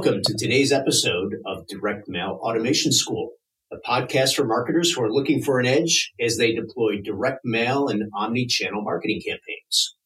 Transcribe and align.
Welcome 0.00 0.22
to 0.24 0.34
today's 0.34 0.72
episode 0.72 1.34
of 1.44 1.66
Direct 1.66 2.08
Mail 2.08 2.40
Automation 2.40 2.90
School, 2.90 3.32
a 3.70 3.76
podcast 3.86 4.34
for 4.34 4.46
marketers 4.46 4.90
who 4.90 5.02
are 5.02 5.12
looking 5.12 5.42
for 5.42 5.60
an 5.60 5.66
edge 5.66 6.14
as 6.18 6.38
they 6.38 6.54
deploy 6.54 7.02
direct 7.04 7.40
mail 7.44 7.86
and 7.86 8.04
omni-channel 8.16 8.80
marketing 8.80 9.20
campaigns. 9.20 9.96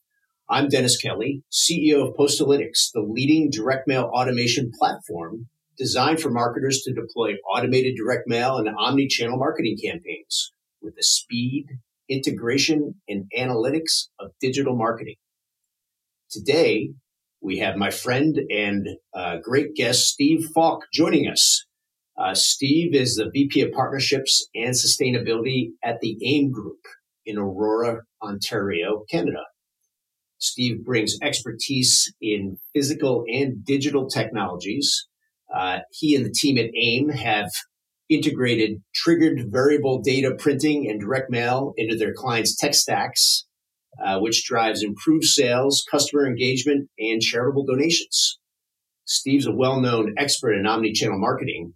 I'm 0.51 0.67
Dennis 0.67 0.97
Kelly, 0.97 1.45
CEO 1.53 2.09
of 2.09 2.17
Postalytics, 2.17 2.91
the 2.93 3.07
leading 3.09 3.51
direct 3.51 3.87
mail 3.87 4.11
automation 4.13 4.73
platform 4.77 5.47
designed 5.79 6.21
for 6.21 6.29
marketers 6.29 6.83
to 6.83 6.93
deploy 6.93 7.35
automated 7.49 7.95
direct 7.95 8.27
mail 8.27 8.57
and 8.57 8.69
omni-channel 8.77 9.39
marketing 9.39 9.77
campaigns 9.81 10.51
with 10.83 10.97
the 10.97 11.05
speed, 11.05 11.67
integration, 12.09 12.97
and 13.09 13.31
analytics 13.39 14.09
of 14.19 14.33
digital 14.41 14.75
marketing. 14.75 15.15
Today, 16.33 16.95
we 17.45 17.59
have 17.59 17.77
my 17.77 17.91
friend 17.91 18.41
and 18.51 18.89
uh, 19.15 19.37
great 19.43 19.75
guest, 19.75 20.09
Steve 20.09 20.49
Falk, 20.55 20.85
joining 20.93 21.29
us. 21.29 21.67
Uh, 22.19 22.35
Steve 22.35 22.95
is 22.95 23.17
the 23.17 23.31
VP 23.31 23.61
of 23.61 23.73
Partnerships 23.73 24.49
and 24.55 24.71
Sustainability 24.71 25.73
at 25.85 26.01
the 26.01 26.17
AIIM 26.25 26.51
Group 26.51 26.79
in 27.27 27.37
Aurora, 27.37 28.03
Ontario, 28.23 29.05
Canada. 29.11 29.43
Steve 30.39 30.85
brings 30.85 31.19
expertise 31.23 32.13
in 32.21 32.57
physical 32.75 33.25
and 33.29 33.65
digital 33.65 34.09
technologies. 34.09 35.07
Uh, 35.55 35.81
he 35.91 36.17
and 36.17 36.25
the 36.25 36.33
team 36.33 36.57
at 36.57 36.71
AIIM 36.75 37.15
have 37.15 37.51
integrated 38.09 38.83
triggered 38.95 39.51
variable 39.51 40.01
data 40.01 40.35
printing 40.39 40.89
and 40.89 41.01
direct 41.01 41.31
mail 41.31 41.75
into 41.77 41.97
their 41.97 42.15
clients' 42.15 42.57
tech 42.57 42.75
stacks 42.75 43.45
uh, 44.03 44.19
which 44.19 44.45
drives 44.45 44.83
improved 44.83 45.25
sales, 45.25 45.85
customer 45.91 46.27
engagement, 46.27 46.89
and 46.99 47.21
charitable 47.21 47.67
donations. 47.67 48.39
Steve's 49.05 49.47
a 49.47 49.53
well-known 49.53 50.15
expert 50.17 50.55
in 50.55 50.67
omni-channel 50.67 51.19
marketing 51.19 51.75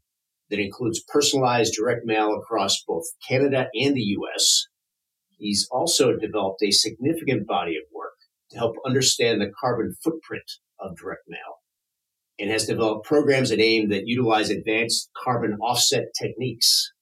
that 0.51 0.59
includes 0.59 1.03
personalized 1.07 1.75
direct 1.75 2.05
mail 2.05 2.35
across 2.35 2.83
both 2.87 3.05
Canada 3.27 3.69
and 3.75 3.95
the 3.95 4.17
US. 4.19 4.67
He's 5.37 5.69
also 5.71 6.17
developed 6.17 6.63
a 6.63 6.71
significant 6.71 7.47
body 7.47 7.77
of 7.77 7.85
work 7.95 8.15
to 8.51 8.59
help 8.59 8.77
understand 8.85 9.41
the 9.41 9.53
carbon 9.61 9.95
footprint 10.03 10.51
of 10.81 10.97
direct 10.97 11.25
mail 11.29 11.59
and 12.39 12.51
has 12.51 12.67
developed 12.67 13.07
programs 13.07 13.51
at 13.51 13.59
AIIM 13.59 13.91
that 13.91 14.07
utilize 14.07 14.49
advanced 14.49 15.11
carbon 15.17 15.59
offset 15.61 16.07
techniques. 16.19 16.93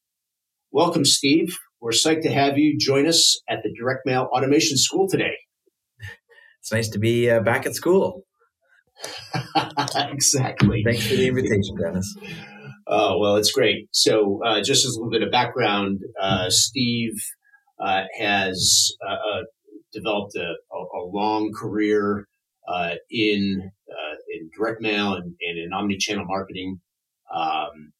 Welcome, 0.72 1.04
Steve. 1.04 1.56
We're 1.80 1.90
psyched 1.90 2.22
to 2.22 2.32
have 2.32 2.58
you 2.58 2.78
join 2.78 3.06
us 3.06 3.40
at 3.48 3.58
the 3.62 3.72
Direct 3.78 4.00
Mail 4.06 4.28
Automation 4.32 4.76
School 4.76 5.08
today. 5.08 5.36
It's 6.60 6.72
nice 6.72 6.88
to 6.90 6.98
be 6.98 7.30
uh, 7.30 7.40
back 7.40 7.66
at 7.66 7.74
school. 7.74 8.22
exactly. 9.94 10.82
Thanks 10.84 11.06
for 11.06 11.14
the 11.14 11.28
invitation, 11.28 11.76
Dennis. 11.80 12.16
Oh, 12.86 13.18
well, 13.18 13.36
it's 13.36 13.52
great. 13.52 13.88
So, 13.92 14.40
uh, 14.44 14.62
just 14.62 14.86
as 14.86 14.94
a 14.94 14.98
little 14.98 15.10
bit 15.10 15.22
of 15.22 15.30
background, 15.30 16.00
uh, 16.20 16.46
Steve 16.48 17.14
uh, 17.78 18.04
has 18.18 18.90
uh, 19.06 19.12
uh, 19.12 19.42
developed 19.92 20.34
a, 20.36 20.54
a, 20.72 21.02
long 21.04 21.52
career 21.52 22.26
in 23.10 23.70
in 24.34 24.50
direct 24.56 24.80
mail 24.80 25.14
and, 25.14 25.34
and 25.40 25.58
in 25.58 25.72
omni-channel 25.72 26.24
marketing. 26.26 26.80
Um, 27.34 27.92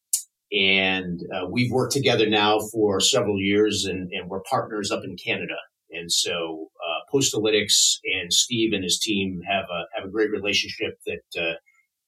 and 0.51 1.19
uh, 1.33 1.47
we've 1.49 1.71
worked 1.71 1.93
together 1.93 2.29
now 2.29 2.59
for 2.71 2.99
several 2.99 3.39
years 3.39 3.85
and, 3.85 4.09
and 4.11 4.29
we're 4.29 4.41
partners 4.49 4.91
up 4.91 5.03
in 5.03 5.15
Canada. 5.17 5.55
And 5.91 6.11
so 6.11 6.67
uh, 6.81 7.15
Postalytics 7.15 7.97
and 8.03 8.31
Steve 8.31 8.73
and 8.73 8.83
his 8.83 8.99
team 8.99 9.41
have 9.49 9.65
a, 9.65 9.85
have 9.95 10.07
a 10.07 10.11
great 10.11 10.31
relationship 10.31 10.99
that 11.05 11.41
uh, 11.41 11.55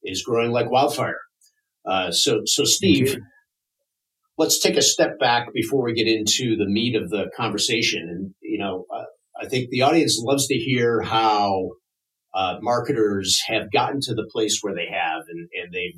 is 0.03 0.23
growing 0.23 0.51
like 0.51 0.69
wildfire. 0.69 1.19
Uh, 1.85 2.11
so, 2.11 2.41
so 2.45 2.63
Steve, 2.63 3.17
let's 4.37 4.59
take 4.59 4.77
a 4.77 4.81
step 4.81 5.19
back 5.19 5.53
before 5.53 5.83
we 5.83 5.93
get 5.93 6.07
into 6.07 6.55
the 6.55 6.67
meat 6.67 6.95
of 6.95 7.09
the 7.09 7.29
conversation. 7.35 8.07
And, 8.09 8.33
you 8.41 8.59
know, 8.59 8.85
uh, 8.93 9.05
I 9.41 9.47
think 9.47 9.69
the 9.69 9.81
audience 9.81 10.19
loves 10.21 10.47
to 10.47 10.55
hear 10.55 11.01
how 11.01 11.69
uh, 12.33 12.57
marketers 12.61 13.39
have 13.47 13.71
gotten 13.71 13.99
to 14.01 14.13
the 14.13 14.27
place 14.31 14.59
where 14.61 14.75
they 14.75 14.87
have, 14.91 15.23
and, 15.29 15.47
and 15.53 15.73
they 15.73 15.95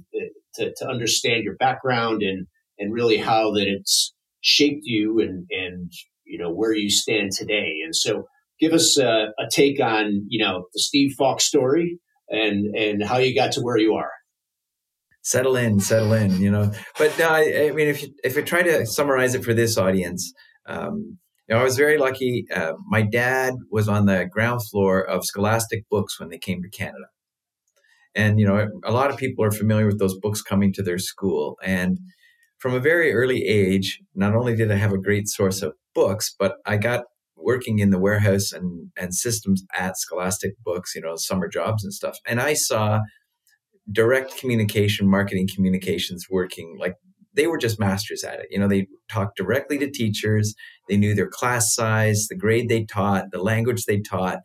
to, 0.56 0.74
to 0.78 0.88
understand 0.88 1.44
your 1.44 1.56
background 1.56 2.22
and 2.22 2.48
and 2.80 2.94
really 2.94 3.18
how 3.18 3.52
that 3.52 3.68
it's 3.68 4.14
shaped 4.42 4.84
you 4.84 5.20
and 5.20 5.46
and 5.50 5.92
you 6.24 6.38
know 6.38 6.52
where 6.52 6.74
you 6.74 6.90
stand 6.90 7.32
today. 7.32 7.80
And 7.84 7.96
so, 7.96 8.26
give 8.60 8.74
us 8.74 8.98
a, 8.98 9.28
a 9.38 9.48
take 9.52 9.80
on 9.82 10.26
you 10.30 10.44
know 10.44 10.66
the 10.74 10.80
Steve 10.80 11.16
Falk 11.18 11.42
story 11.42 12.00
and 12.30 12.76
and 12.76 13.04
how 13.04 13.18
you 13.18 13.36
got 13.36 13.54
to 13.54 13.62
where 13.62 13.78
you 13.78 13.94
are 13.96 14.12
settle 15.24 15.56
in, 15.56 15.80
settle 15.80 16.14
in, 16.14 16.42
you 16.42 16.50
know. 16.50 16.72
But 16.98 17.18
no, 17.18 17.30
I, 17.30 17.68
I, 17.68 17.72
mean, 17.72 17.88
if 17.88 18.02
you 18.02 18.10
if 18.24 18.36
you 18.36 18.44
try 18.44 18.64
to 18.64 18.86
summarize 18.86 19.36
it 19.36 19.44
for 19.44 19.54
this 19.54 19.78
audience, 19.78 20.34
um, 20.66 21.20
know, 21.52 21.62
I 21.62 21.64
was 21.64 21.78
very 21.78 21.98
lucky. 21.98 22.46
Uh, 22.54 22.74
my 22.88 23.02
dad 23.02 23.54
was 23.70 23.88
on 23.88 24.06
the 24.06 24.26
ground 24.26 24.62
floor 24.70 25.02
of 25.02 25.26
Scholastic 25.26 25.88
Books 25.90 26.20
when 26.20 26.30
they 26.30 26.38
came 26.38 26.62
to 26.62 26.70
Canada. 26.70 27.06
And, 28.16 28.40
you 28.40 28.46
know, 28.46 28.68
a 28.84 28.92
lot 28.92 29.10
of 29.10 29.18
people 29.18 29.44
are 29.46 29.52
familiar 29.52 29.86
with 29.86 30.00
those 30.00 30.18
books 30.18 30.42
coming 30.42 30.74
to 30.74 30.84
their 30.84 30.98
school. 30.98 31.58
And 31.64 32.00
from 32.58 32.74
a 32.74 32.80
very 32.80 33.14
early 33.14 33.46
age, 33.46 34.00
not 34.14 34.36
only 34.36 34.56
did 34.56 34.72
I 34.72 34.76
have 34.76 34.92
a 34.92 34.98
great 34.98 35.28
source 35.28 35.62
of 35.62 35.74
books, 35.96 36.34
but 36.38 36.58
I 36.66 36.78
got 36.78 37.06
working 37.36 37.80
in 37.80 37.90
the 37.90 38.00
warehouse 38.00 38.52
and, 38.52 38.92
and 38.98 39.16
systems 39.16 39.64
at 39.78 39.98
Scholastic 39.98 40.54
Books, 40.64 40.94
you 40.94 41.02
know, 41.02 41.16
summer 41.16 41.48
jobs 41.48 41.84
and 41.84 41.94
stuff. 41.94 42.18
And 42.28 42.40
I 42.40 42.54
saw 42.54 43.00
direct 43.92 44.38
communication, 44.38 45.10
marketing 45.10 45.48
communications 45.54 46.28
working 46.30 46.78
like 46.80 46.96
they 47.34 47.48
were 47.48 47.58
just 47.58 47.80
masters 47.80 48.24
at 48.24 48.40
it. 48.40 48.48
You 48.50 48.60
know, 48.60 48.68
they 48.68 48.88
talked 49.10 49.38
directly 49.38 49.78
to 49.80 49.90
teachers. 49.90 50.54
They 50.90 50.98
knew 50.98 51.16
their 51.16 51.30
class 51.30 51.74
size, 51.74 52.28
the 52.30 52.36
grade 52.36 52.70
they 52.70 52.86
taught, 52.86 53.32
the 53.32 53.42
language 53.42 53.86
they 53.86 54.00
taught. 54.02 54.40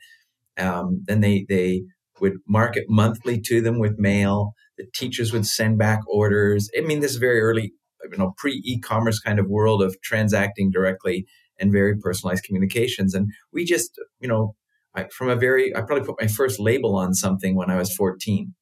Um, 0.58 1.02
then 1.06 1.20
they 1.20 1.44
they 1.48 1.82
would 2.20 2.38
market 2.46 2.84
monthly 2.88 3.41
to 3.41 3.60
them 3.60 3.78
with 3.78 3.98
mail. 3.98 4.54
The 4.78 4.86
teachers 4.94 5.32
would 5.32 5.46
send 5.46 5.78
back 5.78 6.00
orders. 6.08 6.70
I 6.76 6.82
mean, 6.82 7.00
this 7.00 7.12
is 7.12 7.16
very 7.19 7.41
early, 7.41 7.72
you 8.10 8.19
know, 8.19 8.34
pre 8.36 8.62
e-commerce 8.64 9.19
kind 9.19 9.38
of 9.38 9.48
world 9.48 9.82
of 9.82 10.00
transacting 10.02 10.70
directly 10.70 11.26
and 11.58 11.72
very 11.72 11.96
personalized 11.96 12.44
communications. 12.44 13.14
And 13.14 13.30
we 13.52 13.64
just, 13.64 13.98
you 14.20 14.28
know, 14.28 14.54
I, 14.94 15.06
from 15.08 15.28
a 15.28 15.36
very, 15.36 15.75
I 15.75 15.80
probably 15.80 16.06
put 16.06 16.20
my 16.20 16.26
first 16.26 16.60
label 16.60 16.96
on 16.96 17.14
something 17.14 17.54
when 17.54 17.70
I 17.70 17.76
was 17.76 17.94
14, 17.94 18.54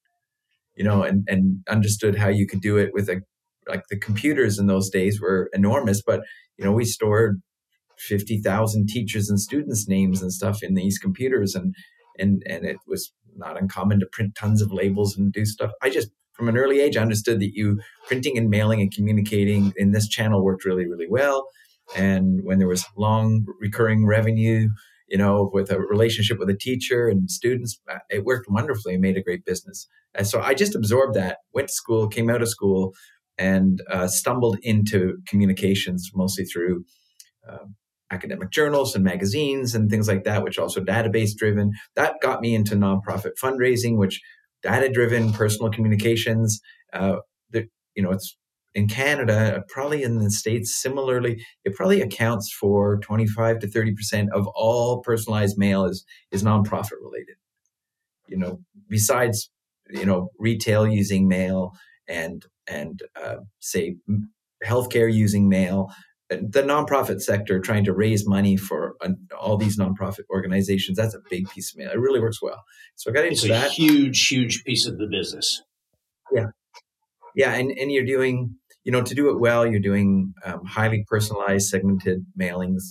you 0.77 0.85
know, 0.85 1.03
and, 1.03 1.25
and 1.29 1.61
understood 1.69 2.17
how 2.17 2.29
you 2.29 2.47
could 2.47 2.61
do 2.61 2.77
it 2.77 2.91
with 2.93 3.09
a 3.09 3.23
like 3.69 3.85
the 3.91 3.99
computers 3.99 4.59
in 4.59 4.67
those 4.67 4.91
days 4.91 5.21
were 5.21 5.51
enormous, 5.53 6.03
but 6.03 6.21
you 6.59 6.65
know, 6.65 6.73
we 6.73 6.85
stored 6.85 7.43
50,000 7.99 8.89
teachers 8.89 9.29
and 9.29 9.41
students 9.41 9.89
names 9.89 10.23
and 10.23 10.33
stuff 10.33 10.63
in 10.63 10.75
these 10.75 10.99
computers 10.99 11.55
and 11.55 11.75
and 12.19 12.43
and 12.47 12.65
it 12.65 12.77
was 12.87 13.13
not 13.37 13.61
uncommon 13.61 14.01
to 14.01 14.07
print 14.07 14.35
tons 14.37 14.63
of 14.63 14.73
labels 14.73 15.17
and 15.17 15.33
do 15.33 15.45
stuff. 15.45 15.73
I 15.83 15.91
just 15.91 16.11
from 16.33 16.49
an 16.49 16.57
early 16.57 16.81
age 16.81 16.97
I 16.97 17.03
understood 17.03 17.41
that 17.41 17.53
you 17.55 17.81
printing 18.07 18.37
and 18.37 18.51
mailing 18.51 18.81
and 18.81 18.93
communicating 18.93 19.73
in 19.77 19.93
this 19.93 20.09
channel 20.09 20.45
worked 20.45 20.65
really 20.65 20.87
really 20.87 21.09
well 21.09 21.49
and 21.97 22.41
when 22.45 22.59
there 22.59 22.69
was 22.69 22.85
long 22.97 23.47
recurring 23.61 24.07
revenue 24.07 24.69
you 25.09 25.19
know 25.19 25.51
with 25.53 25.71
a 25.71 25.79
relationship 25.79 26.39
with 26.39 26.49
a 26.49 26.57
teacher 26.57 27.09
and 27.09 27.31
students 27.31 27.79
uh, 27.91 27.99
it 28.11 28.25
worked 28.25 28.47
wonderfully 28.49 28.95
and 28.95 29.03
made 29.03 29.17
a 29.17 29.23
great 29.23 29.45
business 29.45 29.87
and 30.15 30.27
so 30.27 30.41
i 30.41 30.55
just 30.55 30.75
absorbed 30.75 31.15
that 31.15 31.39
went 31.53 31.69
to 31.69 31.75
school 31.75 32.09
came 32.09 32.31
out 32.31 32.43
of 32.43 32.49
school 32.49 32.93
and 33.39 33.81
uh, 33.91 34.07
stumbled 34.07 34.59
into 34.63 35.19
communications 35.27 36.11
mostly 36.15 36.45
through 36.45 36.85
uh, 37.49 37.65
academic 38.11 38.51
journals 38.51 38.95
and 38.95 39.05
magazines 39.05 39.75
and 39.75 39.91
things 39.91 40.09
like 40.09 40.25
that, 40.25 40.43
which 40.43 40.59
also 40.59 40.81
database 40.81 41.35
driven. 41.37 41.73
That 41.97 42.15
got 42.23 42.41
me 42.41 42.55
into 42.55 42.75
nonprofit 42.75 43.33
fundraising, 43.43 43.97
which 43.97 44.21
data 44.63 44.89
driven 44.89 45.33
personal 45.33 45.71
communications. 45.71 46.61
Uh, 46.93 47.17
the, 47.51 47.67
you 47.95 48.03
know, 48.03 48.11
it's 48.11 48.37
in 48.75 48.89
Canada, 48.89 49.63
probably 49.69 50.03
in 50.03 50.19
the 50.19 50.31
States, 50.31 50.75
similarly, 50.75 51.45
it 51.65 51.75
probably 51.75 52.01
accounts 52.01 52.53
for 52.53 52.99
25 52.99 53.61
to 53.61 53.67
30% 53.69 54.29
of 54.33 54.49
all 54.49 55.01
personalized 55.01 55.57
mail 55.57 55.85
is, 55.85 56.05
is 56.33 56.43
nonprofit 56.43 56.99
related. 57.01 57.37
You 58.27 58.39
know, 58.39 58.61
besides, 58.89 59.51
you 59.91 60.05
know, 60.05 60.31
retail 60.39 60.89
using 60.89 61.29
mail 61.29 61.73
and 62.09 62.45
and 62.67 63.03
uh, 63.23 63.37
say 63.61 63.97
healthcare 64.65 65.13
using 65.13 65.49
mail, 65.49 65.91
uh, 66.31 66.37
the 66.37 66.63
nonprofit 66.63 67.21
sector 67.21 67.61
trying 67.61 67.85
to 67.85 67.93
raise 67.93 68.27
money 68.27 68.57
for 68.57 68.97
uh, 69.01 69.11
all 69.39 69.57
these 69.57 69.79
nonprofit 69.79 70.25
organizations. 70.31 70.97
That's 70.97 71.15
a 71.15 71.21
big 71.31 71.49
piece 71.51 71.73
of 71.73 71.79
mail. 71.79 71.91
It 71.91 71.99
really 71.99 72.21
works 72.21 72.41
well. 72.41 72.63
So 72.97 73.11
I 73.11 73.15
got 73.15 73.25
into 73.25 73.33
it's 73.35 73.45
a 73.45 73.49
that. 73.49 73.71
Huge, 73.73 74.27
huge 74.27 74.65
piece 74.65 74.87
of 74.87 74.99
the 74.99 75.07
business. 75.07 75.63
Yeah, 76.33 76.47
yeah, 77.35 77.53
and 77.55 77.71
and 77.71 77.93
you're 77.93 78.07
doing 78.07 78.57
you 78.85 78.93
know 78.93 79.03
to 79.03 79.15
do 79.15 79.31
it 79.31 79.39
well. 79.39 79.67
You're 79.67 79.81
doing 79.81 80.33
um, 80.45 80.65
highly 80.65 81.05
personalized, 81.09 81.69
segmented 81.69 82.25
mailings 82.39 82.83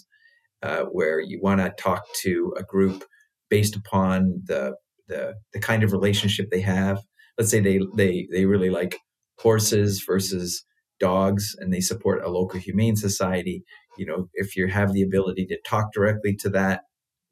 uh, 0.61 0.83
where 0.83 1.19
you 1.19 1.39
want 1.41 1.59
to 1.59 1.73
talk 1.77 2.03
to 2.21 2.53
a 2.57 2.63
group 2.63 3.03
based 3.49 3.75
upon 3.75 4.41
the 4.45 4.75
the 5.07 5.35
the 5.53 5.59
kind 5.59 5.83
of 5.83 5.91
relationship 5.91 6.49
they 6.49 6.61
have 6.61 7.01
let's 7.37 7.51
say 7.51 7.59
they 7.59 7.79
they 7.95 8.27
they 8.31 8.45
really 8.45 8.69
like 8.69 8.99
horses 9.39 10.03
versus 10.05 10.63
dogs 10.99 11.55
and 11.59 11.73
they 11.73 11.81
support 11.81 12.23
a 12.23 12.29
local 12.29 12.59
humane 12.59 12.95
society 12.95 13.63
you 13.97 14.05
know 14.05 14.29
if 14.33 14.55
you 14.55 14.67
have 14.67 14.93
the 14.93 15.01
ability 15.01 15.45
to 15.45 15.57
talk 15.65 15.91
directly 15.91 16.35
to 16.35 16.49
that 16.49 16.81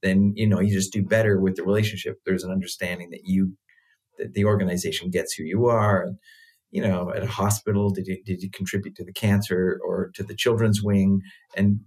then 0.01 0.33
you 0.35 0.47
know 0.47 0.59
you 0.59 0.73
just 0.73 0.93
do 0.93 1.03
better 1.03 1.39
with 1.39 1.55
the 1.55 1.63
relationship. 1.63 2.17
There's 2.25 2.43
an 2.43 2.51
understanding 2.51 3.09
that 3.11 3.21
you 3.23 3.55
that 4.17 4.33
the 4.33 4.45
organization 4.45 5.09
gets 5.09 5.33
who 5.33 5.43
you 5.43 5.67
are. 5.67 6.03
And 6.03 6.17
you 6.71 6.81
know 6.81 7.11
at 7.13 7.23
a 7.23 7.27
hospital 7.27 7.89
did 7.89 8.07
you 8.07 8.21
did 8.25 8.41
you 8.41 8.49
contribute 8.49 8.95
to 8.95 9.05
the 9.05 9.13
cancer 9.13 9.79
or 9.85 10.11
to 10.15 10.23
the 10.23 10.35
children's 10.35 10.81
wing? 10.83 11.21
And 11.55 11.81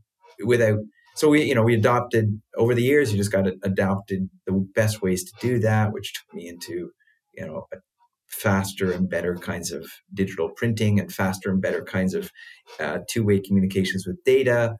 without 0.44 0.78
so 1.16 1.28
we 1.28 1.44
you 1.44 1.54
know 1.54 1.62
we 1.62 1.74
adopted 1.74 2.40
over 2.56 2.74
the 2.74 2.82
years 2.82 3.12
you 3.12 3.18
just 3.18 3.32
got 3.32 3.46
adopted 3.62 4.28
the 4.46 4.66
best 4.74 5.00
ways 5.02 5.24
to 5.24 5.32
do 5.40 5.58
that 5.60 5.92
which 5.92 6.12
took 6.12 6.34
me 6.34 6.48
into 6.48 6.90
you 7.32 7.46
know 7.46 7.66
faster 8.34 8.92
and 8.92 9.08
better 9.08 9.36
kinds 9.36 9.72
of 9.72 9.86
digital 10.12 10.50
printing 10.50 10.98
and 10.98 11.12
faster 11.12 11.50
and 11.50 11.62
better 11.62 11.82
kinds 11.82 12.14
of 12.14 12.30
uh, 12.80 12.98
two-way 13.08 13.40
communications 13.40 14.06
with 14.06 14.22
data 14.24 14.76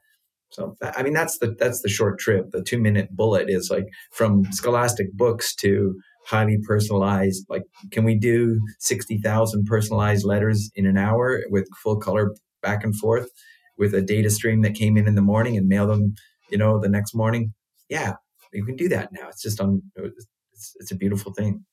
so 0.51 0.75
i 0.97 1.03
mean 1.03 1.12
that's 1.12 1.39
the 1.39 1.55
that's 1.59 1.83
the 1.83 1.89
short 1.89 2.19
trip 2.19 2.47
the 2.51 2.62
two 2.62 2.79
minute 2.79 3.09
bullet 3.17 3.49
is 3.49 3.71
like 3.71 3.87
from 4.12 4.45
scholastic 4.53 5.12
books 5.12 5.55
to 5.55 5.95
highly 6.27 6.59
personalized 6.67 7.45
like 7.49 7.62
can 7.91 8.05
we 8.05 8.15
do 8.15 8.61
60,000 8.79 9.65
personalized 9.67 10.25
letters 10.25 10.71
in 10.75 10.87
an 10.87 10.97
hour 10.97 11.43
with 11.50 11.67
full 11.83 11.99
color 11.99 12.35
back 12.62 12.83
and 12.83 12.97
forth 12.97 13.29
with 13.77 13.95
a 13.95 14.03
data 14.03 14.31
stream 14.31 14.62
that 14.62 14.75
came 14.75 14.97
in 14.97 15.07
in 15.07 15.15
the 15.15 15.23
morning 15.23 15.57
and 15.57 15.69
mail 15.69 15.87
them, 15.87 16.15
you 16.50 16.59
know, 16.59 16.81
the 16.81 16.89
next 16.89 17.15
morning. 17.15 17.55
Yeah, 17.89 18.15
you 18.53 18.65
can 18.65 18.77
do 18.77 18.89
that 18.89 19.11
now. 19.12 19.29
It's 19.29 19.43
just 19.43 19.61
on. 19.61 19.83
It's, 19.97 20.77
it's 20.81 20.93
a 20.93 20.97
beautiful 20.97 21.33
thing. 21.33 21.65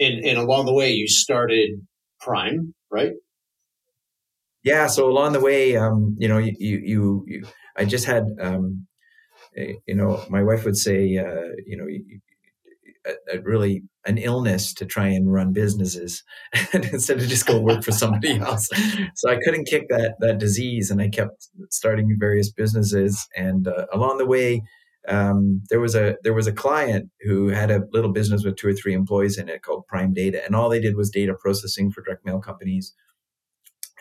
And 0.00 0.24
and 0.24 0.38
along 0.38 0.66
the 0.66 0.74
way, 0.74 0.90
you 0.90 1.08
started 1.08 1.70
Prime, 2.20 2.74
right? 2.90 3.12
Yeah. 4.62 4.86
So 4.86 5.08
along 5.08 5.32
the 5.34 5.40
way, 5.40 5.76
um, 5.76 6.16
you 6.18 6.28
know, 6.28 6.38
you 6.38 6.54
you, 6.58 7.24
you 7.26 7.44
I 7.76 7.84
just 7.84 8.06
had, 8.06 8.24
um, 8.40 8.86
you 9.56 9.94
know, 9.94 10.24
my 10.30 10.42
wife 10.42 10.64
would 10.64 10.76
say, 10.76 11.16
uh, 11.18 11.52
you 11.66 11.76
know, 11.76 11.86
a, 13.06 13.36
a 13.36 13.40
really 13.42 13.82
an 14.06 14.18
illness 14.18 14.74
to 14.74 14.84
try 14.86 15.08
and 15.08 15.32
run 15.32 15.52
businesses 15.52 16.22
instead 16.72 17.18
of 17.18 17.28
just 17.28 17.46
go 17.46 17.60
work 17.60 17.82
for 17.82 17.92
somebody 17.92 18.38
else. 18.40 18.68
So 19.14 19.30
I 19.30 19.38
couldn't 19.44 19.66
kick 19.66 19.88
that 19.88 20.14
that 20.20 20.38
disease, 20.38 20.90
and 20.90 21.00
I 21.00 21.08
kept 21.08 21.48
starting 21.70 22.16
various 22.18 22.50
businesses. 22.50 23.26
And 23.36 23.68
uh, 23.68 23.86
along 23.92 24.18
the 24.18 24.26
way, 24.26 24.62
um, 25.08 25.62
there 25.68 25.80
was 25.80 25.94
a 25.94 26.16
there 26.22 26.34
was 26.34 26.46
a 26.46 26.52
client 26.52 27.10
who 27.20 27.48
had 27.48 27.70
a 27.70 27.82
little 27.92 28.12
business 28.12 28.44
with 28.44 28.56
two 28.56 28.68
or 28.68 28.72
three 28.72 28.94
employees 28.94 29.38
in 29.38 29.48
it 29.48 29.62
called 29.62 29.86
Prime 29.86 30.12
Data, 30.14 30.44
and 30.44 30.56
all 30.56 30.68
they 30.68 30.80
did 30.80 30.96
was 30.96 31.10
data 31.10 31.34
processing 31.34 31.90
for 31.90 32.02
direct 32.02 32.24
mail 32.24 32.40
companies. 32.40 32.94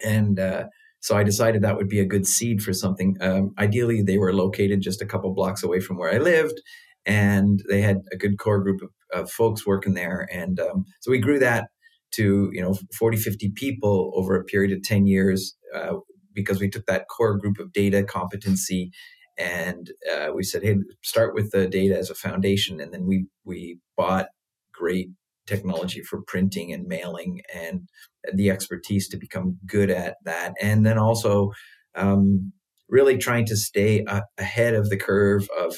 And 0.04 0.40
uh, 0.40 0.66
so 1.00 1.18
I 1.18 1.24
decided 1.24 1.62
that 1.62 1.76
would 1.76 1.90
be 1.90 2.00
a 2.00 2.06
good 2.06 2.26
seed 2.26 2.62
for 2.62 2.74
something. 2.74 3.18
Um, 3.20 3.54
ideally, 3.58 4.02
they 4.02 4.18
were 4.18 4.34
located 4.34 4.82
just 4.82 5.02
a 5.02 5.06
couple 5.06 5.34
blocks 5.34 5.64
away 5.64 5.80
from 5.82 5.98
where 5.98 6.14
I 6.14 6.18
lived, 6.18 6.62
and 7.06 7.62
they 7.70 7.82
had 7.82 8.02
a 8.12 8.18
good 8.18 8.38
core 8.38 8.64
group 8.64 8.82
of, 8.82 8.90
of 9.14 9.32
folks 9.32 9.68
working 9.68 9.94
there. 9.94 10.28
And 10.32 10.60
um, 10.60 10.86
so 11.02 11.12
we 11.12 11.20
grew 11.20 11.40
that 11.40 11.68
to, 12.12 12.50
you 12.54 12.62
know, 12.62 12.78
40, 12.98 13.18
50 13.18 13.52
people 13.56 14.12
over 14.16 14.36
a 14.36 14.44
period 14.44 14.72
of 14.72 14.84
10 14.84 15.08
years 15.08 15.56
uh, 15.76 15.96
because 16.34 16.60
we 16.60 16.70
took 16.70 16.86
that 16.86 17.08
core 17.10 17.38
group 17.38 17.60
of 17.60 17.74
data 17.74 18.04
competency 18.04 18.92
and 19.38 19.92
uh, 20.12 20.30
we 20.34 20.44
said, 20.44 20.64
hey, 20.64 20.78
start 21.02 21.34
with 21.34 21.52
the 21.52 21.68
data 21.68 21.98
as 21.98 22.10
a 22.10 22.16
foundation. 22.16 22.80
And 22.80 22.94
then 22.94 23.06
we, 23.06 23.26
we 23.44 23.80
bought 23.98 24.28
great 24.74 25.10
technology 25.48 26.02
for 26.02 26.22
printing 26.22 26.72
and 26.72 26.88
mailing 26.88 27.42
and 27.54 27.88
the 28.34 28.50
expertise 28.50 29.08
to 29.10 29.18
become 29.18 29.58
good 29.66 29.90
at 29.90 30.16
that. 30.24 30.54
And 30.62 30.86
then 30.86 30.98
also 30.98 31.52
um, 31.96 32.54
really 32.90 33.18
trying 33.18 33.46
to 33.46 33.58
stay 33.58 34.06
ahead 34.38 34.74
of 34.74 34.90
the 34.90 34.98
curve 34.98 35.48
of 35.58 35.76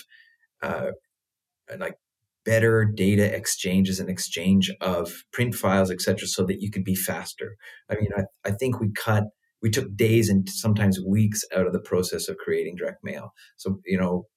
uh, 0.62 0.92
like 1.80 1.96
better 2.46 2.86
data 2.86 3.36
exchanges 3.36 4.00
and 4.00 4.10
exchange 4.10 4.72
of 4.82 5.24
print 5.34 5.56
files, 5.56 5.90
etc., 5.90 6.28
so 6.28 6.46
that 6.46 6.62
you 6.62 6.70
could 6.70 6.84
be 6.84 6.96
faster. 6.96 7.56
I 7.90 7.96
mean, 7.96 8.10
I, 8.16 8.24
I 8.44 8.52
think 8.52 8.80
we 8.80 8.92
cut 8.92 9.24
we 9.66 9.72
took 9.72 9.96
days 9.96 10.30
and 10.30 10.48
sometimes 10.48 11.00
weeks 11.02 11.44
out 11.56 11.66
of 11.66 11.74
the 11.74 11.80
process 11.80 12.30
of 12.30 12.38
creating 12.38 12.76
direct 12.76 13.04
mail. 13.04 13.34
So, 13.58 13.80
you 13.84 13.98
know, 13.98 14.28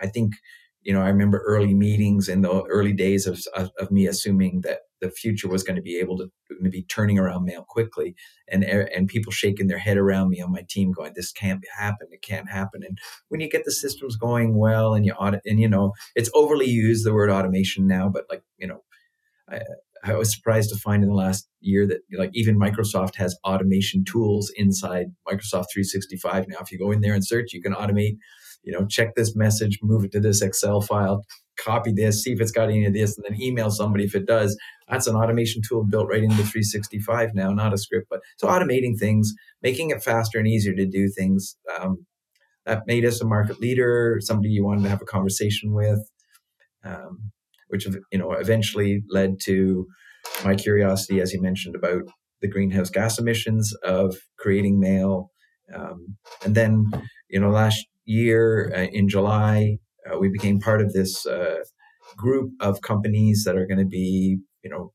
I 0.00 0.06
think 0.06 0.32
you 0.80 0.94
know, 0.94 1.02
I 1.02 1.08
remember 1.08 1.44
early 1.46 1.74
meetings 1.74 2.26
in 2.26 2.40
the 2.40 2.62
early 2.64 2.94
days 2.94 3.26
of, 3.26 3.38
of, 3.54 3.70
of, 3.78 3.90
me 3.90 4.06
assuming 4.06 4.62
that 4.62 4.80
the 5.00 5.10
future 5.10 5.46
was 5.46 5.62
going 5.62 5.76
to 5.76 5.82
be 5.82 5.98
able 5.98 6.18
to, 6.18 6.32
to 6.50 6.70
be 6.70 6.82
turning 6.82 7.20
around 7.20 7.44
mail 7.44 7.64
quickly 7.68 8.16
and, 8.48 8.64
and 8.64 9.06
people 9.06 9.30
shaking 9.30 9.68
their 9.68 9.78
head 9.78 9.96
around 9.96 10.30
me 10.30 10.40
on 10.40 10.50
my 10.50 10.64
team 10.68 10.90
going, 10.90 11.12
this 11.14 11.30
can't 11.30 11.62
happen. 11.78 12.08
It 12.10 12.22
can't 12.22 12.50
happen. 12.50 12.82
And 12.82 12.98
when 13.28 13.40
you 13.40 13.48
get 13.48 13.64
the 13.64 13.70
systems 13.70 14.16
going 14.16 14.56
well 14.56 14.94
and 14.94 15.06
you 15.06 15.12
audit 15.12 15.42
and, 15.44 15.60
you 15.60 15.68
know, 15.68 15.92
it's 16.16 16.30
overly 16.34 16.66
used 16.66 17.06
the 17.06 17.14
word 17.14 17.30
automation 17.30 17.86
now, 17.86 18.08
but 18.08 18.24
like, 18.28 18.42
you 18.58 18.66
know, 18.66 18.82
I, 19.48 19.60
I 20.02 20.14
was 20.14 20.34
surprised 20.34 20.70
to 20.70 20.76
find 20.76 21.02
in 21.02 21.08
the 21.08 21.14
last 21.14 21.48
year 21.60 21.86
that 21.86 22.00
like 22.18 22.30
even 22.34 22.58
Microsoft 22.58 23.16
has 23.16 23.36
automation 23.44 24.04
tools 24.04 24.50
inside 24.56 25.06
Microsoft 25.28 25.66
365 25.72 26.48
now. 26.48 26.56
If 26.60 26.72
you 26.72 26.78
go 26.78 26.90
in 26.90 27.00
there 27.00 27.14
and 27.14 27.24
search, 27.24 27.52
you 27.52 27.62
can 27.62 27.72
automate 27.72 28.16
you 28.62 28.72
know, 28.72 28.86
check 28.86 29.14
this 29.14 29.34
message, 29.34 29.78
move 29.82 30.04
it 30.04 30.12
to 30.12 30.20
this 30.20 30.42
Excel 30.42 30.80
file, 30.80 31.24
copy 31.58 31.92
this, 31.92 32.22
see 32.22 32.32
if 32.32 32.40
it's 32.40 32.52
got 32.52 32.68
any 32.68 32.84
of 32.84 32.92
this, 32.92 33.16
and 33.16 33.24
then 33.28 33.40
email 33.40 33.70
somebody 33.70 34.04
if 34.04 34.14
it 34.14 34.26
does. 34.26 34.56
That's 34.88 35.06
an 35.06 35.16
automation 35.16 35.62
tool 35.66 35.84
built 35.84 36.08
right 36.08 36.22
into 36.22 36.36
365 36.36 37.34
now, 37.34 37.52
not 37.52 37.74
a 37.74 37.78
script. 37.78 38.06
But 38.08 38.20
so 38.36 38.46
automating 38.46 38.98
things, 38.98 39.32
making 39.62 39.90
it 39.90 40.02
faster 40.02 40.38
and 40.38 40.46
easier 40.46 40.74
to 40.74 40.86
do 40.86 41.08
things. 41.08 41.56
Um, 41.78 42.06
that 42.64 42.86
made 42.86 43.04
us 43.04 43.20
a 43.20 43.26
market 43.26 43.60
leader, 43.60 44.18
somebody 44.20 44.50
you 44.50 44.64
wanted 44.64 44.84
to 44.84 44.88
have 44.88 45.02
a 45.02 45.06
conversation 45.06 45.72
with, 45.72 46.08
um, 46.84 47.32
which 47.72 47.86
you 47.86 48.18
know 48.18 48.32
eventually 48.32 49.02
led 49.08 49.36
to 49.44 49.86
my 50.44 50.54
curiosity, 50.54 51.20
as 51.20 51.32
you 51.32 51.40
mentioned, 51.40 51.74
about 51.74 52.02
the 52.42 52.48
greenhouse 52.48 52.90
gas 52.90 53.18
emissions 53.18 53.72
of 53.82 54.16
creating 54.38 54.78
mail. 54.78 55.30
Um, 55.74 56.18
and 56.44 56.54
then, 56.54 56.90
you 57.30 57.40
know, 57.40 57.50
last 57.50 57.86
year 58.04 58.70
uh, 58.76 58.88
in 58.92 59.08
July, 59.08 59.78
uh, 60.06 60.18
we 60.18 60.28
became 60.28 60.60
part 60.60 60.82
of 60.82 60.92
this 60.92 61.24
uh, 61.24 61.60
group 62.16 62.50
of 62.60 62.82
companies 62.82 63.44
that 63.46 63.56
are 63.56 63.66
going 63.66 63.78
to 63.78 63.86
be, 63.86 64.38
you 64.62 64.70
know, 64.70 64.92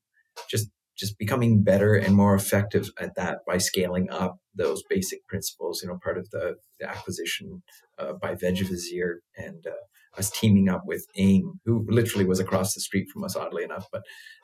just 0.47 0.69
just 0.95 1.17
becoming 1.19 1.63
better 1.63 1.93
and 1.93 2.15
more 2.15 2.33
effective 2.33 2.89
at 2.99 3.15
that 3.15 3.39
by 3.45 3.59
scaling 3.59 4.09
up 4.09 4.37
those 4.55 4.81
basic 4.89 5.25
principles. 5.27 5.81
You 5.81 5.89
know, 5.89 5.99
part 6.03 6.17
of 6.17 6.29
the, 6.31 6.55
the 6.79 6.89
acquisition 6.89 7.63
uh, 7.99 8.13
by 8.21 8.33
Vegevisier 8.35 9.17
and 9.35 9.63
us 10.17 10.29
teaming 10.29 10.69
up 10.69 10.83
with 10.85 11.05
AIIM, 11.17 11.59
who 11.65 11.85
literally 11.87 12.25
was 12.25 12.39
across 12.39 12.73
the 12.73 12.81
street 12.81 13.07
from 13.11 13.23
us, 13.23 13.35
oddly 13.35 13.63
enough. 13.63 13.87
But 13.91 14.03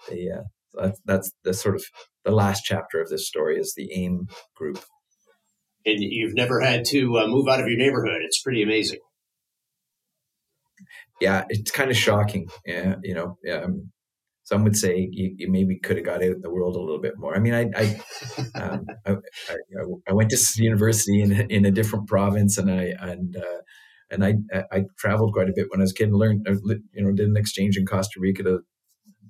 they, 0.09 0.27
uh, 0.29 0.43
that's, 0.73 1.01
that's 1.05 1.31
the 1.43 1.53
sort 1.53 1.75
of 1.75 1.83
the 2.25 2.31
last 2.31 2.63
chapter 2.63 3.01
of 3.01 3.09
this 3.09 3.27
story 3.27 3.59
is 3.59 3.73
the 3.75 3.89
AIIM 3.95 4.29
group 4.55 4.83
and 5.85 5.99
you've 5.99 6.35
never 6.35 6.61
had 6.61 6.85
to 6.85 7.17
uh, 7.17 7.27
move 7.27 7.47
out 7.47 7.59
of 7.59 7.67
your 7.67 7.77
neighborhood. 7.77 8.21
It's 8.23 8.41
pretty 8.41 8.63
amazing. 8.63 8.99
Yeah, 11.21 11.43
it's 11.49 11.71
kind 11.71 11.91
of 11.91 11.97
shocking. 11.97 12.47
Yeah, 12.65 12.95
you 13.03 13.13
know, 13.13 13.37
um, 13.51 13.91
some 14.43 14.63
would 14.63 14.75
say 14.75 15.07
you, 15.11 15.35
you, 15.37 15.51
maybe 15.51 15.79
could 15.79 15.97
have 15.97 16.05
got 16.05 16.17
out 16.17 16.23
in 16.23 16.41
the 16.41 16.49
world 16.49 16.75
a 16.75 16.79
little 16.79 16.99
bit 16.99 17.17
more. 17.17 17.35
I 17.35 17.39
mean, 17.39 17.53
I 17.53 17.69
I, 17.75 18.01
um, 18.59 18.85
I, 19.05 19.11
I, 19.11 19.55
I, 20.09 20.13
went 20.13 20.31
to 20.31 20.37
university 20.57 21.21
in 21.21 21.31
in 21.49 21.65
a 21.65 21.71
different 21.71 22.07
province, 22.07 22.57
and 22.57 22.69
I 22.69 22.93
and 22.99 23.37
uh, 23.37 23.61
and 24.13 24.23
I 24.23 24.35
I 24.71 24.85
traveled 24.97 25.33
quite 25.33 25.49
a 25.49 25.53
bit 25.55 25.67
when 25.69 25.81
I 25.81 25.83
was 25.83 25.91
a 25.91 25.95
kid 25.95 26.09
and 26.09 26.17
learned 26.17 26.47
uh, 26.47 26.53
you 26.93 27.03
know 27.03 27.11
did 27.11 27.27
an 27.27 27.37
exchange 27.37 27.77
in 27.77 27.85
Costa 27.85 28.19
Rica 28.19 28.43
to 28.43 28.59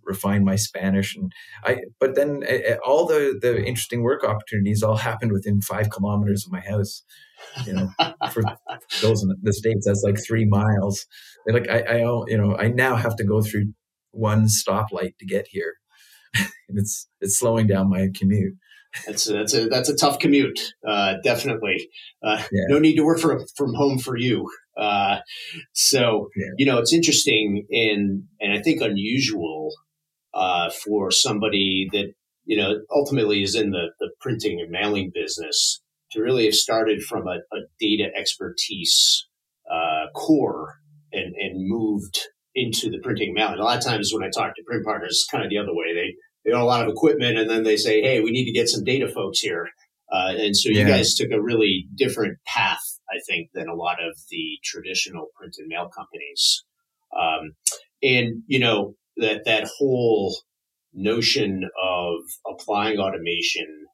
refine 0.06 0.44
my 0.44 0.56
Spanish. 0.56 1.16
And 1.16 1.32
I, 1.64 1.78
but 2.00 2.16
then 2.16 2.44
uh, 2.48 2.76
all 2.86 3.06
the 3.06 3.38
the 3.42 3.64
interesting 3.64 4.04
work 4.04 4.24
opportunities 4.24 4.84
all 4.84 4.98
happened 5.10 5.32
within 5.32 5.62
five 5.62 5.90
kilometers 5.90 6.46
of 6.46 6.52
my 6.52 6.62
house. 6.62 7.04
You 7.66 7.74
know, 7.74 7.90
for 8.32 8.42
those 9.02 9.22
in 9.22 9.36
the 9.42 9.54
states, 9.54 9.86
that's 9.86 10.04
like 10.04 10.18
three 10.26 10.46
miles. 10.46 11.06
Like 11.48 11.70
I, 11.70 11.80
I, 11.80 11.98
you 12.28 12.38
know, 12.38 12.56
I 12.58 12.70
now 12.70 12.96
have 12.96 13.16
to 13.18 13.24
go 13.26 13.42
through 13.42 13.74
one 14.12 14.46
stoplight 14.46 15.18
to 15.20 15.26
get 15.26 15.48
here, 15.50 15.74
and 16.36 16.78
it's 16.78 17.08
it's 17.20 17.38
slowing 17.38 17.68
down 17.68 17.90
my 17.90 18.08
commute. 18.16 18.56
That's 19.08 19.30
a, 19.30 19.34
that's 19.34 19.54
a 19.54 19.68
that's 19.68 19.90
a 19.90 19.96
tough 19.96 20.20
commute, 20.20 20.60
uh, 20.88 21.16
definitely. 21.24 21.90
Uh, 22.24 22.44
yeah. 22.52 22.66
No 22.68 22.80
need 22.80 22.96
to 22.96 23.04
work 23.04 23.20
from 23.20 23.44
from 23.56 23.74
home 23.74 23.98
for 23.98 24.18
you. 24.18 24.50
Uh, 24.78 25.18
so 25.74 26.30
yeah. 26.36 26.48
you 26.58 26.66
know 26.66 26.78
it's 26.78 26.94
interesting 26.94 27.66
and 27.72 28.24
and 28.40 28.54
I 28.54 28.62
think 28.62 28.82
unusual 28.82 29.72
uh, 30.34 30.70
for 30.70 31.12
somebody 31.12 31.88
that 31.92 32.14
you 32.46 32.58
know 32.58 32.82
ultimately 32.92 33.44
is 33.44 33.56
in 33.56 33.72
the, 33.72 33.90
the 34.00 34.12
printing 34.22 34.60
and 34.60 34.70
mailing 34.70 35.12
business 35.14 35.82
to 36.12 36.22
really 36.22 36.46
have 36.46 36.54
started 36.54 37.04
from 37.04 37.28
a, 37.28 37.38
a 37.56 37.60
data 37.80 38.10
expertise 38.16 39.28
uh, 39.70 40.06
core 40.16 40.76
and, 41.12 41.36
and 41.36 41.68
moved 41.68 42.20
into 42.56 42.90
the 42.90 43.00
printing 43.00 43.30
and 43.30 43.36
mailing. 43.36 43.60
A 43.60 43.64
lot 43.64 43.78
of 43.78 43.84
times 43.84 44.12
when 44.14 44.24
I 44.24 44.30
talk 44.30 44.56
to 44.56 44.64
print 44.64 44.86
partners, 44.86 45.12
it's 45.12 45.28
kind 45.30 45.44
of 45.44 45.50
the 45.50 45.58
other 45.58 45.74
way. 45.74 45.93
They 46.46 46.52
own 46.52 46.62
a 46.62 46.66
lot 46.66 46.86
of 46.86 46.92
equipment, 46.92 47.38
and 47.38 47.50
then 47.50 47.64
they 47.64 47.78
say, 47.78 48.02
"Hey, 48.02 48.22
we 48.22 48.32
need 48.32 48.46
to 48.46 48.52
get 48.52 48.70
some 48.70 48.84
data 48.84 49.08
folks 49.08 49.40
here." 49.40 49.70
Uh, 50.12 50.34
and 50.38 50.56
so 50.56 50.70
you 50.70 50.86
guys 50.86 51.16
took 51.16 51.32
a 51.32 51.42
really 51.42 51.88
different 51.96 52.38
path, 52.46 52.84
I 53.10 53.18
think, 53.28 53.50
than 53.54 53.68
a 53.68 53.74
lot 53.74 53.98
of 54.04 54.16
the 54.30 54.60
traditional 54.64 55.28
print 55.36 55.56
and 55.58 55.68
mail 55.68 55.90
companies. 55.90 56.64
Um, 57.18 57.54
and 58.04 58.44
you 58.48 58.60
know 58.60 58.96
that 59.18 59.46
that 59.46 59.70
whole 59.78 60.36
notion 60.94 61.64
of 61.84 62.16
applying 62.48 63.00
automation 63.00 63.86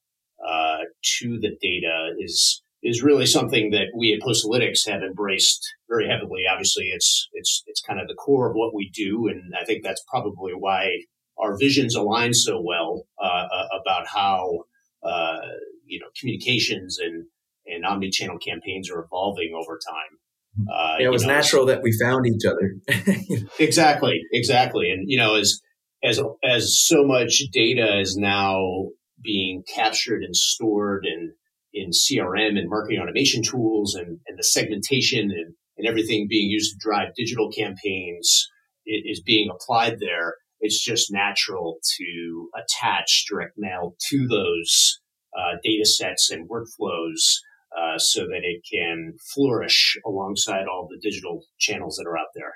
uh, 0.46 0.79
to 1.20 1.39
the 1.39 1.56
data 1.62 2.13
is 2.20 2.62
is 2.82 3.03
really 3.03 3.25
something 3.25 3.72
that 3.72 3.88
we 3.96 4.13
at 4.13 4.22
Postalytics 4.22 4.88
have 4.88 5.01
embraced 5.01 5.68
very 5.89 6.08
heavily. 6.08 6.44
Obviously, 6.51 6.86
it's 6.94 7.27
it's 7.34 7.63
it's 7.68 7.82
kind 7.82 8.00
of 8.00 8.08
the 8.08 8.15
core 8.15 8.50
of 8.50 8.56
what 8.56 8.74
we 8.74 8.89
do, 8.94 9.27
and 9.27 9.53
I 9.60 9.65
think 9.65 9.84
that's 9.84 10.03
probably 10.10 10.53
why 10.53 11.03
our 11.39 11.58
visions 11.58 11.96
align 11.96 12.34
so 12.34 12.62
well 12.62 13.03
uh, 13.22 13.48
uh 13.51 13.67
about 13.81 14.08
how 14.08 14.60
uh, 15.03 15.39
you 15.86 16.00
know 16.00 16.08
communications 16.19 16.98
and 17.00 17.25
and 17.65 17.86
omni-channel 17.86 18.38
campaigns 18.39 18.89
are 18.89 19.03
evolving 19.03 19.53
over 19.55 19.77
time. 19.88 20.67
Uh, 20.67 20.98
it 21.00 21.10
was 21.10 21.24
know, 21.24 21.34
natural 21.34 21.65
that 21.67 21.81
we 21.84 21.96
found 22.01 22.25
each 22.25 22.43
other. 22.46 23.48
exactly, 23.60 24.19
exactly, 24.31 24.89
and 24.89 25.05
you 25.08 25.17
know 25.17 25.36
as 25.36 25.62
as 26.03 26.19
as 26.43 26.79
so 26.79 27.03
much 27.05 27.43
data 27.51 28.00
is 28.00 28.17
now 28.17 28.88
being 29.22 29.63
captured 29.75 30.24
and 30.24 30.36
stored 30.36 31.05
and 31.05 31.31
in 31.74 31.91
CRM 31.91 32.58
and 32.58 32.69
marketing 32.69 33.00
automation 33.00 33.43
tools 33.43 33.96
and, 33.96 34.19
and 34.27 34.38
the 34.38 34.43
segmentation 34.43 35.29
and, 35.31 35.53
and 35.77 35.88
everything 35.88 36.27
being 36.29 36.50
used 36.50 36.74
to 36.74 36.79
drive 36.79 37.10
digital 37.15 37.51
campaigns 37.51 38.48
is 38.86 39.22
being 39.22 39.50
applied 39.51 39.98
there. 40.00 40.36
It's 40.61 40.83
just 40.83 41.11
natural 41.11 41.79
to 41.97 42.49
attach 42.55 43.25
direct 43.29 43.53
mail 43.57 43.95
to 44.09 44.27
those 44.27 44.99
uh, 45.37 45.57
data 45.63 45.85
sets 45.85 46.29
and 46.29 46.49
workflows 46.49 47.37
uh, 47.77 47.97
so 47.97 48.21
that 48.21 48.41
it 48.43 48.61
can 48.71 49.13
flourish 49.33 49.97
alongside 50.05 50.65
all 50.67 50.87
the 50.89 50.99
digital 51.01 51.43
channels 51.59 51.95
that 51.97 52.07
are 52.07 52.17
out 52.17 52.27
there. 52.35 52.53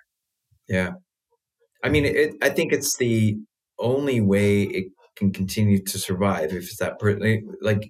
Yeah. 0.67 0.93
I 1.83 1.89
mean, 1.89 2.05
it, 2.05 2.35
I 2.41 2.49
think 2.49 2.73
it's 2.73 2.97
the 2.97 3.37
only 3.79 4.21
way 4.21 4.63
it 4.63 4.85
can 5.15 5.31
continue 5.31 5.83
to 5.83 5.99
survive 5.99 6.51
if 6.51 6.63
it's 6.63 6.77
that 6.77 6.99
per- 6.99 7.19
like 7.61 7.87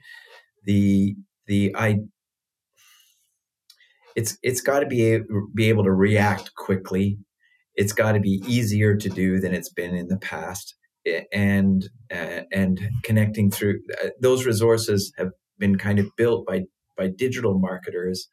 the 0.65 1.15
the 1.47 1.73
I 1.75 1.99
it's 4.15 4.37
it's 4.41 4.61
got 4.61 4.79
to 4.81 4.85
be 4.85 5.19
be 5.53 5.69
able 5.69 5.83
to 5.83 5.91
react 5.91 6.53
quickly. 6.55 7.17
It's 7.75 7.93
got 7.93 8.13
to 8.13 8.19
be 8.19 8.41
easier 8.47 8.95
to 8.95 9.09
do 9.09 9.39
than 9.39 9.53
it's 9.53 9.71
been 9.71 9.95
in 9.95 10.07
the 10.07 10.17
past, 10.17 10.75
and 11.31 11.83
uh, 12.11 12.41
and 12.51 12.79
connecting 13.03 13.51
through 13.51 13.79
uh, 14.03 14.09
those 14.21 14.45
resources 14.45 15.11
have 15.17 15.29
been 15.57 15.77
kind 15.77 15.99
of 15.99 16.07
built 16.15 16.45
by 16.45 16.63
by 16.97 17.07
digital 17.07 17.57
marketers, 17.57 18.27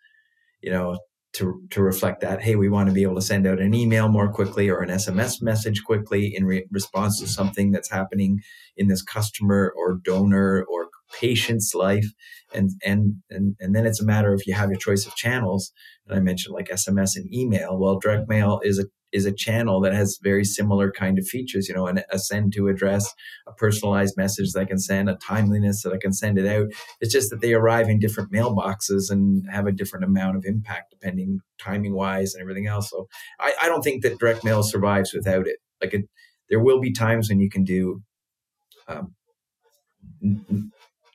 you 0.61 0.71
know, 0.71 0.99
to 1.33 1.63
to 1.71 1.83
reflect 1.83 2.21
that. 2.21 2.43
Hey, 2.43 2.57
we 2.57 2.69
want 2.69 2.89
to 2.89 2.95
be 2.95 3.03
able 3.03 3.15
to 3.15 3.23
send 3.23 3.47
out 3.47 3.61
an 3.61 3.75
email 3.75 4.09
more 4.09 4.33
quickly 4.33 4.69
or 4.69 4.81
an 4.81 4.91
SMS 4.91 5.41
message 5.41 5.85
quickly 5.85 6.35
in 6.35 6.45
re- 6.45 6.67
response 6.71 7.21
to 7.21 7.29
something 7.29 7.71
that's 7.71 7.91
happening 7.91 8.41
in 8.77 8.89
this 8.89 9.03
customer 9.03 9.73
or 9.77 10.01
donor 10.05 10.65
or 10.71 10.90
patient's 11.13 11.75
life 11.75 12.07
and 12.53 12.71
and 12.85 13.17
and 13.31 13.57
and 13.61 13.75
then 13.75 13.87
it's 13.87 14.01
a 14.01 14.05
matter 14.05 14.33
of 14.33 14.43
you 14.47 14.55
have 14.55 14.71
your 14.71 14.79
choice 14.79 15.07
of 15.07 15.15
channels. 15.15 15.73
And 16.07 16.17
i 16.17 16.21
mentioned 16.21 16.55
like 16.55 16.69
sms 16.69 17.17
and 17.17 17.33
email. 17.33 17.79
Well 17.79 17.99
direct 17.99 18.29
mail 18.29 18.61
is 18.63 18.79
a 18.79 18.85
is 19.13 19.27
a 19.27 19.33
channel 19.33 19.81
that 19.81 19.93
has 19.93 20.21
very 20.23 20.45
similar 20.45 20.93
kind 20.93 21.19
of 21.19 21.27
features 21.27 21.69
you 21.69 21.75
know 21.75 21.89
an, 21.89 22.01
a 22.13 22.19
send 22.19 22.53
to 22.53 22.69
address 22.69 23.13
a 23.49 23.53
personalized 23.53 24.17
message 24.17 24.53
that 24.53 24.61
i 24.61 24.65
can 24.65 24.79
send 24.79 25.11
a 25.11 25.17
timeliness 25.17 25.83
that 25.83 25.93
i 25.93 25.99
can 25.99 26.13
send 26.13 26.39
it 26.39 26.47
out. 26.47 26.67
It's 27.01 27.13
just 27.13 27.31
that 27.31 27.41
they 27.41 27.53
arrive 27.53 27.89
in 27.89 27.99
different 27.99 28.33
mailboxes 28.33 29.11
and 29.11 29.45
have 29.51 29.67
a 29.67 29.73
different 29.73 30.05
amount 30.05 30.37
of 30.37 30.45
impact 30.45 30.91
depending 30.91 31.41
timing 31.59 31.95
wise 31.95 32.35
and 32.35 32.41
everything 32.41 32.67
else. 32.67 32.91
So 32.91 33.09
i, 33.39 33.53
I 33.63 33.69
don't 33.69 33.83
think 33.83 34.03
that 34.03 34.19
direct 34.19 34.45
mail 34.45 34.63
survives 34.63 35.13
without 35.13 35.47
it. 35.47 35.59
Like 35.81 35.95
it, 35.95 36.09
there 36.49 36.61
will 36.61 36.81
be 36.81 36.93
times 36.93 37.29
when 37.29 37.41
you 37.41 37.49
can 37.49 37.65
do 37.65 38.03
um, 38.89 39.15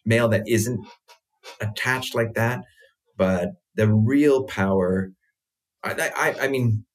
mail 0.06 0.28
that 0.30 0.48
isn't 0.48 0.86
attached 1.62 2.16
like 2.16 2.34
that. 2.34 2.62
But 3.18 3.54
the 3.76 3.92
real 3.92 4.44
power, 4.46 5.12
I, 5.84 6.12
I, 6.16 6.36
I 6.44 6.48
mean, 6.48 6.86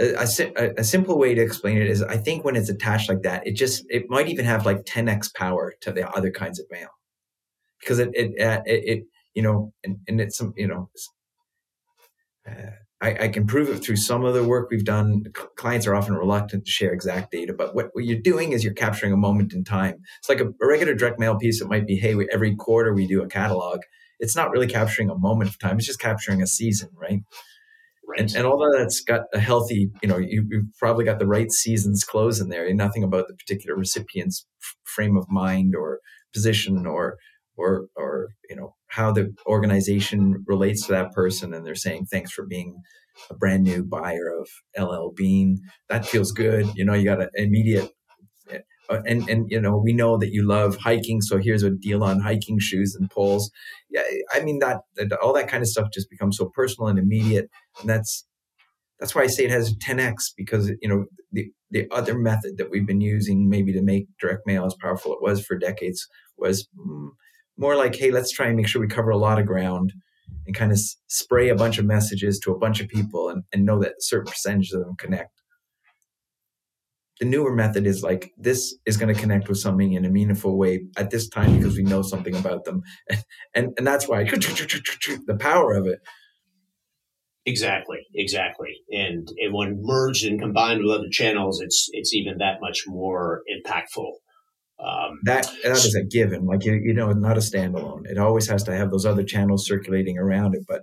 a, 0.00 0.14
a, 0.14 0.70
a, 0.78 0.84
simple 0.84 1.18
way 1.18 1.34
to 1.34 1.42
explain 1.42 1.76
it 1.76 1.86
is 1.86 2.02
I 2.02 2.16
think 2.16 2.44
when 2.44 2.56
it's 2.56 2.70
attached 2.70 3.08
like 3.08 3.22
that, 3.22 3.46
it 3.46 3.52
just, 3.52 3.84
it 3.90 4.08
might 4.08 4.28
even 4.28 4.46
have 4.46 4.64
like 4.64 4.84
10x 4.84 5.34
power 5.34 5.74
to 5.82 5.92
the 5.92 6.08
other 6.10 6.30
kinds 6.30 6.58
of 6.58 6.66
mail 6.70 6.88
because 7.80 7.98
it, 7.98 8.10
it, 8.14 8.40
uh, 8.40 8.62
it, 8.64 8.84
it, 8.86 9.04
you 9.34 9.42
know, 9.42 9.72
and, 9.84 9.98
and 10.08 10.20
it's 10.20 10.38
some, 10.38 10.54
you 10.56 10.68
know, 10.68 10.88
uh, 12.48 12.70
I, 13.02 13.24
I, 13.24 13.28
can 13.28 13.46
prove 13.46 13.70
it 13.70 13.78
through 13.82 13.96
some 13.96 14.24
of 14.24 14.34
the 14.34 14.44
work 14.44 14.68
we've 14.70 14.84
done. 14.84 15.24
Clients 15.56 15.86
are 15.86 15.94
often 15.94 16.14
reluctant 16.14 16.66
to 16.66 16.70
share 16.70 16.92
exact 16.92 17.30
data, 17.30 17.54
but 17.56 17.74
what, 17.74 17.88
what 17.92 18.04
you're 18.04 18.20
doing 18.20 18.52
is 18.52 18.62
you're 18.62 18.74
capturing 18.74 19.12
a 19.12 19.16
moment 19.16 19.54
in 19.54 19.64
time. 19.64 19.96
It's 20.18 20.28
like 20.28 20.40
a, 20.40 20.48
a 20.48 20.66
regular 20.66 20.94
direct 20.94 21.18
mail 21.18 21.38
piece. 21.38 21.62
It 21.62 21.68
might 21.68 21.86
be, 21.86 21.96
hey, 21.96 22.14
we, 22.14 22.28
every 22.30 22.54
quarter 22.54 22.92
we 22.92 23.06
do 23.06 23.22
a 23.22 23.28
catalog. 23.28 23.80
It's 24.18 24.36
not 24.36 24.50
really 24.50 24.66
capturing 24.66 25.08
a 25.08 25.16
moment 25.16 25.48
of 25.48 25.58
time. 25.58 25.78
It's 25.78 25.86
just 25.86 25.98
capturing 25.98 26.42
a 26.42 26.46
season, 26.46 26.90
right? 26.94 27.20
Right. 28.06 28.20
And, 28.20 28.34
and 28.34 28.46
although 28.46 28.76
that's 28.76 29.00
got 29.00 29.22
a 29.32 29.38
healthy, 29.38 29.90
you 30.02 30.08
know, 30.08 30.18
you, 30.18 30.46
have 30.52 30.64
probably 30.78 31.04
got 31.04 31.18
the 31.20 31.26
right 31.26 31.50
season's 31.50 32.04
clothes 32.04 32.40
in 32.40 32.48
there. 32.48 32.66
And 32.66 32.76
nothing 32.76 33.04
about 33.04 33.28
the 33.28 33.34
particular 33.34 33.76
recipient's 33.76 34.46
frame 34.84 35.16
of 35.16 35.26
mind 35.30 35.74
or 35.74 36.00
position 36.34 36.86
or 36.86 37.16
or 37.60 37.86
or 37.96 38.28
you 38.48 38.56
know 38.56 38.74
how 38.88 39.12
the 39.12 39.34
organization 39.46 40.44
relates 40.46 40.86
to 40.86 40.92
that 40.92 41.12
person 41.12 41.54
and 41.54 41.64
they're 41.64 41.74
saying 41.74 42.06
thanks 42.06 42.32
for 42.32 42.44
being 42.46 42.82
a 43.28 43.34
brand 43.34 43.64
new 43.64 43.84
buyer 43.84 44.32
of 44.40 44.48
LL 44.78 45.10
Bean. 45.14 45.58
That 45.88 46.06
feels 46.06 46.32
good. 46.32 46.66
You 46.74 46.84
know 46.84 46.94
you 46.94 47.04
got 47.04 47.20
an 47.20 47.30
immediate 47.34 47.92
uh, 48.90 49.00
and 49.06 49.28
and 49.28 49.50
you 49.50 49.60
know 49.60 49.76
we 49.76 49.92
know 49.92 50.18
that 50.18 50.32
you 50.32 50.46
love 50.46 50.76
hiking 50.76 51.20
so 51.20 51.38
here's 51.38 51.62
a 51.62 51.70
deal 51.70 52.02
on 52.02 52.20
hiking 52.20 52.58
shoes 52.58 52.96
and 52.98 53.08
poles. 53.10 53.50
Yeah 53.88 54.02
i 54.32 54.40
mean 54.40 54.58
that, 54.58 54.78
that 54.96 55.12
all 55.22 55.32
that 55.32 55.48
kind 55.48 55.62
of 55.62 55.68
stuff 55.68 55.88
just 55.92 56.10
becomes 56.10 56.36
so 56.36 56.50
personal 56.54 56.88
and 56.88 56.98
immediate 56.98 57.48
and 57.80 57.88
that's 57.88 58.26
that's 58.98 59.14
why 59.14 59.22
i 59.22 59.26
say 59.28 59.44
it 59.44 59.50
has 59.50 59.76
10x 59.76 60.32
because 60.36 60.72
you 60.82 60.88
know 60.88 61.04
the 61.32 61.52
the 61.70 61.86
other 61.92 62.18
method 62.18 62.56
that 62.58 62.70
we've 62.70 62.86
been 62.86 63.00
using 63.00 63.48
maybe 63.48 63.72
to 63.72 63.82
make 63.82 64.06
direct 64.20 64.46
mail 64.46 64.64
as 64.64 64.74
powerful 64.80 65.12
it 65.12 65.22
was 65.22 65.44
for 65.44 65.56
decades 65.56 66.08
was 66.36 66.68
mm, 66.76 67.10
more 67.60 67.76
like, 67.76 67.94
hey, 67.94 68.10
let's 68.10 68.32
try 68.32 68.46
and 68.46 68.56
make 68.56 68.66
sure 68.66 68.80
we 68.80 68.88
cover 68.88 69.10
a 69.10 69.18
lot 69.18 69.38
of 69.38 69.46
ground 69.46 69.92
and 70.46 70.56
kind 70.56 70.72
of 70.72 70.80
spray 71.08 71.50
a 71.50 71.54
bunch 71.54 71.78
of 71.78 71.84
messages 71.84 72.38
to 72.40 72.52
a 72.52 72.58
bunch 72.58 72.80
of 72.80 72.88
people 72.88 73.28
and, 73.28 73.44
and 73.52 73.66
know 73.66 73.78
that 73.78 73.92
a 73.92 74.00
certain 74.00 74.26
percentage 74.26 74.72
of 74.72 74.80
them 74.80 74.96
connect. 74.96 75.30
The 77.20 77.26
newer 77.26 77.54
method 77.54 77.86
is 77.86 78.02
like, 78.02 78.32
this 78.38 78.74
is 78.86 78.96
going 78.96 79.14
to 79.14 79.20
connect 79.20 79.46
with 79.50 79.58
something 79.58 79.92
in 79.92 80.06
a 80.06 80.08
meaningful 80.08 80.56
way 80.56 80.86
at 80.96 81.10
this 81.10 81.28
time 81.28 81.58
because 81.58 81.76
we 81.76 81.82
know 81.82 82.00
something 82.00 82.34
about 82.34 82.64
them. 82.64 82.82
And, 83.54 83.74
and 83.76 83.86
that's 83.86 84.08
why 84.08 84.24
the 84.24 85.36
power 85.38 85.74
of 85.74 85.86
it. 85.86 86.00
Exactly, 87.44 87.98
exactly. 88.14 88.74
And, 88.90 89.28
and 89.38 89.52
when 89.52 89.80
merged 89.82 90.24
and 90.24 90.40
combined 90.40 90.82
with 90.82 90.92
other 90.92 91.08
channels, 91.10 91.60
it's, 91.60 91.90
it's 91.92 92.14
even 92.14 92.38
that 92.38 92.62
much 92.62 92.84
more 92.86 93.42
impactful. 93.50 94.12
Um, 94.82 95.18
that 95.24 95.46
that 95.62 95.72
is 95.72 95.94
a 95.94 96.04
given. 96.04 96.46
Like 96.46 96.64
you, 96.64 96.74
you 96.74 96.94
know, 96.94 97.12
not 97.12 97.36
a 97.36 97.40
standalone. 97.40 98.06
It 98.06 98.18
always 98.18 98.48
has 98.48 98.62
to 98.64 98.74
have 98.74 98.90
those 98.90 99.04
other 99.04 99.24
channels 99.24 99.66
circulating 99.66 100.18
around 100.18 100.54
it. 100.54 100.62
But 100.66 100.82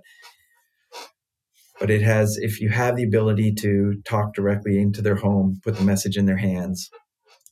but 1.80 1.90
it 1.90 2.02
has. 2.02 2.38
If 2.40 2.60
you 2.60 2.68
have 2.68 2.96
the 2.96 3.04
ability 3.04 3.54
to 3.60 4.00
talk 4.04 4.34
directly 4.34 4.80
into 4.80 5.02
their 5.02 5.16
home, 5.16 5.60
put 5.64 5.76
the 5.76 5.84
message 5.84 6.16
in 6.16 6.26
their 6.26 6.36
hands, 6.36 6.90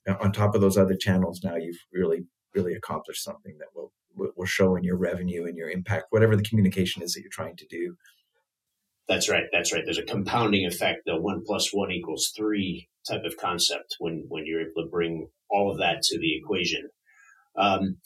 uh, 0.08 0.14
on 0.20 0.32
top 0.32 0.54
of 0.54 0.60
those 0.60 0.78
other 0.78 0.96
channels, 0.96 1.40
now 1.42 1.56
you've 1.56 1.78
really 1.92 2.26
really 2.54 2.74
accomplished 2.74 3.22
something 3.22 3.56
that 3.58 3.68
will 3.74 3.92
will 4.16 4.46
show 4.46 4.76
in 4.76 4.84
your 4.84 4.96
revenue 4.96 5.44
and 5.44 5.56
your 5.56 5.68
impact, 5.68 6.06
whatever 6.10 6.36
the 6.36 6.42
communication 6.42 7.02
is 7.02 7.12
that 7.12 7.20
you're 7.20 7.30
trying 7.30 7.56
to 7.56 7.66
do. 7.66 7.96
That's 9.08 9.28
right. 9.28 9.44
That's 9.52 9.72
right. 9.72 9.82
There's 9.84 9.98
a 9.98 10.04
compounding 10.04 10.66
effect. 10.66 11.02
The 11.06 11.20
one 11.20 11.42
plus 11.46 11.72
one 11.72 11.92
equals 11.92 12.32
three 12.36 12.88
type 13.08 13.22
of 13.24 13.36
concept 13.36 13.96
when 13.98 14.24
when 14.28 14.46
you're 14.46 14.62
able 14.62 14.82
to 14.82 14.90
bring 14.90 15.28
all 15.48 15.70
of 15.70 15.78
that 15.78 16.02
to 16.02 16.18
the 16.18 16.36
equation. 16.36 16.88
Um, 17.56 17.98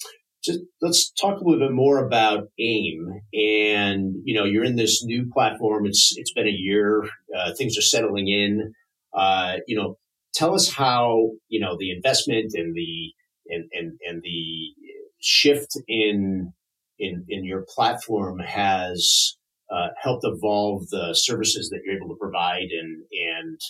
just 0.42 0.60
let's 0.80 1.10
talk 1.10 1.40
a 1.40 1.44
little 1.44 1.66
bit 1.66 1.74
more 1.74 2.04
about 2.04 2.48
AIIM. 2.58 3.20
And 3.32 4.16
you 4.24 4.34
know, 4.34 4.44
you're 4.44 4.64
in 4.64 4.76
this 4.76 5.02
new 5.04 5.30
platform. 5.32 5.86
It's 5.86 6.14
it's 6.16 6.32
been 6.32 6.46
a 6.46 6.50
year. 6.50 7.04
Uh, 7.36 7.52
things 7.56 7.78
are 7.78 7.82
settling 7.82 8.28
in. 8.28 8.74
Uh, 9.12 9.56
you 9.66 9.76
know, 9.76 9.96
tell 10.34 10.54
us 10.54 10.70
how 10.70 11.30
you 11.48 11.60
know 11.60 11.76
the 11.78 11.92
investment 11.92 12.52
and 12.54 12.74
the 12.74 13.12
and 13.48 13.68
and, 13.72 13.98
and 14.06 14.22
the 14.22 14.74
shift 15.20 15.76
in 15.88 16.52
in 16.98 17.24
in 17.28 17.44
your 17.44 17.64
platform 17.74 18.38
has 18.38 19.36
uh, 19.70 19.88
helped 20.02 20.24
evolve 20.24 20.88
the 20.90 21.14
services 21.14 21.70
that 21.70 21.80
you're 21.84 21.96
able 21.96 22.08
to 22.08 22.18
provide 22.20 22.68
and 22.70 23.04
and 23.12 23.60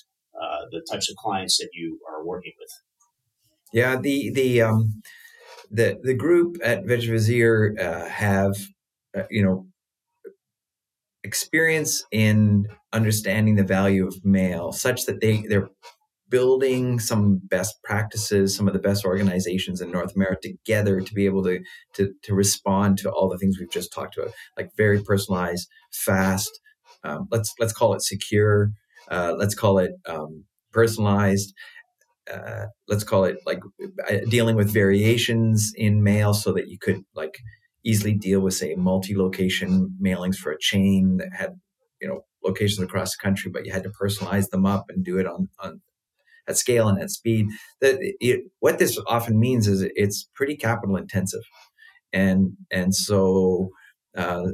uh, 0.41 0.67
the 0.71 0.85
types 0.91 1.11
of 1.11 1.17
clients 1.17 1.59
that 1.59 1.71
you 1.73 1.99
are 2.09 2.25
working 2.25 2.53
with. 2.59 2.71
Yeah, 3.73 3.97
the 3.97 4.31
the 4.31 4.63
um, 4.63 5.03
the 5.71 5.99
the 6.03 6.15
group 6.15 6.57
at 6.65 6.85
VegVizier 6.85 7.79
uh, 7.79 8.09
have 8.09 8.57
uh, 9.17 9.25
you 9.31 9.45
know 9.45 9.67
experience 11.23 12.05
in 12.11 12.67
understanding 12.93 13.57
the 13.57 13.65
value 13.65 14.07
of 14.07 14.25
mail, 14.25 14.73
such 14.73 15.05
that 15.07 15.21
they 15.21 15.43
they're 15.49 15.69
building 16.31 16.99
some 16.99 17.41
best 17.45 17.83
practices, 17.83 18.57
some 18.57 18.67
of 18.67 18.73
the 18.73 18.81
best 18.81 19.05
organizations 19.05 19.81
in 19.81 19.91
North 19.91 20.15
America 20.15 20.49
together 20.49 21.01
to 21.01 21.15
be 21.15 21.27
able 21.27 21.43
to 21.45 21.61
to, 21.95 22.13
to 22.23 22.35
respond 22.35 22.99
to 22.99 23.11
all 23.11 23.29
the 23.29 23.39
things 23.39 23.59
we've 23.59 23.71
just 23.71 23.93
talked 23.93 24.17
about, 24.17 24.33
like 24.57 24.71
very 24.77 25.03
personalized, 25.03 25.69
fast. 25.93 26.61
Um, 27.05 27.29
let's 27.31 27.53
let's 27.59 27.73
call 27.73 27.95
it 27.95 28.03
secure. 28.03 28.71
Uh, 29.11 29.35
let's 29.37 29.55
call 29.55 29.79
it 29.79 29.93
um, 30.07 30.45
personalized. 30.73 31.53
Uh, 32.33 32.67
let's 32.87 33.05
call 33.05 33.25
it 33.25 33.39
like 33.45 33.61
uh, 34.09 34.19
dealing 34.29 34.55
with 34.55 34.73
variations 34.73 35.73
in 35.75 36.03
mail 36.03 36.33
so 36.33 36.53
that 36.53 36.69
you 36.69 36.79
could 36.79 37.03
like 37.15 37.39
easily 37.85 38.15
deal 38.15 38.41
with 38.41 38.55
say 38.55 38.75
multi-location 38.77 39.97
mailings 40.01 40.37
for 40.37 40.53
a 40.53 40.59
chain 40.61 41.17
that 41.17 41.31
had 41.33 41.59
you 42.01 42.07
know 42.07 42.21
locations 42.45 42.81
across 42.81 43.17
the 43.17 43.23
country 43.23 43.51
but 43.51 43.65
you 43.67 43.73
had 43.73 43.83
to 43.83 43.91
personalize 44.01 44.49
them 44.51 44.67
up 44.67 44.85
and 44.91 45.05
do 45.05 45.19
it 45.19 45.27
on, 45.27 45.49
on 45.59 45.81
at 46.51 46.59
scale 46.59 46.89
and 46.89 47.01
at 47.01 47.11
speed 47.11 47.47
that 47.81 47.97
it, 48.01 48.41
what 48.61 48.79
this 48.79 48.99
often 49.07 49.39
means 49.39 49.67
is 49.67 49.83
it's 49.95 50.29
pretty 50.35 50.57
capital 50.57 50.97
intensive. 50.97 51.43
And 52.13 52.53
and 52.71 52.95
so 52.95 53.71
uh, 54.17 54.49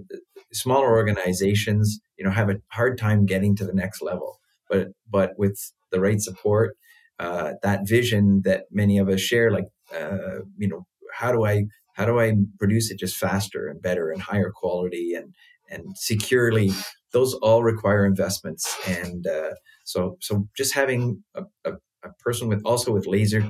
smaller 0.52 0.90
organizations 0.90 1.98
you 2.18 2.24
know 2.24 2.30
have 2.30 2.50
a 2.50 2.56
hard 2.68 2.98
time 2.98 3.26
getting 3.26 3.56
to 3.56 3.64
the 3.64 3.74
next 3.74 4.02
level. 4.02 4.38
But 4.68 4.88
but 5.10 5.32
with 5.38 5.58
the 5.90 6.00
right 6.00 6.20
support 6.20 6.76
uh, 7.18 7.54
that 7.62 7.88
vision 7.88 8.42
that 8.44 8.64
many 8.70 8.98
of 8.98 9.08
us 9.08 9.20
share 9.20 9.50
like 9.50 9.66
uh, 9.94 10.40
you 10.58 10.68
know 10.68 10.86
how 11.12 11.32
do 11.32 11.44
i 11.46 11.64
how 11.94 12.04
do 12.04 12.20
i 12.20 12.34
produce 12.58 12.90
it 12.90 12.98
just 12.98 13.16
faster 13.16 13.68
and 13.68 13.80
better 13.80 14.10
and 14.10 14.20
higher 14.20 14.52
quality 14.54 15.14
and 15.14 15.34
and 15.70 15.96
securely? 15.96 16.70
Those 17.12 17.34
all 17.34 17.62
require 17.62 18.04
investments. 18.04 18.76
And 18.86 19.26
uh, 19.26 19.54
so 19.84 20.16
so 20.20 20.48
just 20.56 20.74
having 20.74 21.22
a, 21.34 21.44
a, 21.64 21.72
a, 22.06 22.22
person 22.22 22.48
with 22.48 22.62
also 22.64 22.92
with 22.92 23.06
laser 23.06 23.48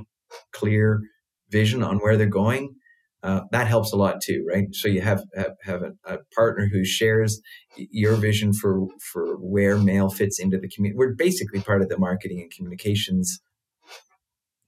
clear 0.52 1.02
vision 1.50 1.82
on 1.82 1.98
where 1.98 2.16
they're 2.16 2.26
going 2.26 2.74
uh, 3.22 3.40
that 3.50 3.66
helps 3.66 3.92
a 3.92 3.96
lot 3.96 4.20
too 4.20 4.44
right 4.48 4.66
so 4.72 4.88
you 4.88 5.00
have 5.00 5.22
have, 5.34 5.52
have 5.64 5.82
a, 5.82 5.92
a, 6.04 6.18
partner 6.34 6.68
who 6.72 6.84
shares 6.84 7.40
your 7.76 8.14
vision 8.16 8.52
for 8.52 8.86
for 9.12 9.36
where 9.36 9.78
mail 9.78 10.08
fits 10.08 10.38
into 10.38 10.58
the 10.58 10.68
community 10.68 10.96
we're 10.96 11.14
basically 11.14 11.60
part 11.60 11.82
of 11.82 11.88
the 11.88 11.98
marketing 11.98 12.40
and 12.40 12.50
communications 12.50 13.40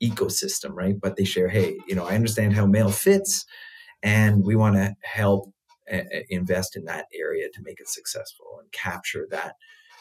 ecosystem, 0.02 0.70
right? 0.72 0.94
But 1.00 1.16
they 1.16 1.24
share, 1.24 1.48
hey, 1.48 1.76
you 1.86 1.94
know, 1.94 2.04
I 2.04 2.14
understand 2.14 2.54
how 2.54 2.66
mail 2.66 2.90
fits, 2.90 3.44
and 4.02 4.44
we 4.44 4.56
want 4.56 4.76
to 4.76 4.94
help 5.02 5.52
uh, 5.92 6.00
invest 6.28 6.76
in 6.76 6.84
that 6.84 7.06
area 7.14 7.48
to 7.52 7.62
make 7.62 7.80
it 7.80 7.88
successful 7.88 8.58
and 8.60 8.70
capture 8.72 9.26
that 9.30 9.54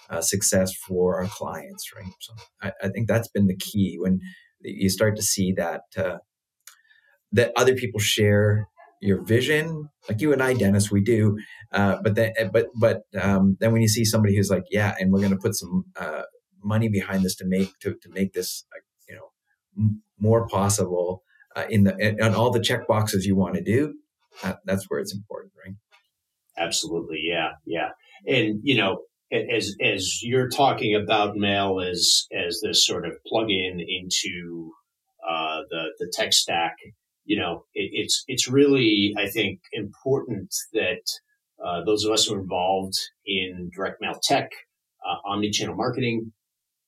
uh, 0.09 0.21
success 0.21 0.73
for 0.73 1.21
our 1.21 1.27
clients, 1.27 1.91
right? 1.95 2.11
So 2.19 2.33
I, 2.61 2.71
I, 2.83 2.89
think 2.89 3.07
that's 3.07 3.27
been 3.27 3.47
the 3.47 3.57
key 3.57 3.97
when 3.99 4.19
you 4.61 4.89
start 4.89 5.15
to 5.17 5.21
see 5.21 5.53
that 5.53 5.81
uh, 5.97 6.17
that 7.31 7.51
other 7.55 7.75
people 7.75 7.99
share 7.99 8.67
your 9.01 9.21
vision, 9.21 9.89
like 10.09 10.21
you 10.21 10.33
and 10.33 10.41
I, 10.41 10.53
Dennis, 10.53 10.89
we 10.89 11.01
do. 11.01 11.37
Uh, 11.71 11.97
but 12.01 12.15
then, 12.15 12.33
but 12.51 12.67
but 12.79 13.01
um, 13.19 13.57
then 13.59 13.71
when 13.71 13.81
you 13.81 13.87
see 13.87 14.05
somebody 14.05 14.35
who's 14.35 14.49
like, 14.49 14.63
yeah, 14.71 14.95
and 14.99 15.11
we're 15.11 15.19
going 15.19 15.31
to 15.31 15.37
put 15.37 15.55
some 15.55 15.85
uh, 15.95 16.23
money 16.63 16.89
behind 16.89 17.23
this 17.23 17.35
to 17.35 17.45
make 17.45 17.77
to, 17.79 17.95
to 18.01 18.09
make 18.09 18.33
this 18.33 18.65
you 19.07 19.15
know 19.15 19.91
more 20.19 20.47
possible 20.47 21.23
uh, 21.55 21.65
in 21.69 21.83
the 21.83 22.17
on 22.23 22.33
all 22.33 22.51
the 22.51 22.61
check 22.61 22.87
boxes 22.87 23.25
you 23.25 23.35
want 23.35 23.55
to 23.55 23.61
do. 23.61 23.95
that's 24.65 24.85
where 24.89 24.99
it's 24.99 25.13
important, 25.13 25.53
right? 25.63 25.75
Absolutely, 26.57 27.21
yeah, 27.23 27.51
yeah, 27.65 27.89
and 28.25 28.59
you 28.63 28.75
know, 28.75 29.01
as 29.31 29.75
as 29.83 30.19
you're 30.23 30.49
talking 30.49 30.95
about 30.95 31.35
mail 31.35 31.79
as 31.81 32.25
as 32.31 32.61
this 32.63 32.85
sort 32.85 33.05
of 33.05 33.13
plug-in 33.25 33.79
into 33.79 34.71
uh, 35.27 35.61
the 35.69 35.85
the 35.99 36.11
tech 36.13 36.33
stack, 36.33 36.75
you 37.25 37.39
know, 37.39 37.65
it, 37.73 37.89
it's 37.93 38.23
it's 38.27 38.47
really 38.47 39.13
I 39.17 39.27
think 39.29 39.59
important 39.73 40.53
that 40.73 41.01
uh, 41.63 41.83
those 41.83 42.05
of 42.05 42.11
us 42.11 42.25
who 42.25 42.35
are 42.35 42.39
involved 42.39 42.95
in 43.25 43.69
direct 43.75 43.99
mail 43.99 44.19
tech, 44.23 44.49
uh, 45.05 45.27
omni-channel 45.27 45.75
marketing, 45.75 46.31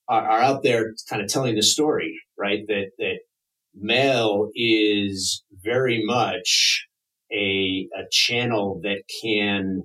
are, 0.07 0.29
are 0.29 0.41
out 0.41 0.63
there 0.63 0.93
kind 1.09 1.21
of 1.21 1.27
telling 1.27 1.55
the 1.55 1.63
story, 1.63 2.19
right? 2.37 2.61
That 2.67 2.91
that 2.99 3.19
mail 3.75 4.49
is 4.55 5.43
very 5.51 6.03
much 6.05 6.85
a 7.31 7.89
a 7.95 8.03
channel 8.11 8.79
that 8.83 9.03
can 9.21 9.83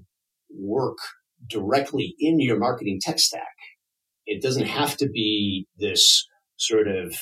work 0.57 0.99
directly 1.49 2.15
in 2.19 2.41
your 2.41 2.59
marketing 2.59 2.99
tech 3.01 3.19
stack. 3.19 3.57
It 4.27 4.43
doesn't 4.43 4.67
have 4.67 4.97
to 4.99 5.09
be 5.09 5.67
this 5.79 6.27
sort 6.57 6.89
of 6.89 7.15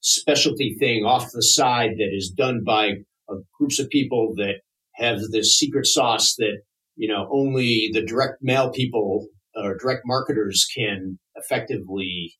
specialty 0.00 0.76
thing 0.78 1.04
off 1.04 1.30
the 1.32 1.42
side 1.42 1.92
that 1.98 2.10
is 2.12 2.30
done 2.30 2.62
by 2.64 2.90
uh, 3.28 3.36
groups 3.58 3.78
of 3.78 3.88
people 3.90 4.34
that 4.36 4.56
have 4.94 5.20
this 5.32 5.56
secret 5.56 5.86
sauce 5.86 6.34
that 6.38 6.58
you 6.96 7.08
know 7.08 7.28
only 7.32 7.90
the 7.92 8.04
direct 8.04 8.38
mail 8.42 8.70
people 8.70 9.26
or 9.54 9.76
direct 9.76 10.02
marketers 10.04 10.66
can 10.74 11.18
effectively 11.36 12.34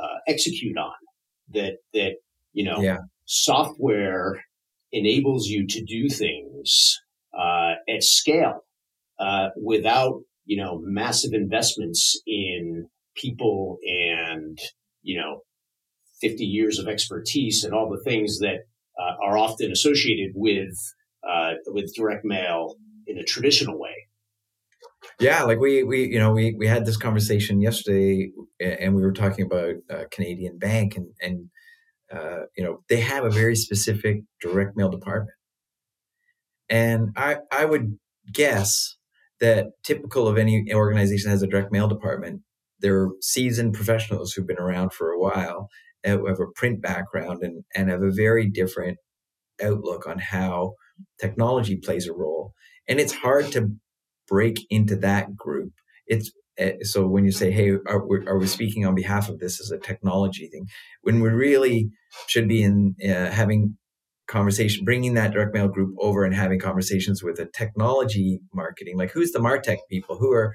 uh, 0.00 0.18
execute 0.28 0.76
on 0.76 0.92
that 1.52 1.74
that 1.92 2.14
you 2.52 2.64
know 2.64 2.80
yeah. 2.80 2.98
software 3.24 4.44
enables 4.92 5.46
you 5.48 5.66
to 5.66 5.84
do 5.84 6.08
things 6.08 6.98
uh, 7.36 7.74
at 7.88 8.02
scale 8.02 8.60
uh, 9.18 9.48
without 9.62 10.20
you 10.46 10.56
know 10.56 10.80
massive 10.82 11.32
investments 11.34 12.20
in 12.26 12.88
people 13.14 13.78
and 13.86 14.58
you 15.02 15.18
know 15.18 15.40
50 16.20 16.44
years 16.44 16.78
of 16.78 16.88
expertise 16.88 17.64
and 17.64 17.74
all 17.74 17.90
the 17.90 18.02
things 18.02 18.38
that 18.38 18.60
uh, 18.98 19.14
are 19.22 19.36
often 19.36 19.70
associated 19.70 20.32
with 20.34 20.74
uh, 21.28 21.52
with 21.66 21.94
direct 21.94 22.24
mail 22.24 22.76
in 23.06 23.18
a 23.18 23.24
traditional 23.24 23.78
way. 23.78 24.08
Yeah, 25.20 25.42
like 25.42 25.58
we 25.58 25.82
we 25.82 26.06
you 26.06 26.18
know 26.18 26.32
we 26.32 26.54
we 26.58 26.66
had 26.66 26.86
this 26.86 26.96
conversation 26.96 27.60
yesterday, 27.60 28.30
and 28.60 28.94
we 28.94 29.02
were 29.02 29.12
talking 29.12 29.44
about 29.44 29.74
uh, 29.90 30.04
Canadian 30.10 30.58
Bank, 30.58 30.96
and 30.96 31.08
and 31.20 31.50
uh, 32.12 32.46
you 32.56 32.64
know 32.64 32.82
they 32.88 33.00
have 33.00 33.24
a 33.24 33.30
very 33.30 33.56
specific 33.56 34.22
direct 34.40 34.76
mail 34.76 34.88
department, 34.88 35.36
and 36.68 37.10
I 37.16 37.38
I 37.52 37.64
would 37.64 37.98
guess 38.32 38.95
that 39.40 39.66
typical 39.84 40.28
of 40.28 40.38
any 40.38 40.72
organization 40.72 41.28
that 41.28 41.34
has 41.34 41.42
a 41.42 41.46
direct 41.46 41.72
mail 41.72 41.88
department. 41.88 42.42
They're 42.80 43.08
seasoned 43.20 43.74
professionals 43.74 44.32
who've 44.32 44.46
been 44.46 44.58
around 44.58 44.92
for 44.92 45.10
a 45.10 45.18
while, 45.18 45.68
who 46.04 46.26
have 46.26 46.40
a 46.40 46.52
print 46.54 46.82
background, 46.82 47.42
and 47.42 47.64
and 47.74 47.90
have 47.90 48.02
a 48.02 48.10
very 48.10 48.48
different 48.48 48.98
outlook 49.62 50.06
on 50.06 50.18
how 50.18 50.74
technology 51.20 51.76
plays 51.76 52.06
a 52.06 52.12
role. 52.12 52.52
And 52.88 53.00
it's 53.00 53.12
hard 53.12 53.50
to 53.52 53.70
break 54.28 54.66
into 54.70 54.96
that 54.96 55.36
group. 55.36 55.72
It's 56.06 56.32
eh, 56.58 56.74
so 56.82 57.06
when 57.06 57.24
you 57.24 57.32
say, 57.32 57.50
"Hey, 57.50 57.70
are 57.86 58.06
we, 58.06 58.26
are 58.26 58.38
we 58.38 58.46
speaking 58.46 58.86
on 58.86 58.94
behalf 58.94 59.28
of 59.28 59.38
this 59.38 59.60
as 59.60 59.70
a 59.70 59.78
technology 59.78 60.48
thing?" 60.48 60.66
When 61.02 61.20
we 61.20 61.30
really 61.30 61.90
should 62.26 62.48
be 62.48 62.62
in 62.62 62.94
uh, 63.04 63.30
having 63.30 63.76
conversation, 64.26 64.84
bringing 64.84 65.14
that 65.14 65.32
direct 65.32 65.54
mail 65.54 65.68
group 65.68 65.94
over 65.98 66.24
and 66.24 66.34
having 66.34 66.58
conversations 66.58 67.22
with 67.22 67.38
a 67.38 67.46
technology 67.46 68.40
marketing, 68.52 68.96
like 68.96 69.10
who's 69.12 69.32
the 69.32 69.38
Martech 69.38 69.78
people, 69.88 70.16
who 70.18 70.32
are 70.32 70.54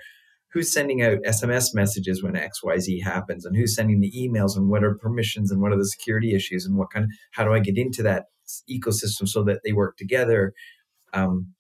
who's 0.52 0.72
sending 0.72 1.02
out 1.02 1.18
SMS 1.26 1.74
messages 1.74 2.22
when 2.22 2.34
XYZ 2.34 3.04
happens, 3.04 3.46
and 3.46 3.56
who's 3.56 3.74
sending 3.74 4.02
the 4.02 4.12
emails, 4.12 4.58
and 4.58 4.70
what 4.70 4.84
are 4.84 4.96
permissions, 4.96 5.52
and 5.52 5.62
what 5.62 5.72
are 5.72 5.78
the 5.78 5.88
security 5.88 6.36
issues, 6.36 6.66
and 6.66 6.78
what 6.78 6.92
kind 6.92 7.06
of 7.06 7.12
how 7.32 7.44
do 7.44 7.54
I 7.54 7.60
get 7.60 7.78
into 7.78 8.04
that 8.04 8.26
ecosystem 8.70 9.28
so 9.28 9.44
that 9.44 9.62
they 9.64 9.72
work 9.72 9.98
together. 9.98 10.54
Um, 11.14 11.54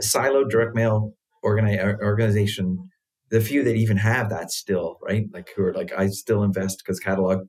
silo 0.00 0.44
direct 0.44 0.74
mail 0.74 1.14
organi- 1.44 1.98
organization, 2.00 2.90
the 3.30 3.40
few 3.40 3.62
that 3.64 3.76
even 3.76 3.96
have 3.96 4.28
that 4.30 4.50
still, 4.50 4.98
right? 5.02 5.24
Like 5.32 5.50
who 5.56 5.64
are 5.64 5.74
like, 5.74 5.92
I 5.96 6.08
still 6.08 6.42
invest 6.42 6.82
because 6.84 7.00
catalog 7.00 7.46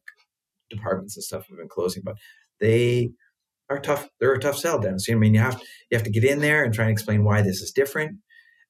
departments 0.70 1.16
and 1.16 1.24
stuff 1.24 1.48
have 1.48 1.58
been 1.58 1.68
closing, 1.68 2.04
but 2.06 2.16
they 2.60 3.12
are 3.70 3.80
tough. 3.80 4.10
They're 4.20 4.34
a 4.34 4.40
tough 4.40 4.58
sell, 4.58 4.80
Dennis. 4.80 5.08
I 5.10 5.16
mean, 5.16 5.34
you 5.34 5.40
have 5.40 5.62
you 5.90 5.98
have 5.98 6.04
to 6.04 6.12
get 6.12 6.24
in 6.24 6.40
there 6.40 6.64
and 6.64 6.74
try 6.74 6.86
and 6.86 6.92
explain 6.92 7.24
why 7.24 7.42
this 7.42 7.62
is 7.62 7.72
different. 7.72 8.18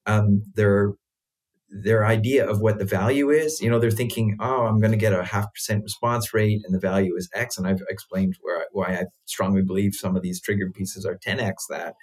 Um, 0.05 0.43
their 0.55 0.93
their 1.69 2.05
idea 2.05 2.49
of 2.49 2.61
what 2.61 2.79
the 2.79 2.85
value 2.85 3.29
is, 3.29 3.59
you 3.59 3.69
know, 3.69 3.77
they're 3.77 3.91
thinking, 3.91 4.37
oh, 4.39 4.65
I'm 4.65 4.79
going 4.79 4.93
to 4.93 4.97
get 4.97 5.11
a 5.11 5.23
half 5.23 5.53
percent 5.53 5.83
response 5.83 6.33
rate, 6.33 6.61
and 6.65 6.73
the 6.73 6.79
value 6.79 7.13
is 7.17 7.29
X. 7.33 7.57
And 7.57 7.67
I've 7.67 7.81
explained 7.89 8.35
where 8.41 8.65
why 8.71 8.95
I 8.95 9.05
strongly 9.25 9.63
believe 9.63 9.93
some 9.93 10.15
of 10.15 10.21
these 10.21 10.41
triggered 10.41 10.73
pieces 10.73 11.05
are 11.05 11.17
10x 11.17 11.53
that 11.69 11.95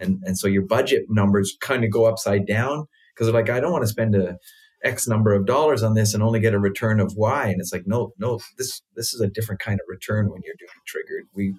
and 0.00 0.18
and 0.24 0.38
so 0.38 0.48
your 0.48 0.64
budget 0.64 1.04
numbers 1.08 1.56
kind 1.60 1.84
of 1.84 1.90
go 1.90 2.06
upside 2.06 2.46
down 2.46 2.86
because 3.14 3.32
like 3.32 3.50
I 3.50 3.60
don't 3.60 3.72
want 3.72 3.84
to 3.84 3.88
spend 3.88 4.14
a 4.16 4.36
X 4.82 5.06
number 5.06 5.34
of 5.34 5.46
dollars 5.46 5.82
on 5.82 5.94
this 5.94 6.14
and 6.14 6.22
only 6.22 6.40
get 6.40 6.54
a 6.54 6.58
return 6.58 7.00
of 7.00 7.12
Y. 7.14 7.48
And 7.48 7.60
it's 7.60 7.72
like, 7.72 7.82
no, 7.86 8.12
no, 8.18 8.40
this 8.56 8.80
this 8.96 9.12
is 9.12 9.20
a 9.20 9.28
different 9.28 9.60
kind 9.60 9.78
of 9.78 9.84
return 9.88 10.30
when 10.30 10.40
you're 10.44 10.54
doing 10.58 10.70
triggered. 10.86 11.26
We 11.34 11.54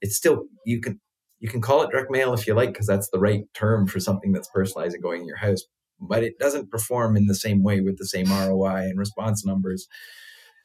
it's 0.00 0.16
still 0.16 0.44
you 0.64 0.80
can 0.80 1.00
you 1.38 1.48
can 1.48 1.60
call 1.60 1.82
it 1.82 1.90
direct 1.90 2.10
mail 2.10 2.34
if 2.34 2.46
you 2.46 2.54
like 2.54 2.72
because 2.72 2.86
that's 2.86 3.08
the 3.10 3.18
right 3.18 3.44
term 3.54 3.86
for 3.86 4.00
something 4.00 4.32
that's 4.32 4.48
personalized 4.52 4.94
and 4.94 5.02
going 5.02 5.22
in 5.22 5.26
your 5.26 5.36
house 5.36 5.62
but 6.00 6.22
it 6.22 6.38
doesn't 6.38 6.70
perform 6.70 7.16
in 7.16 7.26
the 7.26 7.34
same 7.34 7.62
way 7.62 7.80
with 7.80 7.98
the 7.98 8.06
same 8.06 8.26
roi 8.30 8.80
and 8.80 8.98
response 8.98 9.44
numbers 9.44 9.86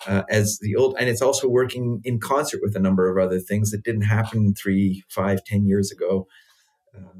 uh, 0.07 0.23
as 0.29 0.59
the 0.61 0.75
old 0.75 0.95
and 0.99 1.09
it's 1.09 1.21
also 1.21 1.47
working 1.47 2.01
in 2.03 2.19
concert 2.19 2.59
with 2.61 2.75
a 2.75 2.79
number 2.79 3.09
of 3.09 3.23
other 3.23 3.39
things 3.39 3.71
that 3.71 3.83
didn't 3.83 4.03
happen 4.03 4.53
three 4.53 5.03
five 5.09 5.43
ten 5.45 5.65
years 5.65 5.91
ago. 5.91 6.27
Uh, 6.95 7.19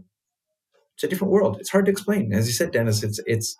it's 0.93 1.03
a 1.03 1.07
different 1.07 1.31
world. 1.31 1.57
It's 1.59 1.69
hard 1.69 1.85
to 1.85 1.91
explain. 1.91 2.33
As 2.33 2.47
you 2.47 2.53
said 2.53 2.71
dennis 2.71 3.03
it's 3.03 3.19
it's 3.25 3.55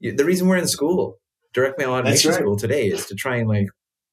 the 0.00 0.24
reason 0.24 0.48
we're 0.48 0.56
in 0.56 0.68
school 0.68 1.18
direct 1.52 1.78
mail 1.78 1.92
automation 1.92 2.30
right. 2.30 2.40
school 2.40 2.56
today 2.56 2.86
is 2.88 3.06
to 3.06 3.14
try 3.14 3.36
and 3.36 3.48
like 3.48 3.68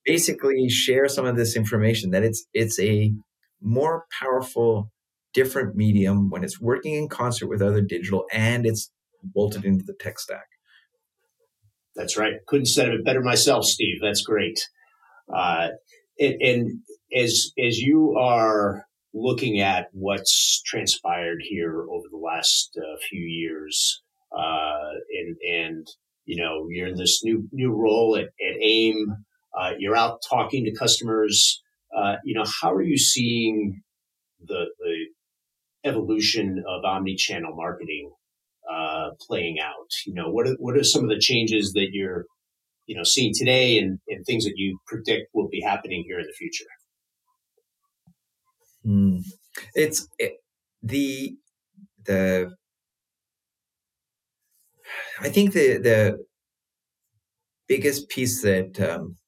basically 0.05 0.69
share 0.69 1.07
some 1.07 1.25
of 1.25 1.35
this 1.35 1.55
information 1.55 2.11
that 2.11 2.23
it's 2.23 2.45
it's 2.53 2.79
a 2.79 3.13
more 3.61 4.05
powerful 4.19 4.91
different 5.33 5.75
medium 5.75 6.29
when 6.29 6.43
it's 6.43 6.59
working 6.59 6.95
in 6.95 7.07
concert 7.07 7.47
with 7.47 7.61
other 7.61 7.81
digital 7.81 8.25
and 8.31 8.65
it's 8.65 8.91
bolted 9.23 9.65
into 9.65 9.83
the 9.85 9.93
tech 9.93 10.19
stack. 10.19 10.47
That's 11.95 12.17
right. 12.17 12.33
Couldn't 12.47 12.67
said 12.67 12.89
it 12.89 13.05
better 13.05 13.21
myself 13.21 13.65
steve. 13.65 13.97
That's 14.01 14.21
great. 14.21 14.59
Uh, 15.31 15.69
and, 16.19 16.41
and 16.41 16.79
as 17.15 17.51
as 17.63 17.77
you 17.77 18.15
are 18.17 18.85
looking 19.13 19.59
at 19.59 19.87
what's 19.91 20.61
transpired 20.65 21.39
here 21.41 21.81
over 21.89 22.05
the 22.11 22.17
last 22.17 22.77
uh, 22.77 22.97
few 23.09 23.21
years 23.21 24.01
uh, 24.35 24.91
and 25.11 25.37
and 25.47 25.87
you 26.25 26.41
know 26.41 26.67
you're 26.69 26.87
in 26.87 26.95
this 26.95 27.23
new 27.23 27.47
new 27.51 27.71
role 27.71 28.15
at, 28.15 28.25
at 28.25 28.61
AIIM 28.63 29.17
uh, 29.57 29.71
you're 29.77 29.97
out 29.97 30.19
talking 30.27 30.65
to 30.65 30.75
customers. 30.75 31.61
Uh, 31.99 32.15
you 32.23 32.33
know, 32.33 32.45
how 32.61 32.71
are 32.71 32.81
you 32.81 32.97
seeing 32.97 33.81
the, 34.45 34.65
the 34.79 34.95
evolution 35.89 36.63
of 36.67 36.85
omni-channel 36.85 37.53
marketing 37.55 38.11
uh, 38.71 39.09
playing 39.27 39.57
out? 39.59 39.89
You 40.05 40.13
know, 40.13 40.29
what 40.29 40.47
are, 40.47 40.55
what 40.59 40.77
are 40.77 40.83
some 40.83 41.03
of 41.03 41.09
the 41.09 41.19
changes 41.19 41.73
that 41.73 41.87
you're, 41.91 42.25
you 42.85 42.95
know, 42.95 43.03
seeing 43.03 43.33
today 43.35 43.77
and, 43.79 43.99
and 44.07 44.25
things 44.25 44.45
that 44.45 44.53
you 44.55 44.79
predict 44.85 45.27
will 45.33 45.49
be 45.49 45.61
happening 45.61 46.03
here 46.07 46.19
in 46.19 46.25
the 46.25 46.33
future? 46.33 46.65
Mm. 48.85 49.23
It's 49.75 50.07
it, 50.17 50.33
the 50.81 51.35
the 52.05 52.49
I 55.19 55.29
think 55.29 55.53
the 55.53 55.77
the 55.77 56.17
biggest 57.67 58.09
piece 58.09 58.41
that 58.41 58.79
um, 58.79 59.18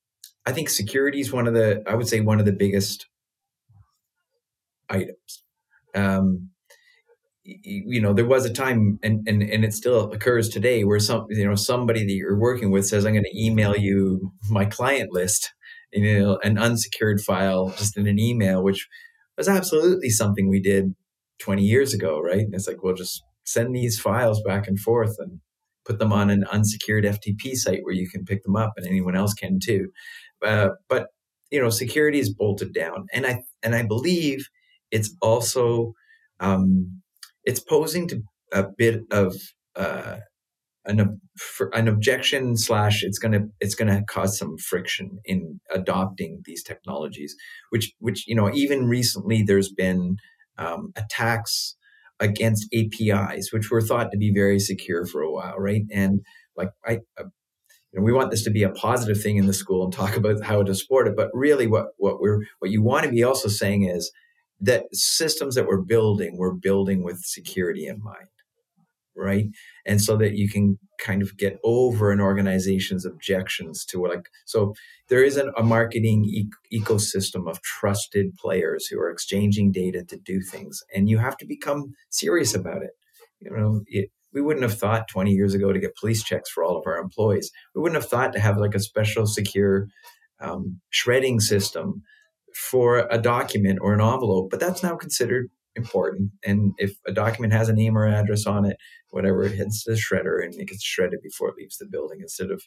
I 0.46 0.52
think 0.52 0.70
security 0.70 1.20
is 1.20 1.32
one 1.32 1.48
of 1.48 1.54
the, 1.54 1.84
I 1.88 1.96
would 1.96 2.08
say, 2.08 2.20
one 2.20 2.40
of 2.40 2.46
the 2.46 2.52
biggest 2.54 3.08
items. 4.90 5.44
Um, 5.94 6.50
you 7.44 8.00
know, 8.02 8.14
there 8.14 8.26
was 8.26 8.46
a 8.46 8.54
time, 8.54 9.00
and, 9.04 9.28
and 9.28 9.42
and 9.42 9.66
it 9.66 9.74
still 9.74 10.12
occurs 10.12 10.48
today, 10.48 10.84
where 10.84 11.00
some 11.00 11.26
you 11.30 11.48
know 11.48 11.56
somebody 11.56 12.06
that 12.06 12.12
you're 12.12 12.38
working 12.40 12.72
with 12.72 12.86
says, 12.88 13.06
"I'm 13.06 13.14
going 13.14 13.24
to 13.24 13.44
email 13.44 13.76
you 13.76 14.32
my 14.50 14.66
client 14.66 15.12
list," 15.12 15.52
you 15.92 16.20
know, 16.20 16.40
an 16.44 16.58
unsecured 16.58 17.20
file 17.22 17.70
just 17.78 17.98
in 17.98 18.08
an 18.08 18.20
email, 18.20 18.64
which 18.64 18.88
was 19.38 19.48
absolutely 19.50 20.10
something 20.10 20.50
we 20.50 20.62
did 20.62 20.94
20 21.40 21.64
years 21.64 21.94
ago, 21.94 22.20
right? 22.20 22.42
And 22.42 22.54
it's 22.54 22.68
like, 22.68 22.84
well, 22.84 22.94
just 22.94 23.24
send 23.44 23.76
these 23.76 24.00
files 24.00 24.42
back 24.46 24.68
and 24.68 24.80
forth 24.80 25.16
and 25.18 25.40
put 25.86 25.98
them 25.98 26.14
on 26.14 26.30
an 26.30 26.46
unsecured 26.52 27.06
FTP 27.06 27.56
site 27.56 27.80
where 27.84 27.96
you 27.96 28.08
can 28.08 28.24
pick 28.24 28.44
them 28.44 28.56
up, 28.56 28.74
and 28.78 28.86
anyone 28.86 29.16
else 29.16 29.34
can 29.34 29.60
too. 29.60 29.90
Uh, 30.44 30.70
but 30.90 31.08
you 31.52 31.62
know, 31.62 31.70
security 31.70 32.20
is 32.20 32.34
bolted 32.34 32.74
down, 32.74 33.08
and 33.14 33.26
I 33.26 33.44
and 33.62 33.76
I 33.76 33.84
believe 33.84 34.48
it's 34.92 35.16
also 35.22 35.94
um, 36.40 37.02
it's 37.44 37.60
posing 37.60 38.08
to 38.10 38.22
a 38.54 38.66
bit 38.78 39.02
of 39.12 39.36
uh, 39.76 40.18
an 40.86 41.20
an 41.74 41.88
objection 41.88 42.58
slash 42.58 43.04
it's 43.04 43.20
gonna 43.20 43.42
it's 43.60 43.76
gonna 43.76 44.04
cause 44.10 44.38
some 44.38 44.58
friction 44.58 45.20
in 45.26 45.60
adopting 45.74 46.42
these 46.46 46.64
technologies, 46.64 47.36
which 47.70 47.94
which 48.00 48.28
you 48.28 48.36
know 48.36 48.52
even 48.54 48.88
recently 48.88 49.44
there's 49.44 49.72
been 49.72 50.18
um, 50.58 50.92
attacks 50.96 51.76
against 52.20 52.68
APIs, 52.74 53.52
which 53.52 53.72
were 53.72 53.82
thought 53.82 54.12
to 54.12 54.18
be 54.18 54.32
very 54.34 54.60
secure 54.60 55.06
for 55.06 55.22
a 55.22 55.32
while, 55.32 55.58
right? 55.58 55.84
And 55.92 56.22
like 56.56 56.70
I, 56.86 57.00
you 57.92 58.00
know, 58.00 58.06
we 58.06 58.14
want 58.14 58.32
this 58.32 58.44
to 58.44 58.50
be 58.50 58.64
a 58.64 58.70
positive 58.70 59.22
thing 59.22 59.38
in 59.38 59.48
the 59.48 59.54
school 59.54 59.84
and 59.84 59.94
talk 59.94 60.16
about 60.16 60.44
how 60.44 60.64
to 60.64 60.74
support 60.74 61.08
it. 61.08 61.16
But 61.16 61.30
really, 61.34 61.68
what 61.68 61.88
what 61.98 62.22
we're 62.22 62.42
what 62.60 62.72
you 62.72 62.82
want 62.82 63.06
to 63.06 63.12
be 63.12 63.24
also 63.24 63.50
saying 63.50 63.84
is 63.84 64.12
that 64.62 64.86
systems 64.94 65.56
that 65.56 65.68
we're 65.68 65.82
building, 65.82 66.38
we're 66.38 66.54
building 66.54 67.04
with 67.04 67.20
security 67.24 67.88
in 67.88 68.02
mind, 68.02 68.28
right? 69.16 69.48
And 69.86 70.00
so 70.00 70.16
that 70.18 70.34
you 70.36 70.48
can 70.48 70.78
kind 71.00 71.22
of 71.22 71.36
get 71.36 71.58
over 71.64 72.12
an 72.12 72.22
organization's 72.22 73.06
objections 73.06 73.84
to 73.86 74.06
like 74.06 74.30
so 74.46 74.74
there 75.10 75.24
is 75.24 75.36
an, 75.36 75.52
a 75.58 75.64
marketing 75.64 76.24
e- 76.26 76.80
ecosystem 76.80 77.50
of 77.50 77.62
trusted 77.62 78.36
players 78.38 78.88
who 78.88 79.00
are 79.00 79.10
exchanging 79.10 79.72
data 79.72 80.04
to 80.06 80.18
do 80.18 80.42
things, 80.42 80.82
and 80.96 81.10
you 81.10 81.18
have 81.18 81.36
to 81.38 81.46
become 81.46 81.94
serious 82.10 82.56
about 82.56 82.84
it. 82.84 82.92
You 83.42 83.52
know, 83.52 83.82
it, 83.88 84.12
we 84.34 84.42
wouldn't 84.42 84.64
have 84.64 84.78
thought 84.78 85.08
20 85.08 85.32
years 85.32 85.54
ago 85.54 85.72
to 85.72 85.80
get 85.80 85.96
police 85.96 86.24
checks 86.24 86.50
for 86.50 86.64
all 86.64 86.78
of 86.78 86.84
our 86.86 86.98
employees. 86.98 87.52
We 87.76 87.82
wouldn't 87.82 88.02
have 88.02 88.10
thought 88.10 88.34
to 88.34 88.40
have 88.40 88.58
like 88.58 88.76
a 88.76 88.80
special 88.80 89.26
secure 89.26 89.88
um, 90.40 90.80
shredding 90.90 91.40
system 91.40 92.02
for 92.56 93.08
a 93.10 93.18
document 93.18 93.80
or 93.82 93.94
an 93.94 94.02
envelope, 94.02 94.50
but 94.50 94.60
that's 94.60 94.84
now 94.84 94.96
considered 94.96 95.50
important. 95.76 96.32
And 96.44 96.74
if 96.78 96.94
a 97.08 97.14
document 97.14 97.54
has 97.54 97.70
a 97.70 97.74
name 97.74 97.98
or 97.98 98.08
address 98.08 98.46
on 98.46 98.66
it, 98.66 98.78
whatever, 99.12 99.44
it 99.44 99.54
hits 99.54 99.84
the 99.86 99.94
shredder 99.94 100.44
and 100.44 100.54
it 100.60 100.68
gets 100.68 100.84
shredded 100.84 101.22
before 101.22 101.50
it 101.50 101.56
leaves 101.58 101.78
the 101.78 101.86
building 101.86 102.20
instead 102.22 102.52
of. 102.52 102.62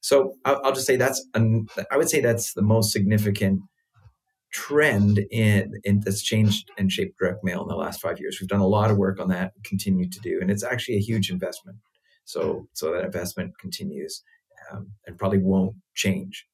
So 0.00 0.34
I'll, 0.44 0.72
just 0.72 0.86
say 0.86 0.96
that's, 0.96 1.24
an, 1.34 1.66
I 1.90 1.96
would 1.96 2.10
say 2.10 2.20
that's 2.20 2.54
the 2.54 2.62
most 2.62 2.92
significant 2.92 3.60
trend 4.52 5.18
in, 5.30 5.72
in 5.84 6.00
that's 6.00 6.22
changed 6.22 6.70
and 6.78 6.92
shaped 6.92 7.18
direct 7.18 7.42
mail 7.42 7.62
in 7.62 7.68
the 7.68 7.76
last 7.76 8.00
five 8.00 8.20
years. 8.20 8.38
We've 8.40 8.48
done 8.48 8.60
a 8.60 8.66
lot 8.66 8.90
of 8.90 8.98
work 8.98 9.18
on 9.18 9.28
that, 9.28 9.52
continue 9.64 10.08
to 10.08 10.20
do, 10.20 10.38
and 10.40 10.50
it's 10.50 10.64
actually 10.64 10.96
a 10.96 11.00
huge 11.00 11.30
investment. 11.30 11.78
So 12.24 12.68
so 12.72 12.92
that 12.92 13.04
investment 13.04 13.58
continues 13.58 14.22
um, 14.70 14.92
and 15.06 15.18
probably 15.18 15.38
won't 15.38 15.76
change. 15.94 16.46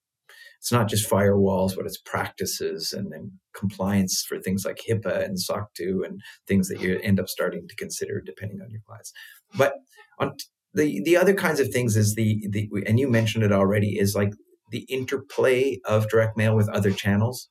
It's 0.58 0.72
not 0.72 0.88
just 0.88 1.08
firewalls, 1.08 1.76
but 1.76 1.86
it's 1.86 1.98
practices 1.98 2.92
and 2.92 3.12
then 3.12 3.32
compliance 3.54 4.24
for 4.28 4.40
things 4.40 4.64
like 4.64 4.80
HIPAA 4.88 5.24
and 5.24 5.38
SOC 5.38 5.72
2 5.74 6.02
and 6.04 6.20
things 6.48 6.68
that 6.68 6.80
you 6.80 6.98
end 7.02 7.20
up 7.20 7.28
starting 7.28 7.68
to 7.68 7.76
consider 7.76 8.20
depending 8.20 8.60
on 8.60 8.70
your 8.70 8.80
clients. 8.84 9.12
But 9.56 9.74
on 10.18 10.32
the 10.74 11.02
the 11.04 11.16
other 11.16 11.34
kinds 11.34 11.60
of 11.60 11.68
things 11.68 11.96
is 11.96 12.14
the 12.14 12.46
the 12.50 12.68
and 12.86 12.98
you 12.98 13.08
mentioned 13.08 13.44
it 13.44 13.52
already 13.52 13.98
is 13.98 14.14
like 14.14 14.32
the 14.70 14.84
interplay 14.88 15.78
of 15.84 16.08
direct 16.08 16.36
mail 16.36 16.54
with 16.54 16.68
other 16.68 16.92
channels 16.92 17.48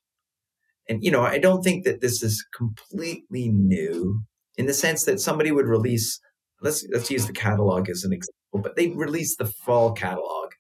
and 0.90 1.04
you 1.04 1.12
know 1.12 1.22
i 1.22 1.38
don't 1.38 1.64
think 1.64 1.84
that 1.86 2.02
this 2.02 2.24
is 2.24 2.46
completely 2.56 3.50
new 3.50 4.22
in 4.58 4.66
the 4.66 4.74
sense 4.74 5.06
that 5.06 5.20
somebody 5.20 5.52
would 5.52 5.68
release 5.68 6.20
let's 6.62 6.86
let's 6.92 7.12
use 7.12 7.28
the 7.28 7.34
catalog 7.34 7.90
as 7.90 8.04
an 8.04 8.14
example 8.14 8.34
but 8.54 8.76
they 8.76 8.90
release 8.90 9.36
the 9.36 9.46
fall 9.46 9.92
catalog. 9.92 10.52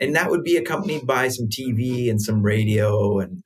And 0.00 0.14
that 0.14 0.30
would 0.30 0.44
be 0.44 0.56
accompanied 0.56 1.06
by 1.06 1.28
some 1.28 1.48
tv 1.48 2.08
and 2.08 2.22
some 2.22 2.42
radio 2.42 3.18
and 3.18 3.42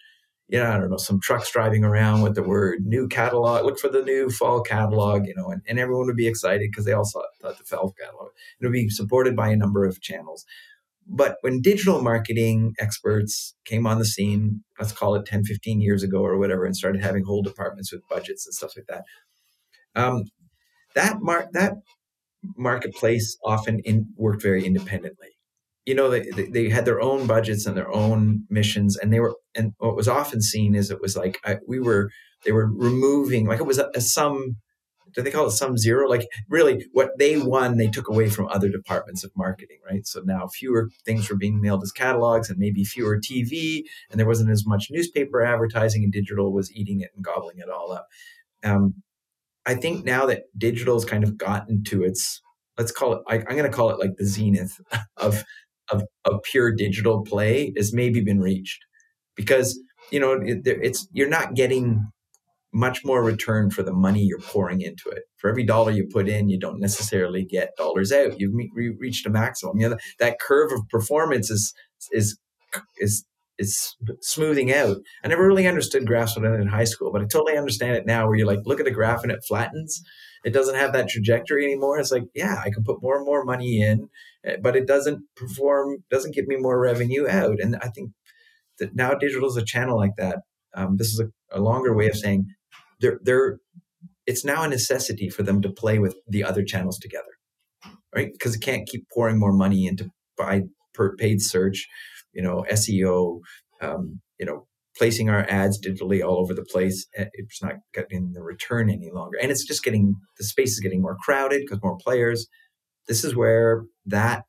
you 0.48 0.58
know 0.58 0.70
i 0.70 0.76
don't 0.76 0.90
know 0.90 0.98
some 0.98 1.18
trucks 1.18 1.50
driving 1.50 1.82
around 1.82 2.20
with 2.20 2.34
the 2.34 2.42
word 2.42 2.80
new 2.84 3.08
catalog 3.08 3.64
look 3.64 3.78
for 3.78 3.88
the 3.88 4.02
new 4.02 4.28
fall 4.28 4.60
catalog 4.60 5.26
you 5.26 5.34
know 5.34 5.48
and, 5.48 5.62
and 5.66 5.78
everyone 5.78 6.06
would 6.06 6.16
be 6.16 6.26
excited 6.26 6.68
because 6.70 6.84
they 6.84 6.92
all 6.92 7.06
saw 7.06 7.22
the 7.40 7.54
fall 7.64 7.94
catalog. 7.98 8.28
It 8.60 8.66
would 8.66 8.72
be 8.72 8.90
supported 8.90 9.34
by 9.34 9.48
a 9.48 9.56
number 9.56 9.86
of 9.86 10.02
channels 10.02 10.44
but 11.06 11.36
when 11.40 11.60
digital 11.60 12.02
marketing 12.02 12.74
experts 12.78 13.54
came 13.64 13.86
on 13.86 13.98
the 13.98 14.04
scene, 14.04 14.62
let's 14.78 14.92
call 14.92 15.14
it 15.14 15.26
10, 15.26 15.44
15 15.44 15.80
years 15.80 16.02
ago 16.02 16.18
or 16.18 16.38
whatever, 16.38 16.64
and 16.64 16.76
started 16.76 17.02
having 17.02 17.24
whole 17.24 17.42
departments 17.42 17.92
with 17.92 18.06
budgets 18.08 18.46
and 18.46 18.54
stuff 18.54 18.72
like 18.76 18.86
that, 18.88 19.04
um, 19.94 20.24
that 20.94 21.18
mar- 21.20 21.48
that 21.52 21.74
marketplace 22.56 23.36
often 23.44 23.80
in- 23.80 24.12
worked 24.16 24.42
very 24.42 24.64
independently. 24.64 25.28
You 25.86 25.94
know, 25.94 26.10
they, 26.10 26.22
they 26.30 26.68
had 26.68 26.84
their 26.84 27.00
own 27.00 27.26
budgets 27.26 27.66
and 27.66 27.76
their 27.76 27.92
own 27.92 28.44
missions, 28.48 28.96
and 28.96 29.12
they 29.12 29.20
were. 29.20 29.34
And 29.54 29.72
what 29.78 29.96
was 29.96 30.08
often 30.08 30.40
seen 30.40 30.74
is 30.74 30.90
it 30.90 31.00
was 31.00 31.16
like 31.16 31.38
I, 31.44 31.56
we 31.66 31.80
were. 31.80 32.10
They 32.44 32.52
were 32.52 32.68
removing, 32.72 33.46
like 33.46 33.60
it 33.60 33.66
was 33.66 33.78
a, 33.78 33.88
a 33.94 34.00
some 34.00 34.56
do 35.14 35.22
they 35.22 35.30
call 35.30 35.46
it 35.46 35.52
sum 35.52 35.76
zero? 35.76 36.08
Like 36.08 36.28
really 36.48 36.86
what 36.92 37.18
they 37.18 37.36
won, 37.38 37.76
they 37.76 37.88
took 37.88 38.08
away 38.08 38.28
from 38.28 38.48
other 38.48 38.68
departments 38.68 39.24
of 39.24 39.30
marketing, 39.36 39.78
right? 39.88 40.06
So 40.06 40.20
now 40.24 40.46
fewer 40.46 40.90
things 41.04 41.28
were 41.28 41.36
being 41.36 41.60
mailed 41.60 41.82
as 41.82 41.92
catalogs 41.92 42.50
and 42.50 42.58
maybe 42.58 42.84
fewer 42.84 43.18
TV 43.18 43.82
and 44.10 44.18
there 44.18 44.26
wasn't 44.26 44.50
as 44.50 44.66
much 44.66 44.88
newspaper 44.90 45.42
advertising 45.42 46.02
and 46.04 46.12
digital 46.12 46.52
was 46.52 46.72
eating 46.72 47.00
it 47.00 47.10
and 47.14 47.24
gobbling 47.24 47.58
it 47.58 47.68
all 47.68 47.92
up. 47.92 48.08
Um, 48.64 49.02
I 49.66 49.74
think 49.74 50.04
now 50.04 50.26
that 50.26 50.44
digital's 50.56 51.04
kind 51.04 51.24
of 51.24 51.36
gotten 51.36 51.84
to 51.84 52.02
its, 52.02 52.40
let's 52.78 52.92
call 52.92 53.14
it, 53.14 53.22
I, 53.28 53.36
I'm 53.36 53.56
going 53.56 53.70
to 53.70 53.76
call 53.76 53.90
it 53.90 53.98
like 53.98 54.16
the 54.16 54.26
zenith 54.26 54.80
of, 55.16 55.44
of, 55.90 56.04
of 56.24 56.42
pure 56.42 56.72
digital 56.72 57.22
play 57.22 57.72
has 57.76 57.92
maybe 57.92 58.20
been 58.20 58.40
reached 58.40 58.84
because, 59.36 59.78
you 60.10 60.20
know, 60.20 60.32
it, 60.32 60.62
it's, 60.64 61.06
you're 61.12 61.28
not 61.28 61.54
getting 61.54 62.10
much 62.72 63.04
more 63.04 63.22
return 63.22 63.70
for 63.70 63.82
the 63.82 63.92
money 63.92 64.22
you're 64.22 64.40
pouring 64.40 64.80
into 64.80 65.08
it. 65.10 65.24
For 65.36 65.50
every 65.50 65.64
dollar 65.64 65.92
you 65.92 66.08
put 66.10 66.28
in, 66.28 66.48
you 66.48 66.58
don't 66.58 66.80
necessarily 66.80 67.44
get 67.44 67.76
dollars 67.76 68.12
out. 68.12 68.40
You've 68.40 68.54
re- 68.74 68.96
reached 68.98 69.26
a 69.26 69.30
maximum. 69.30 69.78
You 69.78 69.90
know, 69.90 69.98
that 70.18 70.40
curve 70.40 70.72
of 70.72 70.88
performance 70.88 71.50
is 71.50 71.74
is 72.12 72.38
is 72.98 73.24
is 73.58 73.94
smoothing 74.20 74.72
out. 74.72 74.96
I 75.22 75.28
never 75.28 75.46
really 75.46 75.66
understood 75.66 76.06
graphs 76.06 76.36
when 76.36 76.46
I 76.46 76.50
was 76.50 76.60
in 76.60 76.68
high 76.68 76.84
school, 76.84 77.12
but 77.12 77.20
I 77.22 77.26
totally 77.26 77.56
understand 77.56 77.96
it 77.96 78.06
now. 78.06 78.26
Where 78.26 78.36
you're 78.36 78.46
like, 78.46 78.60
look 78.64 78.80
at 78.80 78.86
a 78.86 78.90
graph 78.90 79.22
and 79.22 79.32
it 79.32 79.44
flattens. 79.46 80.02
It 80.44 80.52
doesn't 80.52 80.74
have 80.74 80.92
that 80.94 81.08
trajectory 81.08 81.64
anymore. 81.64 81.98
It's 81.98 82.10
like, 82.10 82.24
yeah, 82.34 82.60
I 82.64 82.70
can 82.70 82.82
put 82.82 83.02
more 83.02 83.16
and 83.16 83.24
more 83.24 83.44
money 83.44 83.80
in, 83.80 84.08
eh, 84.44 84.56
but 84.60 84.74
it 84.74 84.88
doesn't 84.88 85.22
perform, 85.36 85.98
doesn't 86.10 86.34
give 86.34 86.48
me 86.48 86.56
more 86.56 86.80
revenue 86.80 87.28
out. 87.28 87.60
And 87.60 87.76
I 87.76 87.88
think 87.88 88.10
that 88.78 88.96
now 88.96 89.14
digital 89.14 89.48
is 89.48 89.56
a 89.56 89.64
channel 89.64 89.96
like 89.96 90.16
that. 90.18 90.38
Um, 90.74 90.96
this 90.96 91.08
is 91.08 91.20
a, 91.20 91.56
a 91.56 91.60
longer 91.60 91.94
way 91.94 92.08
of 92.08 92.16
saying 92.16 92.46
they're 93.02 93.20
they're 93.22 93.58
it's 94.26 94.44
now 94.44 94.62
a 94.62 94.68
necessity 94.68 95.28
for 95.28 95.42
them 95.42 95.60
to 95.62 95.68
play 95.70 95.98
with 95.98 96.16
the 96.28 96.44
other 96.44 96.64
channels 96.64 96.98
together, 96.98 97.24
right? 98.14 98.30
Because 98.32 98.54
it 98.54 98.62
can't 98.62 98.88
keep 98.88 99.04
pouring 99.12 99.38
more 99.38 99.52
money 99.52 99.86
into 99.86 100.10
buy 100.38 100.62
per 100.94 101.16
paid 101.16 101.42
search, 101.42 101.88
you 102.32 102.40
know, 102.40 102.64
SEO, 102.70 103.40
um, 103.80 104.20
you 104.38 104.46
know, 104.46 104.66
placing 104.96 105.28
our 105.28 105.44
ads 105.50 105.80
digitally 105.84 106.24
all 106.24 106.38
over 106.38 106.54
the 106.54 106.64
place. 106.64 107.06
Eh, 107.16 107.26
it's 107.34 107.62
not 107.62 107.74
getting 107.92 108.32
the 108.32 108.42
return 108.42 108.88
any 108.88 109.10
longer, 109.10 109.38
and 109.42 109.50
it's 109.50 109.66
just 109.66 109.84
getting 109.84 110.14
the 110.38 110.44
space 110.44 110.72
is 110.72 110.80
getting 110.80 111.02
more 111.02 111.16
crowded 111.22 111.60
because 111.60 111.82
more 111.82 111.98
players. 111.98 112.46
This 113.08 113.24
is 113.24 113.34
where 113.34 113.82
that 114.06 114.44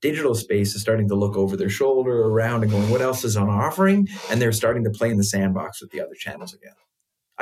digital 0.00 0.34
space 0.34 0.74
is 0.74 0.82
starting 0.82 1.08
to 1.08 1.14
look 1.14 1.36
over 1.36 1.56
their 1.56 1.70
shoulder 1.70 2.22
around 2.22 2.64
and 2.64 2.72
going, 2.72 2.90
what 2.90 3.00
else 3.00 3.22
is 3.22 3.36
on 3.36 3.48
offering? 3.48 4.08
And 4.28 4.42
they're 4.42 4.50
starting 4.50 4.82
to 4.82 4.90
play 4.90 5.10
in 5.10 5.16
the 5.16 5.22
sandbox 5.22 5.80
with 5.80 5.92
the 5.92 6.00
other 6.00 6.14
channels 6.18 6.52
again. 6.52 6.74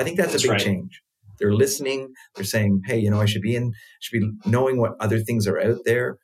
I 0.00 0.04
think 0.04 0.16
that's, 0.16 0.32
that's 0.32 0.44
a 0.44 0.46
big 0.46 0.52
right. 0.52 0.60
change. 0.60 1.02
They're 1.38 1.52
listening. 1.52 2.14
They're 2.34 2.44
saying, 2.44 2.82
"Hey, 2.86 2.98
you 2.98 3.10
know, 3.10 3.20
I 3.20 3.26
should 3.26 3.42
be 3.42 3.54
in, 3.54 3.72
should 4.00 4.20
be 4.20 4.30
knowing 4.46 4.80
what 4.80 4.92
other 4.98 5.18
things 5.18 5.46
are 5.46 5.60
out 5.60 5.80
there, 5.84 6.16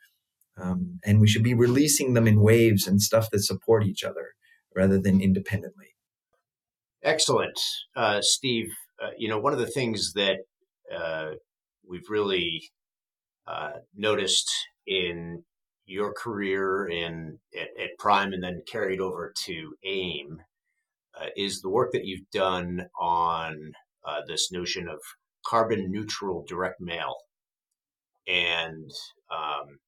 um, 0.56 0.98
and 1.04 1.20
we 1.20 1.28
should 1.28 1.42
be 1.42 1.54
releasing 1.54 2.14
them 2.14 2.26
in 2.26 2.40
waves 2.40 2.86
and 2.86 3.02
stuff 3.02 3.28
that 3.32 3.40
support 3.40 3.84
each 3.84 4.02
other 4.02 4.32
rather 4.74 4.98
than 4.98 5.20
independently." 5.20 5.94
Excellent, 7.02 7.58
uh, 7.94 8.20
Steve. 8.22 8.68
Uh, 9.02 9.10
you 9.18 9.28
know, 9.28 9.38
one 9.38 9.52
of 9.52 9.58
the 9.58 9.66
things 9.66 10.14
that 10.14 10.38
uh, 10.94 11.32
we've 11.86 12.08
really 12.08 12.70
uh, 13.46 13.72
noticed 13.94 14.50
in 14.86 15.44
your 15.84 16.14
career 16.14 16.86
in 16.86 17.38
at, 17.54 17.68
at, 17.82 17.90
Prime 17.98 18.32
and 18.32 18.42
then 18.42 18.62
carried 18.70 19.00
over 19.00 19.32
to 19.44 19.74
AIIM 19.86 20.38
uh, 21.20 21.26
is 21.36 21.60
the 21.60 21.70
work 21.70 21.92
that 21.92 22.04
you've 22.04 22.30
done 22.32 22.86
on 23.00 23.72
uh, 24.06 24.20
this 24.26 24.50
notion 24.52 24.88
of 24.88 24.98
carbon 25.44 25.90
neutral 25.90 26.44
direct 26.46 26.80
mail, 26.80 27.16
and 28.26 28.90
um, 29.30 29.78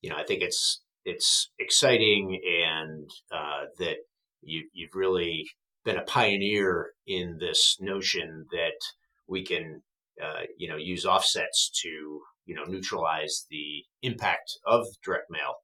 you 0.00 0.10
know 0.10 0.16
I 0.16 0.24
think 0.24 0.42
it's 0.42 0.82
it's 1.04 1.50
exciting 1.58 2.40
and 2.44 3.10
uh, 3.32 3.64
that 3.78 3.96
you 4.42 4.68
you've 4.72 4.94
really 4.94 5.46
been 5.84 5.96
a 5.96 6.04
pioneer 6.04 6.90
in 7.06 7.38
this 7.40 7.76
notion 7.80 8.46
that 8.52 8.78
we 9.26 9.44
can 9.44 9.82
uh, 10.22 10.42
you 10.56 10.68
know 10.68 10.76
use 10.76 11.04
offsets 11.04 11.70
to 11.82 12.20
you 12.46 12.54
know 12.54 12.64
neutralize 12.64 13.46
the 13.50 13.84
impact 14.02 14.52
of 14.66 14.86
direct 15.04 15.30
mail. 15.30 15.54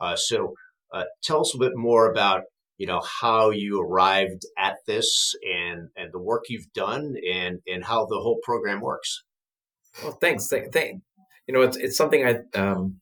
Uh, 0.00 0.16
so 0.16 0.54
uh, 0.92 1.04
tell 1.22 1.40
us 1.40 1.54
a 1.54 1.58
bit 1.58 1.72
more 1.74 2.10
about 2.10 2.42
you 2.82 2.88
know 2.88 3.02
how 3.20 3.50
you 3.50 3.80
arrived 3.80 4.42
at 4.58 4.76
this 4.86 5.34
and 5.42 5.88
and 5.96 6.12
the 6.12 6.20
work 6.30 6.44
you've 6.48 6.72
done 6.74 7.14
and 7.32 7.60
and 7.66 7.84
how 7.84 8.06
the 8.06 8.20
whole 8.24 8.40
program 8.42 8.80
works. 8.80 9.22
Well 10.02 10.18
thanks. 10.20 10.48
Thank, 10.48 10.72
thank 10.72 11.02
you 11.46 11.54
know 11.54 11.62
it's 11.62 11.76
it's 11.76 11.96
something 11.96 12.24
i 12.24 12.36
um 12.58 13.00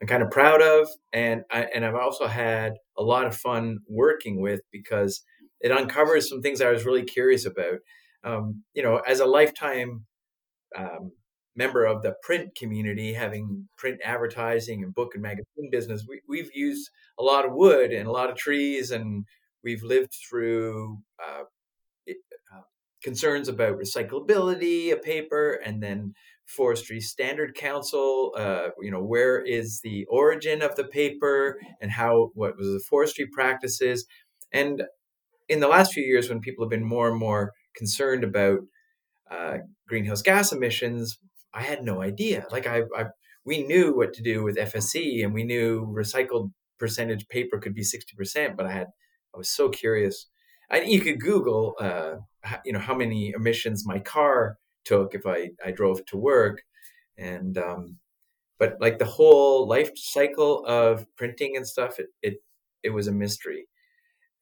i'm 0.00 0.08
kind 0.08 0.22
of 0.22 0.30
proud 0.30 0.62
of 0.62 0.88
and 1.12 1.42
i 1.50 1.62
and 1.74 1.84
i've 1.84 1.94
also 1.94 2.26
had 2.26 2.74
a 2.96 3.02
lot 3.02 3.26
of 3.26 3.36
fun 3.36 3.78
working 3.88 4.40
with 4.40 4.60
because 4.72 5.22
it 5.60 5.72
uncovers 5.72 6.28
some 6.28 6.42
things 6.42 6.60
i 6.60 6.70
was 6.70 6.84
really 6.86 7.04
curious 7.04 7.46
about. 7.46 7.78
Um, 8.22 8.64
you 8.74 8.82
know 8.82 8.98
as 8.98 9.20
a 9.20 9.26
lifetime 9.26 10.04
um, 10.76 11.12
member 11.56 11.84
of 11.84 12.02
the 12.02 12.14
print 12.22 12.54
community, 12.56 13.12
having 13.12 13.68
print 13.76 14.00
advertising 14.04 14.82
and 14.82 14.94
book 14.94 15.10
and 15.14 15.22
magazine 15.22 15.68
business, 15.70 16.04
we, 16.08 16.20
we've 16.28 16.50
used 16.54 16.90
a 17.18 17.22
lot 17.22 17.44
of 17.44 17.52
wood 17.52 17.92
and 17.92 18.06
a 18.06 18.12
lot 18.12 18.30
of 18.30 18.36
trees, 18.36 18.90
and 18.90 19.24
we've 19.62 19.82
lived 19.82 20.14
through 20.28 20.98
uh, 21.22 21.42
it, 22.06 22.18
uh, 22.54 22.62
concerns 23.02 23.48
about 23.48 23.78
recyclability 23.78 24.92
of 24.92 25.02
paper, 25.02 25.60
and 25.64 25.82
then 25.82 26.14
Forestry 26.46 27.00
Standard 27.00 27.54
Council. 27.54 28.32
Uh, 28.36 28.68
you 28.80 28.90
know, 28.90 29.02
where 29.02 29.40
is 29.40 29.80
the 29.82 30.04
origin 30.06 30.62
of 30.62 30.76
the 30.76 30.84
paper, 30.84 31.58
and 31.80 31.90
how 31.90 32.30
what 32.34 32.56
was 32.56 32.68
the 32.68 32.82
forestry 32.88 33.26
practices, 33.32 34.06
and 34.52 34.82
in 35.48 35.58
the 35.58 35.68
last 35.68 35.92
few 35.92 36.04
years, 36.04 36.28
when 36.28 36.40
people 36.40 36.64
have 36.64 36.70
been 36.70 36.84
more 36.84 37.08
and 37.08 37.18
more 37.18 37.52
concerned 37.74 38.22
about 38.22 38.60
uh, 39.30 39.58
greenhouse 39.88 40.22
gas 40.22 40.52
emissions, 40.52 41.18
I 41.54 41.62
had 41.62 41.82
no 41.82 42.02
idea. 42.02 42.46
Like 42.50 42.66
I, 42.66 42.82
I, 42.96 43.06
we 43.44 43.62
knew 43.62 43.94
what 43.94 44.12
to 44.14 44.22
do 44.22 44.42
with 44.42 44.56
FSC, 44.56 45.24
and 45.24 45.34
we 45.34 45.44
knew 45.44 45.86
recycled 45.86 46.52
percentage 46.78 47.28
paper 47.28 47.58
could 47.58 47.74
be 47.74 47.82
sixty 47.82 48.14
percent. 48.16 48.56
But 48.56 48.66
I 48.66 48.72
had, 48.72 48.88
I 49.34 49.38
was 49.38 49.48
so 49.48 49.68
curious. 49.68 50.26
I, 50.70 50.82
you 50.82 51.00
could 51.00 51.20
Google, 51.20 51.74
uh, 51.80 52.16
you 52.64 52.72
know, 52.72 52.78
how 52.78 52.94
many 52.94 53.32
emissions 53.34 53.86
my 53.86 53.98
car 53.98 54.58
took 54.84 55.14
if 55.14 55.26
I 55.26 55.50
I 55.64 55.70
drove 55.72 56.04
to 56.06 56.16
work, 56.16 56.62
and 57.18 57.58
um, 57.58 57.98
but 58.58 58.76
like 58.80 58.98
the 58.98 59.04
whole 59.04 59.66
life 59.68 59.90
cycle 59.96 60.64
of 60.66 61.06
printing 61.16 61.56
and 61.56 61.66
stuff, 61.66 61.98
it 61.98 62.08
it 62.22 62.34
it 62.82 62.90
was 62.90 63.08
a 63.08 63.12
mystery. 63.12 63.66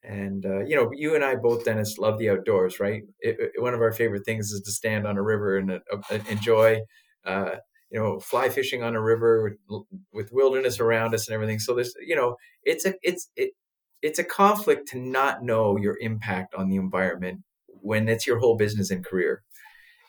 And 0.05 0.47
uh, 0.47 0.65
you 0.65 0.77
know, 0.77 0.91
you 0.95 1.15
and 1.15 1.25
I 1.25 1.35
both, 1.35 1.65
Dennis, 1.65 1.99
love 1.99 2.19
the 2.19 2.31
outdoors, 2.31 2.79
right? 2.79 3.03
It, 3.21 3.37
it, 3.39 3.63
one 3.63 3.75
of 3.75 3.81
our 3.81 3.93
favorite 3.93 4.25
things 4.25 4.51
is 4.51 4.61
to 4.63 4.71
stand 4.71 5.07
on 5.07 5.19
a 5.19 5.23
river 5.23 5.59
and 5.59 5.73
uh, 5.73 5.79
uh, 6.11 6.19
enjoy, 6.31 6.81
uh, 7.25 7.57
you 7.91 7.99
know, 7.99 8.21
fly 8.21 8.49
fishing 8.49 8.83
on 8.83 8.95
a 8.95 9.03
river 9.03 9.57
with, 9.69 9.83
with, 10.13 10.33
wilderness 10.33 10.79
around 10.79 11.15
us 11.15 11.27
and 11.27 11.35
everything. 11.35 11.59
So 11.59 11.75
there's, 11.75 11.95
you 12.07 12.15
know, 12.15 12.37
it's 12.63 12.87
a 12.87 12.95
it's 13.03 13.29
it 13.35 13.53
it's 14.01 14.21
a 14.21 14.25
conflict 14.25 14.89
to 14.89 14.99
not 14.99 15.43
know 15.43 15.77
your 15.77 15.99
impact 16.01 16.55
on 16.55 16.69
the 16.69 16.77
environment 16.77 17.41
when 17.67 18.09
it's 18.09 18.27
your 18.27 18.39
whole 18.39 18.57
business 18.57 18.91
and 18.91 19.05
career. 19.05 19.43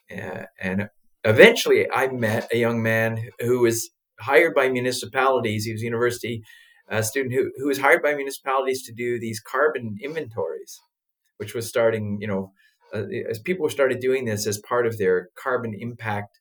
And 0.10 0.90
eventually, 1.24 1.90
I 1.92 2.08
met 2.08 2.48
a 2.54 2.58
young 2.58 2.82
man 2.82 3.30
who 3.40 3.60
was 3.62 3.90
hired 4.20 4.54
by 4.54 4.70
municipalities. 4.70 5.66
He 5.66 5.72
was 5.72 5.82
university 5.82 6.44
a 6.90 7.04
student 7.04 7.34
who, 7.34 7.52
who 7.58 7.68
was 7.68 7.80
hired 7.80 8.02
by 8.02 8.16
municipalities 8.16 8.84
to 8.84 8.94
do 8.94 9.20
these 9.20 9.40
carbon 9.40 9.98
inventories, 10.02 10.80
which 11.38 11.54
was 11.54 11.68
starting, 11.68 12.18
you 12.20 12.28
know, 12.28 12.52
uh, 12.94 13.04
as 13.30 13.40
people 13.40 13.70
started 13.70 14.00
doing 14.00 14.26
this 14.26 14.48
as 14.48 14.58
part 14.58 14.88
of 14.88 14.98
their 14.98 15.30
carbon 15.42 15.76
impact 15.78 16.40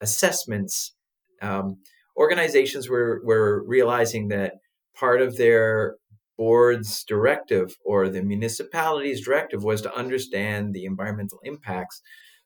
assessments, 0.00 0.94
um, 1.42 1.78
organizations 2.16 2.88
were, 2.88 3.20
were 3.24 3.62
realizing 3.66 4.28
that 4.28 4.54
part 4.94 5.20
of 5.20 5.36
their 5.36 5.96
board's 6.38 7.04
directive 7.04 7.76
or 7.84 8.08
the 8.08 8.22
municipality's 8.22 9.24
directive 9.24 9.62
was 9.62 9.82
to 9.82 9.94
understand 9.94 10.74
the 10.74 10.84
environmental 10.84 11.38
impacts. 11.44 12.00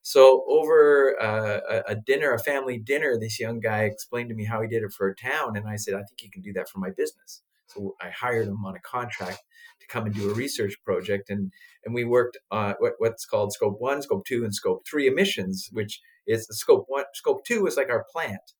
So 0.07 0.45
over 0.49 1.21
uh, 1.21 1.83
a 1.89 1.97
dinner, 1.97 2.33
a 2.33 2.39
family 2.39 2.79
dinner, 2.79 3.19
this 3.19 3.41
young 3.41 3.59
guy 3.59 3.83
explained 3.83 4.29
to 4.29 4.37
me 4.37 4.45
how 4.45 4.63
he 4.63 4.69
did 4.69 4.85
it 4.85 4.93
for 4.93 5.09
a 5.09 5.17
town, 5.17 5.57
and 5.57 5.67
I 5.67 5.75
said, 5.75 5.95
I 5.95 6.05
think 6.05 6.23
you 6.23 6.31
can 6.31 6.43
do 6.43 6.53
that 6.53 6.69
for 6.69 6.79
my 6.79 6.91
business. 6.97 7.43
So 7.67 7.97
I 8.01 8.11
hired 8.11 8.47
him 8.47 8.65
on 8.65 8.77
a 8.77 8.81
contract 8.81 9.43
to 9.81 9.87
come 9.89 10.07
and 10.07 10.15
do 10.15 10.31
a 10.31 10.35
research 10.35 10.77
project, 10.85 11.29
and 11.29 11.51
and 11.85 11.93
we 11.93 12.05
worked 12.05 12.39
on 12.53 12.75
what, 12.79 12.93
what's 12.99 13.27
called 13.27 13.53
scope 13.53 13.81
one, 13.81 14.01
scope 14.01 14.25
two, 14.25 14.45
and 14.45 14.55
scope 14.55 14.87
three 14.89 15.09
emissions, 15.09 15.71
which 15.73 16.01
is 16.25 16.47
scope 16.53 16.85
one. 16.87 17.07
Scope 17.13 17.45
two 17.45 17.67
is 17.67 17.77
like 17.77 17.91
our 17.91 18.07
plant, 18.13 18.53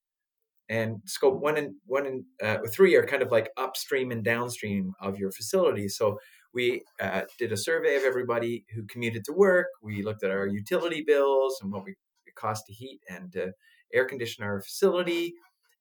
and 0.67 0.97
scope 1.05 1.39
one 1.39 1.55
and 1.55 1.75
one 1.85 2.05
and 2.05 2.25
uh, 2.43 2.57
three 2.69 2.93
are 2.95 3.05
kind 3.05 3.21
of 3.21 3.31
like 3.31 3.51
upstream 3.55 4.11
and 4.11 4.21
downstream 4.21 4.91
of 4.99 5.17
your 5.17 5.31
facility. 5.31 5.87
So 5.87 6.19
we 6.57 6.81
uh, 6.99 7.21
did 7.37 7.51
a 7.51 7.57
survey 7.57 7.97
of 7.97 8.03
everybody 8.03 8.65
who 8.73 8.83
commuted 8.87 9.23
to 9.25 9.31
work. 9.31 9.67
We 9.83 10.01
looked 10.01 10.23
at 10.23 10.31
our 10.31 10.47
utility 10.47 11.03
bills 11.05 11.59
and 11.61 11.71
what 11.71 11.85
we 11.85 11.91
it 12.25 12.33
cost 12.35 12.65
to 12.65 12.73
heat 12.73 12.99
and 13.07 13.31
to 13.33 13.51
air 13.93 14.05
condition 14.05 14.43
our 14.43 14.59
facility, 14.59 15.35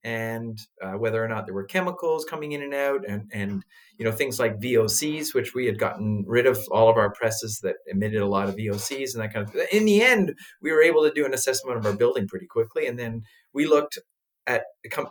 and 0.05 0.59
uh, 0.83 0.93
whether 0.93 1.25
or 1.25 1.29
not 1.29 1.47
there 1.47 1.55
were 1.55 1.65
chemicals 1.65 2.27
coming 2.27 2.53
in 2.53 2.61
and 2.61 2.75
out, 2.75 3.09
and 3.09 3.23
and 3.33 3.65
you 3.99 4.05
know 4.05 4.12
things 4.12 4.39
like 4.39 4.61
VOCs, 4.61 5.33
which 5.33 5.55
we 5.55 5.65
had 5.65 5.79
gotten 5.79 6.25
rid 6.27 6.47
of 6.47 6.59
all 6.71 6.91
of 6.91 6.99
our 6.99 7.11
presses 7.11 7.61
that 7.62 7.77
emitted 7.87 8.21
a 8.21 8.29
lot 8.29 8.51
of 8.51 8.57
VOCs 8.57 9.15
and 9.15 9.23
that 9.23 9.33
kind 9.33 9.49
of. 9.49 9.55
Thing. 9.55 9.67
In 9.73 9.87
the 9.87 10.03
end, 10.03 10.35
we 10.61 10.73
were 10.73 10.83
able 10.83 11.05
to 11.05 11.12
do 11.15 11.25
an 11.25 11.33
assessment 11.33 11.79
of 11.79 11.87
our 11.87 11.95
building 11.95 12.29
pretty 12.29 12.47
quickly, 12.47 12.87
and 12.87 12.99
then 12.99 13.23
we 13.55 13.67
looked 13.67 13.99
at 14.47 14.65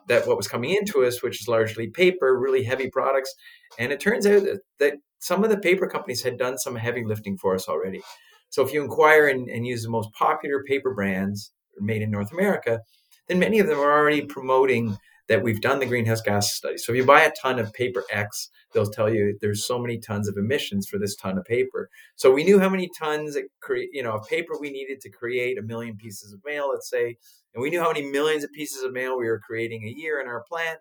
that 0.07 0.27
what 0.27 0.37
was 0.37 0.47
coming 0.47 0.75
into 0.75 1.03
us, 1.03 1.23
which 1.23 1.41
is 1.41 1.47
largely 1.47 1.87
paper, 1.89 2.39
really 2.39 2.63
heavy 2.63 2.91
products, 2.91 3.33
and 3.79 3.91
it 3.91 3.99
turns 3.99 4.27
out 4.27 4.43
that, 4.43 4.59
that 4.77 4.93
some 5.19 5.43
of 5.43 5.49
the 5.49 5.57
paper 5.57 5.87
companies 5.87 6.23
had 6.23 6.37
done 6.37 6.57
some 6.57 6.75
heavy 6.75 7.03
lifting 7.03 7.37
for 7.37 7.55
us 7.55 7.67
already. 7.67 8.01
So 8.49 8.63
if 8.63 8.73
you 8.73 8.81
inquire 8.81 9.27
and, 9.27 9.49
and 9.49 9.65
use 9.65 9.83
the 9.83 9.89
most 9.89 10.11
popular 10.13 10.63
paper 10.63 10.93
brands 10.93 11.51
made 11.79 12.01
in 12.01 12.11
North 12.11 12.31
America, 12.31 12.79
then 13.27 13.39
many 13.39 13.59
of 13.59 13.67
them 13.67 13.79
are 13.79 13.91
already 13.91 14.21
promoting 14.21 14.97
that 15.27 15.41
we've 15.41 15.61
done 15.61 15.79
the 15.79 15.85
greenhouse 15.85 16.21
gas 16.21 16.53
study. 16.53 16.77
So 16.77 16.91
if 16.91 16.97
you 16.97 17.05
buy 17.05 17.21
a 17.21 17.31
ton 17.41 17.57
of 17.57 17.73
paper 17.73 18.03
X, 18.11 18.49
they'll 18.73 18.85
tell 18.85 19.11
you 19.11 19.37
there's 19.41 19.65
so 19.65 19.79
many 19.79 19.97
tons 19.97 20.27
of 20.27 20.37
emissions 20.37 20.87
for 20.87 20.99
this 20.99 21.15
ton 21.15 21.37
of 21.37 21.45
paper. 21.45 21.89
So 22.15 22.31
we 22.31 22.43
knew 22.43 22.59
how 22.59 22.69
many 22.69 22.89
tons 22.97 23.37
cre- 23.61 23.89
you 23.91 24.03
know 24.03 24.13
of 24.13 24.27
paper 24.27 24.53
we 24.59 24.69
needed 24.69 25.01
to 25.01 25.09
create 25.09 25.57
a 25.57 25.63
million 25.63 25.97
pieces 25.97 26.31
of 26.31 26.41
mail, 26.45 26.69
let's 26.71 26.89
say, 26.89 27.17
and 27.53 27.61
we 27.61 27.69
knew 27.69 27.81
how 27.81 27.91
many 27.91 28.03
millions 28.03 28.43
of 28.43 28.51
pieces 28.51 28.83
of 28.83 28.93
mail 28.93 29.17
we 29.17 29.25
were 29.25 29.39
creating 29.39 29.83
a 29.83 29.99
year 29.99 30.21
in 30.21 30.27
our 30.27 30.43
plant. 30.47 30.79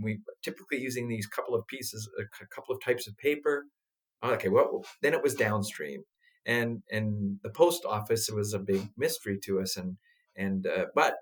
We 0.00 0.20
typically 0.42 0.78
using 0.78 1.08
these 1.08 1.26
couple 1.26 1.54
of 1.54 1.66
pieces, 1.66 2.08
a 2.18 2.46
couple 2.54 2.74
of 2.74 2.82
types 2.82 3.06
of 3.06 3.16
paper. 3.18 3.66
Okay, 4.24 4.48
well 4.48 4.84
then 5.02 5.14
it 5.14 5.22
was 5.22 5.34
downstream, 5.34 6.04
and 6.46 6.82
and 6.90 7.38
the 7.42 7.50
post 7.50 7.84
office 7.84 8.30
was 8.30 8.52
a 8.52 8.58
big 8.58 8.88
mystery 8.96 9.38
to 9.44 9.60
us, 9.60 9.76
and 9.76 9.96
and 10.36 10.66
uh, 10.66 10.86
but 10.94 11.16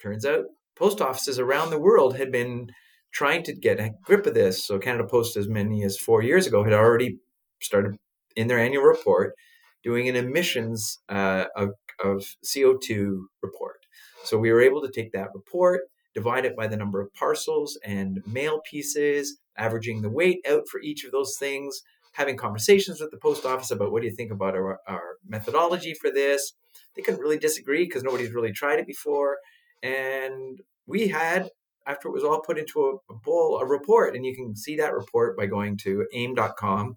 turns 0.00 0.26
out 0.26 0.44
post 0.76 1.00
offices 1.00 1.38
around 1.38 1.70
the 1.70 1.78
world 1.78 2.16
had 2.16 2.32
been 2.32 2.70
trying 3.12 3.42
to 3.44 3.52
get 3.52 3.80
a 3.80 3.90
grip 4.04 4.26
of 4.26 4.34
this. 4.34 4.64
So 4.64 4.78
Canada 4.78 5.06
Post, 5.06 5.36
as 5.36 5.48
many 5.48 5.84
as 5.84 5.98
four 5.98 6.22
years 6.22 6.46
ago, 6.46 6.64
had 6.64 6.72
already 6.72 7.18
started 7.60 7.96
in 8.36 8.46
their 8.46 8.58
annual 8.58 8.84
report 8.84 9.34
doing 9.82 10.08
an 10.08 10.16
emissions 10.16 10.98
uh, 11.08 11.46
of, 11.56 11.70
of 12.02 12.24
CO2 12.44 13.22
report. 13.42 13.78
So 14.24 14.38
we 14.38 14.52
were 14.52 14.60
able 14.60 14.82
to 14.82 14.90
take 14.90 15.12
that 15.12 15.28
report, 15.34 15.82
divide 16.14 16.44
it 16.44 16.56
by 16.56 16.66
the 16.66 16.76
number 16.76 17.00
of 17.00 17.12
parcels 17.14 17.78
and 17.84 18.20
mail 18.26 18.60
pieces, 18.68 19.38
averaging 19.56 20.02
the 20.02 20.10
weight 20.10 20.40
out 20.48 20.68
for 20.68 20.80
each 20.80 21.04
of 21.04 21.12
those 21.12 21.36
things, 21.38 21.82
having 22.12 22.36
conversations 22.36 23.00
with 23.00 23.10
the 23.10 23.16
post 23.18 23.44
office 23.44 23.70
about 23.70 23.92
what 23.92 24.02
do 24.02 24.08
you 24.08 24.14
think 24.14 24.32
about 24.32 24.54
our, 24.54 24.80
our 24.86 25.16
methodology 25.26 25.94
for 25.94 26.10
this. 26.10 26.54
They 26.96 27.02
couldn't 27.02 27.20
really 27.20 27.38
disagree 27.38 27.84
because 27.84 28.02
nobody's 28.02 28.32
really 28.32 28.52
tried 28.52 28.80
it 28.80 28.86
before. 28.86 29.38
And 29.82 30.60
we 30.86 31.08
had, 31.08 31.50
after 31.86 32.08
it 32.08 32.12
was 32.12 32.24
all 32.24 32.40
put 32.40 32.58
into 32.58 32.80
a, 32.80 33.12
a 33.12 33.16
bowl, 33.16 33.58
a 33.58 33.66
report. 33.66 34.16
And 34.16 34.26
you 34.26 34.34
can 34.34 34.56
see 34.56 34.76
that 34.76 34.92
report 34.92 35.36
by 35.36 35.46
going 35.46 35.76
to 35.78 36.04
aiim.com, 36.14 36.96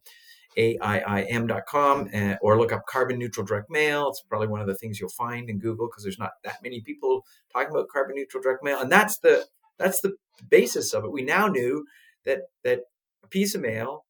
A-I-I-M.com, 0.57 2.09
and, 2.13 2.31
eh, 2.33 2.37
or 2.41 2.57
look 2.57 2.71
up 2.71 2.85
carbon 2.87 3.19
neutral 3.19 3.45
direct 3.45 3.69
mail. 3.69 4.09
It's 4.09 4.21
probably 4.21 4.47
one 4.47 4.61
of 4.61 4.67
the 4.67 4.75
things 4.75 4.99
you'll 4.99 5.09
find 5.09 5.49
in 5.49 5.59
Google 5.59 5.87
because 5.87 6.03
there's 6.03 6.19
not 6.19 6.31
that 6.43 6.63
many 6.63 6.81
people 6.81 7.25
talking 7.51 7.71
about 7.71 7.87
carbon 7.89 8.15
neutral 8.15 8.41
direct 8.43 8.63
mail. 8.63 8.79
And 8.79 8.91
that's 8.91 9.17
the 9.19 9.45
that's 9.77 10.01
the 10.01 10.13
basis 10.49 10.93
of 10.93 11.03
it. 11.03 11.11
We 11.11 11.23
now 11.23 11.47
knew 11.47 11.85
that 12.25 12.41
that 12.63 12.81
a 13.23 13.27
piece 13.27 13.55
of 13.55 13.61
mail 13.61 14.05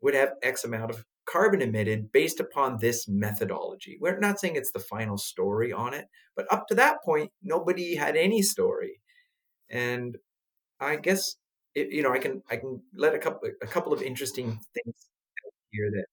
would 0.00 0.14
have 0.14 0.32
X 0.42 0.64
amount 0.64 0.90
of 0.90 1.04
carbon 1.26 1.60
emitted 1.60 2.10
based 2.12 2.40
upon 2.40 2.78
this 2.80 3.06
methodology. 3.06 3.98
We're 4.00 4.18
not 4.18 4.40
saying 4.40 4.56
it's 4.56 4.72
the 4.72 4.78
final 4.78 5.18
story 5.18 5.72
on 5.72 5.92
it, 5.92 6.06
but 6.34 6.50
up 6.50 6.66
to 6.68 6.74
that 6.76 7.02
point, 7.04 7.32
nobody 7.42 7.96
had 7.96 8.16
any 8.16 8.40
story. 8.42 9.00
And 9.68 10.16
I 10.80 10.96
guess 10.96 11.36
it, 11.74 11.90
you 11.90 12.02
know 12.02 12.12
I 12.12 12.18
can 12.18 12.42
I 12.50 12.56
can 12.56 12.82
let 12.94 13.14
a 13.14 13.18
couple 13.18 13.48
a 13.62 13.66
couple 13.66 13.92
of 13.92 14.02
interesting 14.02 14.58
things 14.74 15.07
here 15.70 15.90
that 15.90 16.06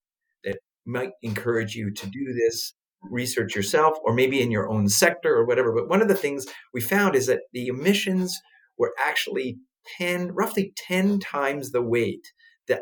that 0.44 0.60
might 0.86 1.12
encourage 1.22 1.76
you 1.76 1.91
to 1.91 2.08
do 2.08 2.34
this 2.34 2.74
research 3.02 3.56
yourself 3.56 3.98
or 4.04 4.13
maybe 4.13 4.41
in 4.41 4.52
your 4.52 4.70
own 4.70 4.88
sector 4.89 5.36
or 5.36 5.46
whatever. 5.46 5.74
But 5.74 5.89
one 5.89 6.02
of 6.02 6.08
the 6.08 6.15
things 6.15 6.46
we 6.74 6.82
found 6.82 7.15
is 7.15 7.28
that 7.28 7.41
the 7.54 7.68
emissions 7.68 8.39
were 8.78 8.94
actually 9.00 9.58
10 9.98 10.32
roughly 10.34 10.74
10 10.76 11.20
times 11.20 11.72
the 11.72 11.82
weight 11.82 12.32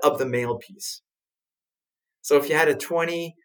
of 0.02 0.18
the 0.18 0.26
mail 0.26 0.58
piece. 0.58 1.02
So 2.22 2.38
if 2.38 2.50
you 2.50 2.56
had 2.56 2.70
a 2.70 2.76
20 2.76 3.36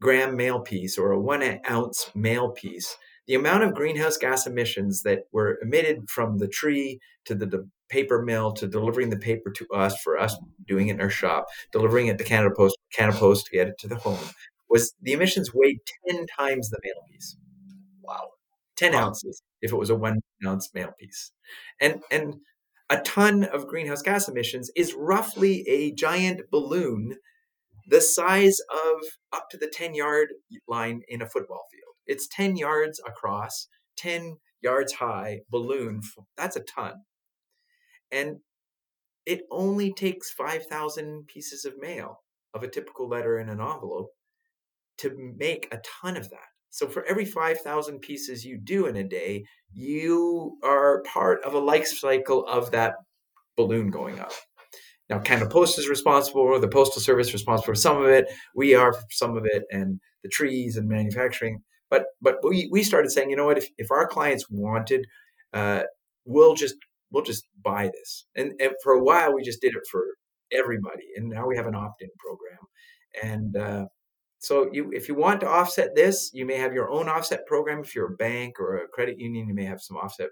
gram 0.00 0.36
mail 0.36 0.60
piece 0.60 0.98
or 0.98 1.12
a 1.12 1.20
one 1.20 1.60
ounce 1.68 2.10
mail 2.14 2.50
piece, 2.50 2.96
the 3.26 3.34
amount 3.34 3.62
of 3.62 3.74
greenhouse 3.74 4.16
gas 4.16 4.46
emissions 4.46 5.02
that 5.02 5.24
were 5.32 5.58
emitted 5.62 6.10
from 6.10 6.38
the 6.38 6.48
tree 6.48 6.98
to 7.24 7.34
the, 7.34 7.46
the 7.46 7.68
paper 7.88 8.22
mill 8.22 8.52
to 8.52 8.66
delivering 8.66 9.10
the 9.10 9.18
paper 9.18 9.50
to 9.50 9.66
us 9.72 10.00
for 10.02 10.18
us 10.18 10.36
doing 10.66 10.88
it 10.88 10.94
in 10.94 11.00
our 11.00 11.10
shop, 11.10 11.46
delivering 11.72 12.06
it 12.06 12.18
to 12.18 12.24
Canada 12.24 12.54
Post, 12.56 12.76
Canada 12.92 13.18
Post 13.18 13.46
to 13.46 13.52
get 13.52 13.68
it 13.68 13.78
to 13.78 13.88
the 13.88 13.96
home, 13.96 14.30
was 14.68 14.94
the 15.02 15.12
emissions 15.12 15.50
weighed 15.54 15.78
10 16.08 16.26
times 16.38 16.70
the 16.70 16.78
mail 16.82 17.04
piece. 17.10 17.36
Wow. 18.00 18.30
10 18.76 18.92
wow. 18.92 19.06
ounces 19.06 19.42
if 19.60 19.72
it 19.72 19.76
was 19.76 19.90
a 19.90 19.94
one 19.94 20.20
ounce 20.46 20.70
mail 20.74 20.92
piece. 20.98 21.32
And, 21.80 22.00
and 22.10 22.36
a 22.88 23.00
ton 23.00 23.44
of 23.44 23.66
greenhouse 23.66 24.02
gas 24.02 24.28
emissions 24.28 24.70
is 24.74 24.94
roughly 24.94 25.66
a 25.68 25.92
giant 25.92 26.50
balloon 26.50 27.16
the 27.86 28.00
size 28.00 28.58
of 28.70 29.00
up 29.32 29.50
to 29.50 29.56
the 29.56 29.70
10 29.72 29.94
yard 29.94 30.28
line 30.68 31.02
in 31.08 31.20
a 31.20 31.28
football 31.28 31.64
field. 31.70 31.91
It's 32.06 32.28
10 32.28 32.56
yards 32.56 33.00
across, 33.06 33.68
10 33.96 34.36
yards 34.60 34.92
high 34.92 35.40
balloon. 35.50 36.02
That's 36.36 36.56
a 36.56 36.60
ton. 36.60 36.94
And 38.10 38.38
it 39.26 39.42
only 39.50 39.92
takes 39.92 40.30
5,000 40.30 41.26
pieces 41.26 41.64
of 41.64 41.78
mail 41.78 42.20
of 42.54 42.62
a 42.62 42.68
typical 42.68 43.08
letter 43.08 43.38
in 43.38 43.48
an 43.48 43.60
envelope 43.60 44.10
to 44.98 45.34
make 45.38 45.68
a 45.72 45.80
ton 46.02 46.16
of 46.16 46.28
that. 46.30 46.48
So 46.70 46.88
for 46.88 47.04
every 47.04 47.24
5,000 47.24 48.00
pieces 48.00 48.44
you 48.44 48.58
do 48.58 48.86
in 48.86 48.96
a 48.96 49.04
day, 49.04 49.44
you 49.72 50.58
are 50.64 51.02
part 51.02 51.44
of 51.44 51.54
a 51.54 51.58
life 51.58 51.86
cycle 51.86 52.46
of 52.46 52.70
that 52.70 52.94
balloon 53.56 53.90
going 53.90 54.18
up. 54.18 54.32
Now, 55.10 55.18
Canada 55.18 55.50
Post 55.50 55.78
is 55.78 55.88
responsible, 55.88 56.58
the 56.58 56.68
Postal 56.68 57.02
Service 57.02 57.32
responsible 57.32 57.66
for 57.66 57.74
some 57.74 58.02
of 58.02 58.08
it. 58.08 58.32
We 58.54 58.74
are 58.74 58.94
for 58.94 59.04
some 59.10 59.36
of 59.36 59.44
it, 59.44 59.64
and 59.70 60.00
the 60.22 60.30
trees 60.30 60.76
and 60.76 60.88
manufacturing. 60.88 61.62
But 61.92 62.06
but 62.22 62.36
we, 62.42 62.70
we 62.72 62.82
started 62.82 63.10
saying, 63.10 63.28
you 63.28 63.36
know 63.36 63.44
what? 63.44 63.58
If, 63.58 63.68
if 63.76 63.90
our 63.90 64.06
clients 64.06 64.46
wanted, 64.48 65.04
uh, 65.52 65.82
we'll 66.24 66.54
just 66.54 66.76
we'll 67.10 67.22
just 67.22 67.44
buy 67.62 67.90
this. 67.92 68.24
And, 68.34 68.52
and 68.58 68.70
for 68.82 68.94
a 68.94 69.04
while, 69.04 69.34
we 69.34 69.42
just 69.42 69.60
did 69.60 69.74
it 69.76 69.82
for 69.90 70.02
everybody, 70.50 71.04
and 71.16 71.28
now 71.28 71.46
we 71.46 71.54
have 71.58 71.66
an 71.66 71.74
opt-in 71.74 72.08
program. 72.18 72.62
And 73.22 73.56
uh, 73.58 73.86
so, 74.38 74.70
you 74.72 74.90
if 74.94 75.06
you 75.06 75.14
want 75.14 75.40
to 75.42 75.48
offset 75.48 75.94
this, 75.94 76.30
you 76.32 76.46
may 76.46 76.56
have 76.56 76.72
your 76.72 76.90
own 76.90 77.10
offset 77.10 77.46
program. 77.46 77.80
If 77.80 77.94
you're 77.94 78.14
a 78.14 78.16
bank 78.16 78.58
or 78.58 78.78
a 78.78 78.88
credit 78.88 79.18
union, 79.18 79.46
you 79.46 79.54
may 79.54 79.66
have 79.66 79.82
some 79.82 79.98
offset 79.98 80.30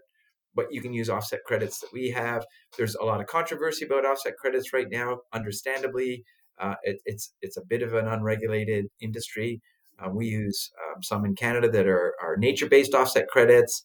but 0.54 0.66
you 0.72 0.80
can 0.80 0.92
use 0.92 1.08
offset 1.08 1.40
credits 1.46 1.78
that 1.78 1.92
we 1.92 2.10
have. 2.10 2.44
There's 2.76 2.96
a 2.96 3.04
lot 3.04 3.20
of 3.20 3.28
controversy 3.28 3.84
about 3.84 4.04
offset 4.04 4.36
credits 4.36 4.72
right 4.72 4.88
now. 4.90 5.20
Understandably, 5.32 6.24
uh, 6.58 6.74
it, 6.82 6.96
it's 7.04 7.32
it's 7.40 7.56
a 7.56 7.62
bit 7.68 7.82
of 7.82 7.94
an 7.94 8.08
unregulated 8.08 8.86
industry. 9.00 9.60
Uh, 10.00 10.10
we 10.10 10.26
use 10.26 10.70
um, 10.86 11.02
some 11.02 11.24
in 11.24 11.34
Canada 11.34 11.70
that 11.70 11.86
are, 11.86 12.14
are 12.22 12.36
nature 12.36 12.68
based 12.68 12.94
offset 12.94 13.28
credits, 13.28 13.84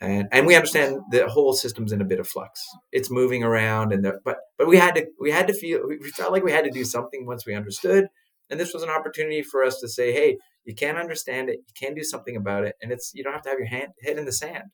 and 0.00 0.28
and 0.32 0.46
we 0.46 0.54
understand 0.54 0.98
the 1.10 1.28
whole 1.28 1.52
system's 1.52 1.92
in 1.92 2.00
a 2.00 2.04
bit 2.04 2.20
of 2.20 2.28
flux. 2.28 2.62
It's 2.92 3.10
moving 3.10 3.42
around, 3.42 3.92
and 3.92 4.04
the, 4.04 4.18
but 4.24 4.38
but 4.58 4.68
we 4.68 4.76
had 4.76 4.94
to 4.96 5.06
we 5.20 5.30
had 5.30 5.46
to 5.48 5.54
feel 5.54 5.80
we 5.86 5.98
felt 6.10 6.32
like 6.32 6.44
we 6.44 6.52
had 6.52 6.64
to 6.64 6.70
do 6.70 6.84
something 6.84 7.26
once 7.26 7.46
we 7.46 7.54
understood, 7.54 8.06
and 8.48 8.58
this 8.58 8.72
was 8.72 8.82
an 8.82 8.90
opportunity 8.90 9.42
for 9.42 9.64
us 9.64 9.78
to 9.80 9.88
say, 9.88 10.12
hey, 10.12 10.38
you 10.64 10.74
can't 10.74 10.98
understand 10.98 11.48
it, 11.48 11.58
you 11.66 11.74
can 11.78 11.94
do 11.94 12.04
something 12.04 12.36
about 12.36 12.64
it, 12.64 12.74
and 12.82 12.92
it's 12.92 13.12
you 13.14 13.22
don't 13.22 13.34
have 13.34 13.42
to 13.42 13.50
have 13.50 13.58
your 13.58 13.68
hand, 13.68 13.88
head 14.02 14.18
in 14.18 14.24
the 14.24 14.32
sand. 14.32 14.64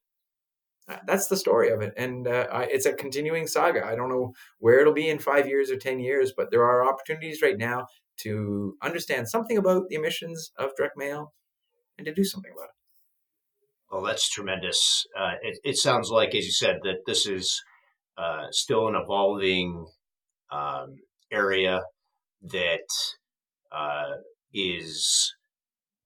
That's 1.04 1.26
the 1.26 1.36
story 1.36 1.70
of 1.70 1.82
it. 1.82 1.92
And 1.96 2.28
uh, 2.28 2.46
I, 2.52 2.62
it's 2.66 2.86
a 2.86 2.92
continuing 2.92 3.48
saga. 3.48 3.84
I 3.84 3.96
don't 3.96 4.08
know 4.08 4.34
where 4.60 4.78
it'll 4.78 4.92
be 4.92 5.08
in 5.08 5.18
five 5.18 5.48
years 5.48 5.68
or 5.68 5.76
ten 5.76 5.98
years 5.98 6.32
but 6.36 6.52
there 6.52 6.62
are 6.62 6.88
opportunities 6.88 7.42
right 7.42 7.58
now 7.58 7.86
to 8.18 8.76
understand 8.82 9.28
something 9.28 9.56
about 9.56 9.88
the 9.88 9.96
emissions 9.96 10.52
of 10.58 10.70
direct 10.76 10.96
mail 10.96 11.32
and 11.98 12.06
to 12.06 12.14
do 12.14 12.24
something 12.24 12.52
about 12.52 12.64
it 12.64 13.90
well 13.90 14.02
that's 14.02 14.28
tremendous 14.28 15.06
uh, 15.18 15.34
it, 15.42 15.58
it, 15.64 15.76
sounds 15.76 16.10
like 16.10 16.34
as 16.34 16.44
you 16.44 16.52
said 16.52 16.78
that 16.82 17.04
this 17.06 17.26
is 17.26 17.62
uh, 18.18 18.46
still 18.50 18.88
an 18.88 18.94
evolving 18.94 19.86
um, 20.50 20.96
area 21.30 21.80
that 22.42 22.88
uh, 23.72 24.12
is 24.52 25.34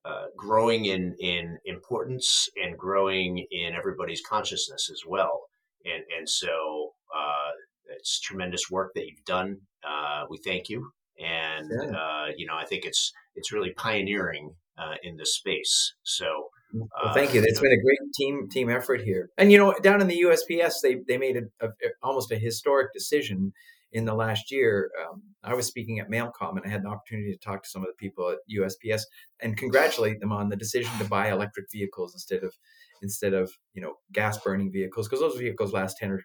uh, 0.05 0.27
growing 0.37 0.87
in 0.87 1.15
in 1.21 1.59
importance 1.65 2.49
and 2.57 2.77
growing 2.79 3.47
in 3.51 3.75
everybody's 3.75 4.23
consciousness 4.23 4.91
as 4.91 5.03
well. 5.07 5.43
And 5.85 6.03
and 6.17 6.29
so 6.29 6.93
uh, 7.15 7.51
it's 7.91 8.21
tremendous 8.21 8.71
work 8.71 8.93
that 8.95 9.07
you've 9.07 9.25
done. 9.25 9.59
Uh, 9.87 10.25
we 10.29 10.39
thank 10.39 10.69
you, 10.69 10.91
and 11.21 11.71
yeah. 11.71 11.97
Uh, 11.97 12.27
you 12.37 12.47
know 12.47 12.57
I 12.57 12.65
think 12.65 12.85
it's 12.85 13.13
it's 13.35 13.53
really 13.53 13.73
pioneering 13.77 14.55
uh, 14.79 14.95
in 15.03 15.17
this 15.17 15.35
space. 15.35 15.95
So. 16.03 16.49
Well, 16.73 16.89
uh, 17.03 17.13
thank 17.13 17.35
you. 17.35 17.43
It's 17.43 17.59
been 17.59 17.73
a 17.73 17.83
great 17.83 17.99
team 18.15 18.49
team 18.49 18.71
effort 18.71 19.01
here, 19.01 19.31
and 19.37 19.51
you 19.51 19.59
know, 19.59 19.75
down 19.83 20.01
in 20.01 20.07
the 20.07 20.21
USPS, 20.21 20.75
they 20.85 20.99
they 21.09 21.19
made 21.19 21.37
a, 21.37 21.67
a 21.67 21.71
almost 22.01 22.31
a 22.31 22.37
historic 22.37 22.93
decision 22.93 23.53
in 23.93 24.05
the 24.05 24.15
last 24.15 24.53
year, 24.53 24.91
um, 25.03 25.23
I 25.43 25.55
was 25.55 25.67
speaking 25.67 25.99
at 25.99 26.11
Mailcom 26.11 26.57
and 26.57 26.65
I 26.65 26.69
had 26.69 26.85
the 26.85 26.89
opportunity 26.89 27.33
to 27.33 27.39
talk 27.39 27.63
to 27.65 27.69
some 27.69 27.83
of 27.83 27.89
the 27.89 27.95
people 27.95 28.31
at 28.31 28.39
USPS 28.55 29.03
and 29.41 29.57
congratulate 29.57 30.21
them 30.21 30.33
on 30.33 30.49
the 30.49 30.57
decision 30.57 30.93
to 30.99 31.05
buy 31.05 31.31
electric 31.31 31.67
vehicles 31.73 32.15
instead 32.15 32.45
of 32.45 32.55
instead 33.03 33.33
of 33.33 33.51
you 33.75 33.83
know 33.83 33.95
gas 34.13 34.39
burning 34.39 34.71
vehicles 34.71 35.09
because 35.09 35.21
those 35.21 35.39
vehicles 35.39 35.73
last 35.73 35.97
10 35.97 36.11
or 36.11 36.25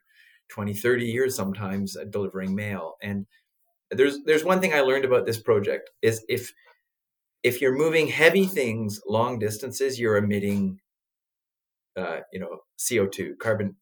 20 0.49 0.73
30 0.73 1.05
years 1.05 1.35
sometimes 1.35 1.97
delivering 2.11 2.53
mail 2.53 2.95
and 3.01 3.25
there's 3.91 4.23
there's 4.25 4.43
one 4.43 4.59
thing 4.59 4.73
i 4.73 4.81
learned 4.81 5.05
about 5.05 5.25
this 5.25 5.39
project 5.39 5.89
is 6.01 6.25
if 6.27 6.51
if 7.45 7.61
you're 7.61 7.77
moving 7.77 8.07
heavy 8.07 8.47
things 8.47 8.99
long 9.07 9.37
distances, 9.37 9.99
you're 9.99 10.17
emitting, 10.17 10.79
uh, 11.95 12.21
you 12.33 12.39
know, 12.39 12.61
CO2, 12.79 13.37
carbon. 13.37 13.75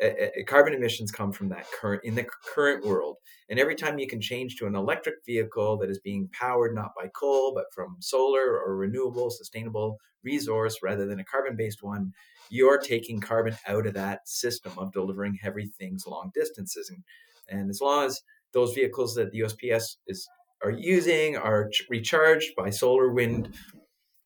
Uh, 0.00 0.10
carbon 0.46 0.74
emissions 0.74 1.10
come 1.10 1.32
from 1.32 1.48
that 1.48 1.64
current 1.72 2.02
in 2.04 2.14
the 2.14 2.26
current 2.54 2.84
world, 2.84 3.16
and 3.48 3.58
every 3.58 3.74
time 3.74 3.98
you 3.98 4.06
can 4.06 4.20
change 4.20 4.56
to 4.56 4.66
an 4.66 4.76
electric 4.76 5.14
vehicle 5.26 5.78
that 5.78 5.88
is 5.88 5.98
being 5.98 6.28
powered 6.38 6.74
not 6.74 6.90
by 6.94 7.08
coal 7.18 7.52
but 7.54 7.64
from 7.74 7.96
solar 7.98 8.60
or 8.60 8.76
renewable, 8.76 9.30
sustainable 9.30 9.96
resource 10.22 10.76
rather 10.82 11.06
than 11.06 11.18
a 11.18 11.24
carbon-based 11.24 11.82
one, 11.82 12.12
you're 12.50 12.78
taking 12.78 13.20
carbon 13.20 13.56
out 13.66 13.86
of 13.86 13.94
that 13.94 14.20
system 14.28 14.72
of 14.76 14.92
delivering 14.92 15.38
heavy 15.42 15.66
things 15.78 16.04
long 16.06 16.30
distances. 16.34 16.90
And, 16.90 17.02
and 17.48 17.70
as 17.70 17.80
long 17.80 18.04
as 18.04 18.20
those 18.52 18.74
vehicles 18.74 19.14
that 19.14 19.30
the 19.30 19.40
USPS 19.40 19.96
is 20.06 20.28
are 20.62 20.70
using 20.70 21.36
are 21.36 21.68
ch- 21.68 21.86
recharged 21.88 22.54
by 22.56 22.70
solar, 22.70 23.10
wind, 23.10 23.54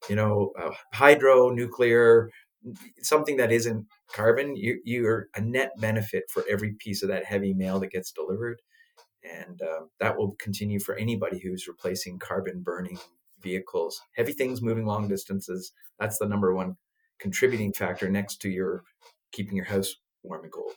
you 0.09 0.16
know, 0.16 0.53
uh, 0.61 0.70
hydro, 0.93 1.51
nuclear, 1.51 2.31
something 3.03 3.37
that 3.37 3.53
isn't 3.53 3.87
carbon, 4.12 4.57
you, 4.57 4.81
you're 4.85 5.29
a 5.37 5.41
net 5.41 5.72
benefit 5.79 6.25
for 6.31 6.45
every 6.51 6.75
piece 6.79 7.03
of 7.03 7.09
that 7.09 7.25
heavy 7.25 7.55
mail 7.55 7.79
that 7.81 7.91
gets 7.91 8.11
delivered. 8.11 8.61
And 9.22 9.61
uh, 9.62 9.87
that 10.01 10.16
will 10.16 10.37
continue 10.39 10.81
for 10.81 10.95
anybody 10.97 11.39
who's 11.39 11.68
replacing 11.68 12.18
carbon 12.18 12.62
burning 12.62 12.99
vehicles. 13.41 14.03
Heavy 14.16 14.33
things 14.33 14.62
moving 14.62 14.87
long 14.87 15.09
distances, 15.09 15.72
that's 15.99 16.18
the 16.18 16.29
number 16.29 16.55
one 16.55 16.77
contributing 17.18 17.72
factor 17.72 18.11
next 18.11 18.41
to 18.43 18.51
your 18.51 18.83
keeping 19.33 19.57
your 19.57 19.66
house 19.66 19.95
warm 20.22 20.43
and 20.45 20.53
cold. 20.53 20.72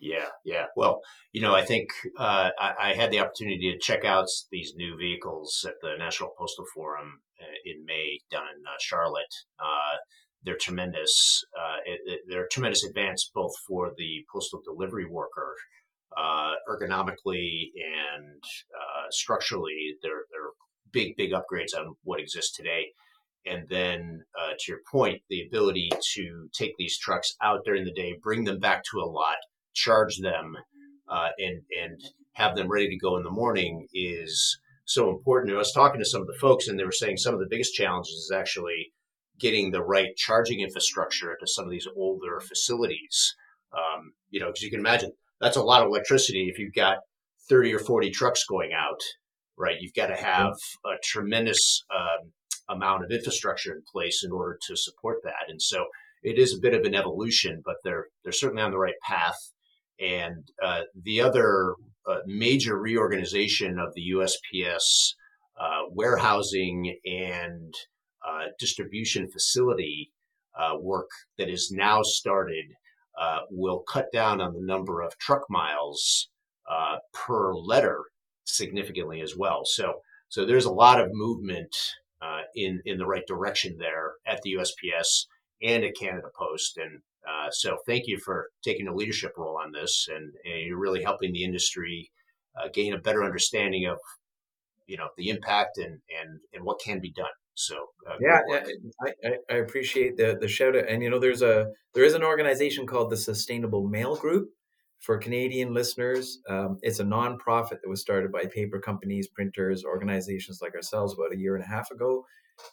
Yeah, 0.00 0.28
yeah. 0.46 0.66
Well, 0.76 1.02
you 1.32 1.42
know, 1.42 1.54
I 1.54 1.62
think 1.62 1.90
uh, 2.18 2.50
I, 2.58 2.72
I, 2.80 2.94
had 2.94 3.10
the 3.10 3.20
opportunity 3.20 3.70
to 3.70 3.78
check 3.78 4.02
out 4.02 4.28
these 4.50 4.72
new 4.74 4.96
vehicles 4.96 5.62
at 5.68 5.74
the 5.82 5.94
National 5.98 6.32
Postal 6.38 6.64
Forum 6.74 7.20
uh, 7.38 7.44
in 7.66 7.84
May 7.84 8.18
down 8.30 8.44
in 8.44 8.66
uh, 8.66 8.78
Charlotte. 8.80 9.34
Uh, 9.58 9.98
they're 10.42 10.56
tremendous. 10.56 11.44
Uh, 11.54 11.76
it, 11.84 12.00
it, 12.06 12.20
they're 12.26 12.46
a 12.46 12.48
tremendous 12.48 12.82
advance 12.82 13.30
both 13.34 13.52
for 13.68 13.92
the 13.98 14.24
postal 14.32 14.62
delivery 14.64 15.04
worker, 15.04 15.54
uh, 16.16 16.54
ergonomically 16.66 17.68
and 17.76 18.42
structurally. 19.10 19.96
They're 20.02 20.24
they're 20.30 20.52
big 20.92 21.14
big 21.18 21.32
upgrades 21.32 21.78
on 21.78 21.94
what 22.04 22.20
exists 22.20 22.56
today. 22.56 22.86
And 23.44 23.68
then, 23.68 24.22
to 24.58 24.72
your 24.72 24.80
point, 24.90 25.22
the 25.28 25.46
ability 25.46 25.90
to 26.14 26.48
take 26.52 26.72
these 26.78 26.98
trucks 26.98 27.34
out 27.42 27.60
during 27.64 27.84
the 27.84 27.92
day, 27.92 28.18
bring 28.22 28.44
them 28.44 28.60
back 28.60 28.82
to 28.90 29.00
a 29.00 29.08
lot, 29.08 29.36
charge 29.74 30.18
them 30.18 30.56
uh, 31.08 31.28
and 31.38 31.62
and 31.82 32.00
have 32.32 32.56
them 32.56 32.68
ready 32.68 32.88
to 32.88 32.96
go 32.96 33.16
in 33.16 33.24
the 33.24 33.30
morning 33.30 33.86
is 33.92 34.58
so 34.84 35.10
important. 35.10 35.52
I 35.52 35.58
was 35.58 35.72
talking 35.72 36.00
to 36.00 36.06
some 36.06 36.20
of 36.20 36.26
the 36.26 36.38
folks, 36.40 36.68
and 36.68 36.78
they 36.78 36.84
were 36.84 36.92
saying 36.92 37.18
some 37.18 37.34
of 37.34 37.40
the 37.40 37.48
biggest 37.48 37.74
challenges 37.74 38.14
is 38.14 38.32
actually 38.34 38.92
getting 39.38 39.70
the 39.70 39.82
right 39.82 40.14
charging 40.16 40.60
infrastructure 40.60 41.36
to 41.38 41.46
some 41.46 41.64
of 41.64 41.70
these 41.70 41.86
older 41.96 42.40
facilities. 42.40 43.34
Um, 43.72 44.12
you 44.30 44.40
know, 44.40 44.46
because 44.46 44.62
you 44.62 44.70
can 44.70 44.80
imagine 44.80 45.12
that's 45.40 45.56
a 45.56 45.62
lot 45.62 45.82
of 45.82 45.88
electricity 45.88 46.48
if 46.48 46.58
you've 46.58 46.74
got 46.74 46.98
30 47.48 47.74
or 47.74 47.78
40 47.78 48.10
trucks 48.10 48.44
going 48.48 48.72
out, 48.72 49.00
right? 49.56 49.76
You've 49.80 49.94
got 49.94 50.08
to 50.08 50.16
have 50.16 50.54
a 50.84 50.96
tremendous 51.02 51.84
um, 51.94 52.32
amount 52.68 53.04
of 53.04 53.10
infrastructure 53.10 53.72
in 53.72 53.82
place 53.90 54.22
in 54.24 54.32
order 54.32 54.58
to 54.66 54.76
support 54.76 55.18
that. 55.24 55.48
And 55.48 55.60
so 55.60 55.86
it 56.22 56.38
is 56.38 56.54
a 56.54 56.60
bit 56.60 56.74
of 56.74 56.84
an 56.84 56.94
evolution, 56.94 57.62
but 57.64 57.76
they're 57.84 58.06
they're 58.22 58.32
certainly 58.32 58.62
on 58.62 58.70
the 58.70 58.78
right 58.78 58.94
path. 59.02 59.36
And 60.00 60.50
uh, 60.62 60.82
the 60.94 61.20
other 61.20 61.74
uh, 62.06 62.18
major 62.26 62.78
reorganization 62.78 63.78
of 63.78 63.94
the 63.94 64.12
USPS 64.14 65.12
uh, 65.60 65.82
warehousing 65.90 66.96
and 67.04 67.74
uh, 68.26 68.46
distribution 68.58 69.28
facility 69.28 70.10
uh, 70.58 70.76
work 70.80 71.10
that 71.38 71.48
is 71.48 71.70
now 71.70 72.02
started 72.02 72.64
will 73.50 73.80
cut 73.80 74.06
down 74.12 74.40
on 74.40 74.54
the 74.54 74.62
number 74.62 75.02
of 75.02 75.16
truck 75.18 75.42
miles 75.50 76.30
per 77.12 77.54
letter 77.54 78.04
significantly 78.44 79.20
as 79.20 79.36
well. 79.36 79.62
So, 79.64 80.00
so 80.28 80.46
there's 80.46 80.64
a 80.64 80.72
lot 80.72 81.00
of 81.00 81.08
movement 81.12 81.76
in 82.54 82.80
in 82.86 82.96
the 82.96 83.06
right 83.06 83.26
direction 83.26 83.76
there 83.78 84.12
at 84.26 84.40
the 84.42 84.54
USPS 84.54 85.26
and 85.62 85.84
at 85.84 85.96
Canada 85.96 86.28
Post, 86.34 86.78
and 86.78 87.02
uh, 87.28 87.50
so 87.50 87.76
thank 87.86 88.06
you 88.06 88.18
for 88.24 88.48
taking 88.64 88.88
a 88.88 88.94
leadership 88.94 89.32
role 89.36 89.58
on 89.62 89.72
this, 89.72 90.08
and, 90.10 90.32
and 90.44 90.66
you're 90.66 90.78
really 90.78 91.02
helping 91.02 91.32
the 91.32 91.44
industry 91.44 92.10
uh, 92.58 92.68
gain 92.72 92.94
a 92.94 92.98
better 92.98 93.24
understanding 93.24 93.86
of 93.86 93.98
you 94.86 94.96
know 94.96 95.08
the 95.16 95.28
impact 95.28 95.78
and 95.78 96.00
and 96.20 96.40
and 96.52 96.64
what 96.64 96.80
can 96.80 97.00
be 97.00 97.12
done. 97.12 97.26
So 97.54 97.76
uh, 98.08 98.16
yeah, 98.20 98.40
I, 99.04 99.34
I 99.50 99.56
appreciate 99.56 100.16
the 100.16 100.38
the 100.40 100.48
shout 100.48 100.76
out. 100.76 100.88
And 100.88 101.02
you 101.02 101.10
know, 101.10 101.18
there's 101.18 101.42
a 101.42 101.66
there 101.94 102.04
is 102.04 102.14
an 102.14 102.24
organization 102.24 102.86
called 102.86 103.10
the 103.10 103.16
Sustainable 103.16 103.86
Mail 103.86 104.16
Group 104.16 104.48
for 105.00 105.18
Canadian 105.18 105.74
listeners. 105.74 106.38
Um, 106.48 106.78
it's 106.82 107.00
a 107.00 107.04
nonprofit 107.04 107.80
that 107.82 107.88
was 107.88 108.00
started 108.00 108.30
by 108.30 108.44
paper 108.44 108.78
companies, 108.78 109.28
printers, 109.28 109.84
organizations 109.84 110.60
like 110.62 110.74
ourselves 110.74 111.14
about 111.14 111.32
a 111.32 111.38
year 111.38 111.56
and 111.56 111.64
a 111.64 111.68
half 111.68 111.90
ago. 111.90 112.24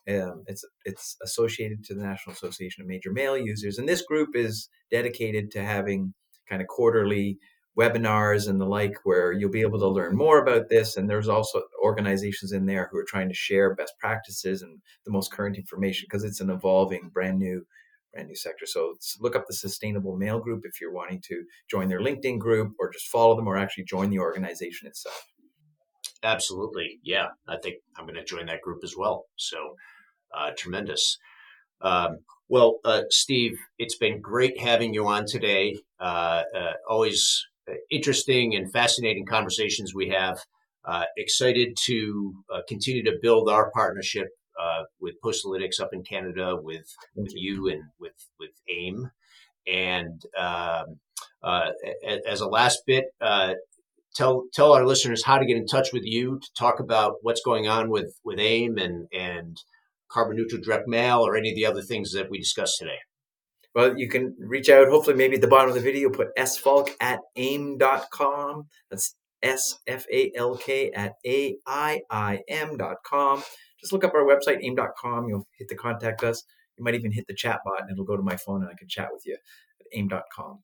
Um, 0.09 0.43
it's 0.47 0.65
it's 0.83 1.15
associated 1.23 1.83
to 1.85 1.95
the 1.95 2.03
National 2.03 2.33
Association 2.33 2.81
of 2.81 2.87
Major 2.87 3.11
Mail 3.11 3.37
Users, 3.37 3.77
and 3.77 3.87
this 3.87 4.01
group 4.01 4.35
is 4.35 4.69
dedicated 4.91 5.49
to 5.51 5.63
having 5.63 6.13
kind 6.49 6.61
of 6.61 6.67
quarterly 6.67 7.37
webinars 7.77 8.49
and 8.49 8.59
the 8.59 8.65
like, 8.65 8.95
where 9.03 9.31
you'll 9.31 9.51
be 9.51 9.61
able 9.61 9.79
to 9.79 9.87
learn 9.87 10.17
more 10.17 10.41
about 10.41 10.67
this. 10.67 10.97
And 10.97 11.09
there's 11.09 11.29
also 11.29 11.61
organizations 11.81 12.51
in 12.51 12.65
there 12.65 12.89
who 12.91 12.97
are 12.97 13.05
trying 13.07 13.29
to 13.29 13.35
share 13.35 13.75
best 13.75 13.93
practices 13.99 14.63
and 14.63 14.79
the 15.05 15.11
most 15.11 15.31
current 15.31 15.57
information 15.57 16.07
because 16.09 16.23
it's 16.23 16.41
an 16.41 16.49
evolving, 16.49 17.11
brand 17.13 17.37
new, 17.37 17.65
brand 18.13 18.27
new 18.27 18.35
sector. 18.35 18.65
So 18.65 18.95
look 19.19 19.35
up 19.35 19.45
the 19.47 19.53
Sustainable 19.53 20.17
Mail 20.17 20.39
Group 20.39 20.61
if 20.63 20.81
you're 20.81 20.93
wanting 20.93 21.21
to 21.27 21.43
join 21.69 21.89
their 21.89 21.99
LinkedIn 21.99 22.39
group, 22.39 22.73
or 22.79 22.91
just 22.91 23.07
follow 23.07 23.35
them, 23.35 23.47
or 23.47 23.57
actually 23.57 23.85
join 23.85 24.09
the 24.09 24.19
organization 24.19 24.87
itself. 24.87 25.25
Absolutely. 26.23 26.99
Yeah. 27.03 27.27
I 27.47 27.57
think 27.57 27.77
I'm 27.97 28.05
going 28.05 28.15
to 28.15 28.23
join 28.23 28.47
that 28.47 28.61
group 28.61 28.79
as 28.83 28.95
well. 28.97 29.25
So 29.35 29.75
uh, 30.33 30.51
tremendous. 30.57 31.17
Um, 31.81 32.19
well, 32.49 32.79
uh, 32.85 33.03
Steve, 33.09 33.59
it's 33.77 33.97
been 33.97 34.21
great 34.21 34.59
having 34.59 34.93
you 34.93 35.07
on 35.07 35.25
today. 35.25 35.77
Uh, 35.99 36.43
uh 36.55 36.73
always 36.89 37.45
uh, 37.69 37.75
interesting 37.91 38.55
and 38.55 38.71
fascinating 38.71 39.25
conversations 39.25 39.93
we 39.93 40.09
have. 40.09 40.39
Uh, 40.85 41.03
excited 41.17 41.77
to 41.85 42.33
continue 42.69 43.03
to 43.03 43.17
build 43.21 43.49
our 43.49 43.69
partnership 43.71 44.29
Uh, 44.59 44.83
with 44.99 45.15
Postalytics 45.23 45.79
up 45.79 45.89
in 45.93 46.03
Canada, 46.03 46.55
with 46.55 46.93
with 47.15 47.33
you 47.35 47.69
and 47.69 47.83
with 47.99 48.27
with 48.39 48.51
AIIM. 48.69 49.11
And 49.67 50.21
um, 50.37 50.99
uh, 51.43 51.71
as 52.27 52.41
a 52.41 52.47
last 52.47 52.81
bit, 52.87 53.05
uh, 53.21 53.53
tell 54.15 54.45
tell 54.53 54.73
our 54.73 54.85
listeners 54.85 55.23
how 55.23 55.37
to 55.37 55.45
get 55.45 55.57
in 55.57 55.67
touch 55.67 55.93
with 55.93 56.03
you 56.05 56.39
to 56.39 56.47
talk 56.57 56.79
about 56.79 57.15
what's 57.21 57.41
going 57.41 57.67
on 57.67 57.89
with 57.89 58.15
with 58.23 58.39
AIIM 58.39 58.81
and 58.81 59.07
and 59.13 59.57
carbon 60.09 60.37
neutral 60.37 60.61
direct 60.61 60.87
mail 60.87 61.19
or 61.19 61.35
any 61.35 61.49
of 61.49 61.55
the 61.55 61.65
other 61.65 61.81
things 61.81 62.13
that 62.13 62.29
we 62.29 62.39
discussed 62.39 62.77
today. 62.79 62.99
Well, 63.75 63.97
you 63.97 64.09
can 64.09 64.35
reach 64.39 64.69
out. 64.69 64.87
Hopefully, 64.87 65.15
maybe 65.15 65.35
at 65.35 65.41
the 65.41 65.47
bottom 65.47 65.69
of 65.69 65.75
the 65.75 65.81
video, 65.81 66.09
put 66.09 66.35
sfalk 66.35 66.89
at 66.99 67.19
aiim.com. 67.37 68.67
That's 68.89 69.13
S 69.43 69.77
F 69.85 70.05
A 70.11 70.31
L 70.35 70.57
K 70.57 70.91
at 70.91 71.13
A 71.25 71.57
I 71.67 72.01
I 72.09 72.39
M.com. 72.47 73.43
Just 73.79 73.93
look 73.93 74.03
up 74.03 74.13
our 74.13 74.23
website, 74.23 74.63
aiim.com. 74.63 75.27
You'll 75.27 75.47
hit 75.57 75.67
the 75.67 75.75
contact 75.75 76.23
us. 76.23 76.43
You 76.77 76.83
might 76.83 76.95
even 76.95 77.11
hit 77.11 77.25
the 77.27 77.33
chat 77.33 77.59
bot 77.65 77.81
and 77.81 77.91
it'll 77.91 78.05
go 78.05 78.17
to 78.17 78.23
my 78.23 78.35
phone 78.35 78.61
and 78.61 78.69
I 78.69 78.75
can 78.77 78.87
chat 78.87 79.09
with 79.11 79.25
you 79.25 79.37
at 79.79 79.97
aiim.com. 79.97 80.59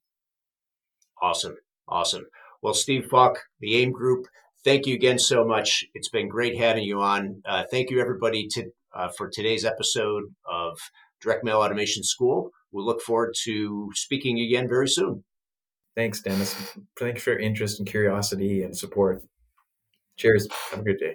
Awesome. 1.20 1.56
Awesome. 1.88 2.26
Well, 2.62 2.74
Steve 2.74 3.06
Falk, 3.06 3.38
the 3.60 3.74
AIIM 3.74 3.92
Group, 3.92 4.26
thank 4.64 4.86
you 4.86 4.94
again 4.94 5.18
so 5.18 5.44
much. 5.44 5.84
It's 5.94 6.08
been 6.08 6.28
great 6.28 6.58
having 6.58 6.84
you 6.84 7.00
on. 7.00 7.42
Uh, 7.44 7.64
thank 7.70 7.90
you, 7.90 8.00
everybody, 8.00 8.48
to, 8.52 8.70
uh, 8.94 9.08
for 9.16 9.28
today's 9.28 9.64
episode 9.64 10.24
of 10.50 10.78
Direct 11.20 11.44
Mail 11.44 11.58
Automation 11.58 12.02
School. 12.02 12.50
We'll 12.72 12.86
look 12.86 13.02
forward 13.02 13.34
to 13.44 13.90
speaking 13.94 14.40
again 14.40 14.68
very 14.68 14.88
soon. 14.88 15.24
Thanks, 15.94 16.20
Dennis. 16.20 16.56
Thanks 16.98 17.22
for 17.22 17.30
your 17.30 17.38
interest 17.38 17.78
and 17.78 17.88
curiosity 17.88 18.62
and 18.62 18.76
support. 18.76 19.22
Cheers. 20.16 20.48
Have 20.70 20.80
a 20.80 20.84
good 20.84 20.98
day. 20.98 21.14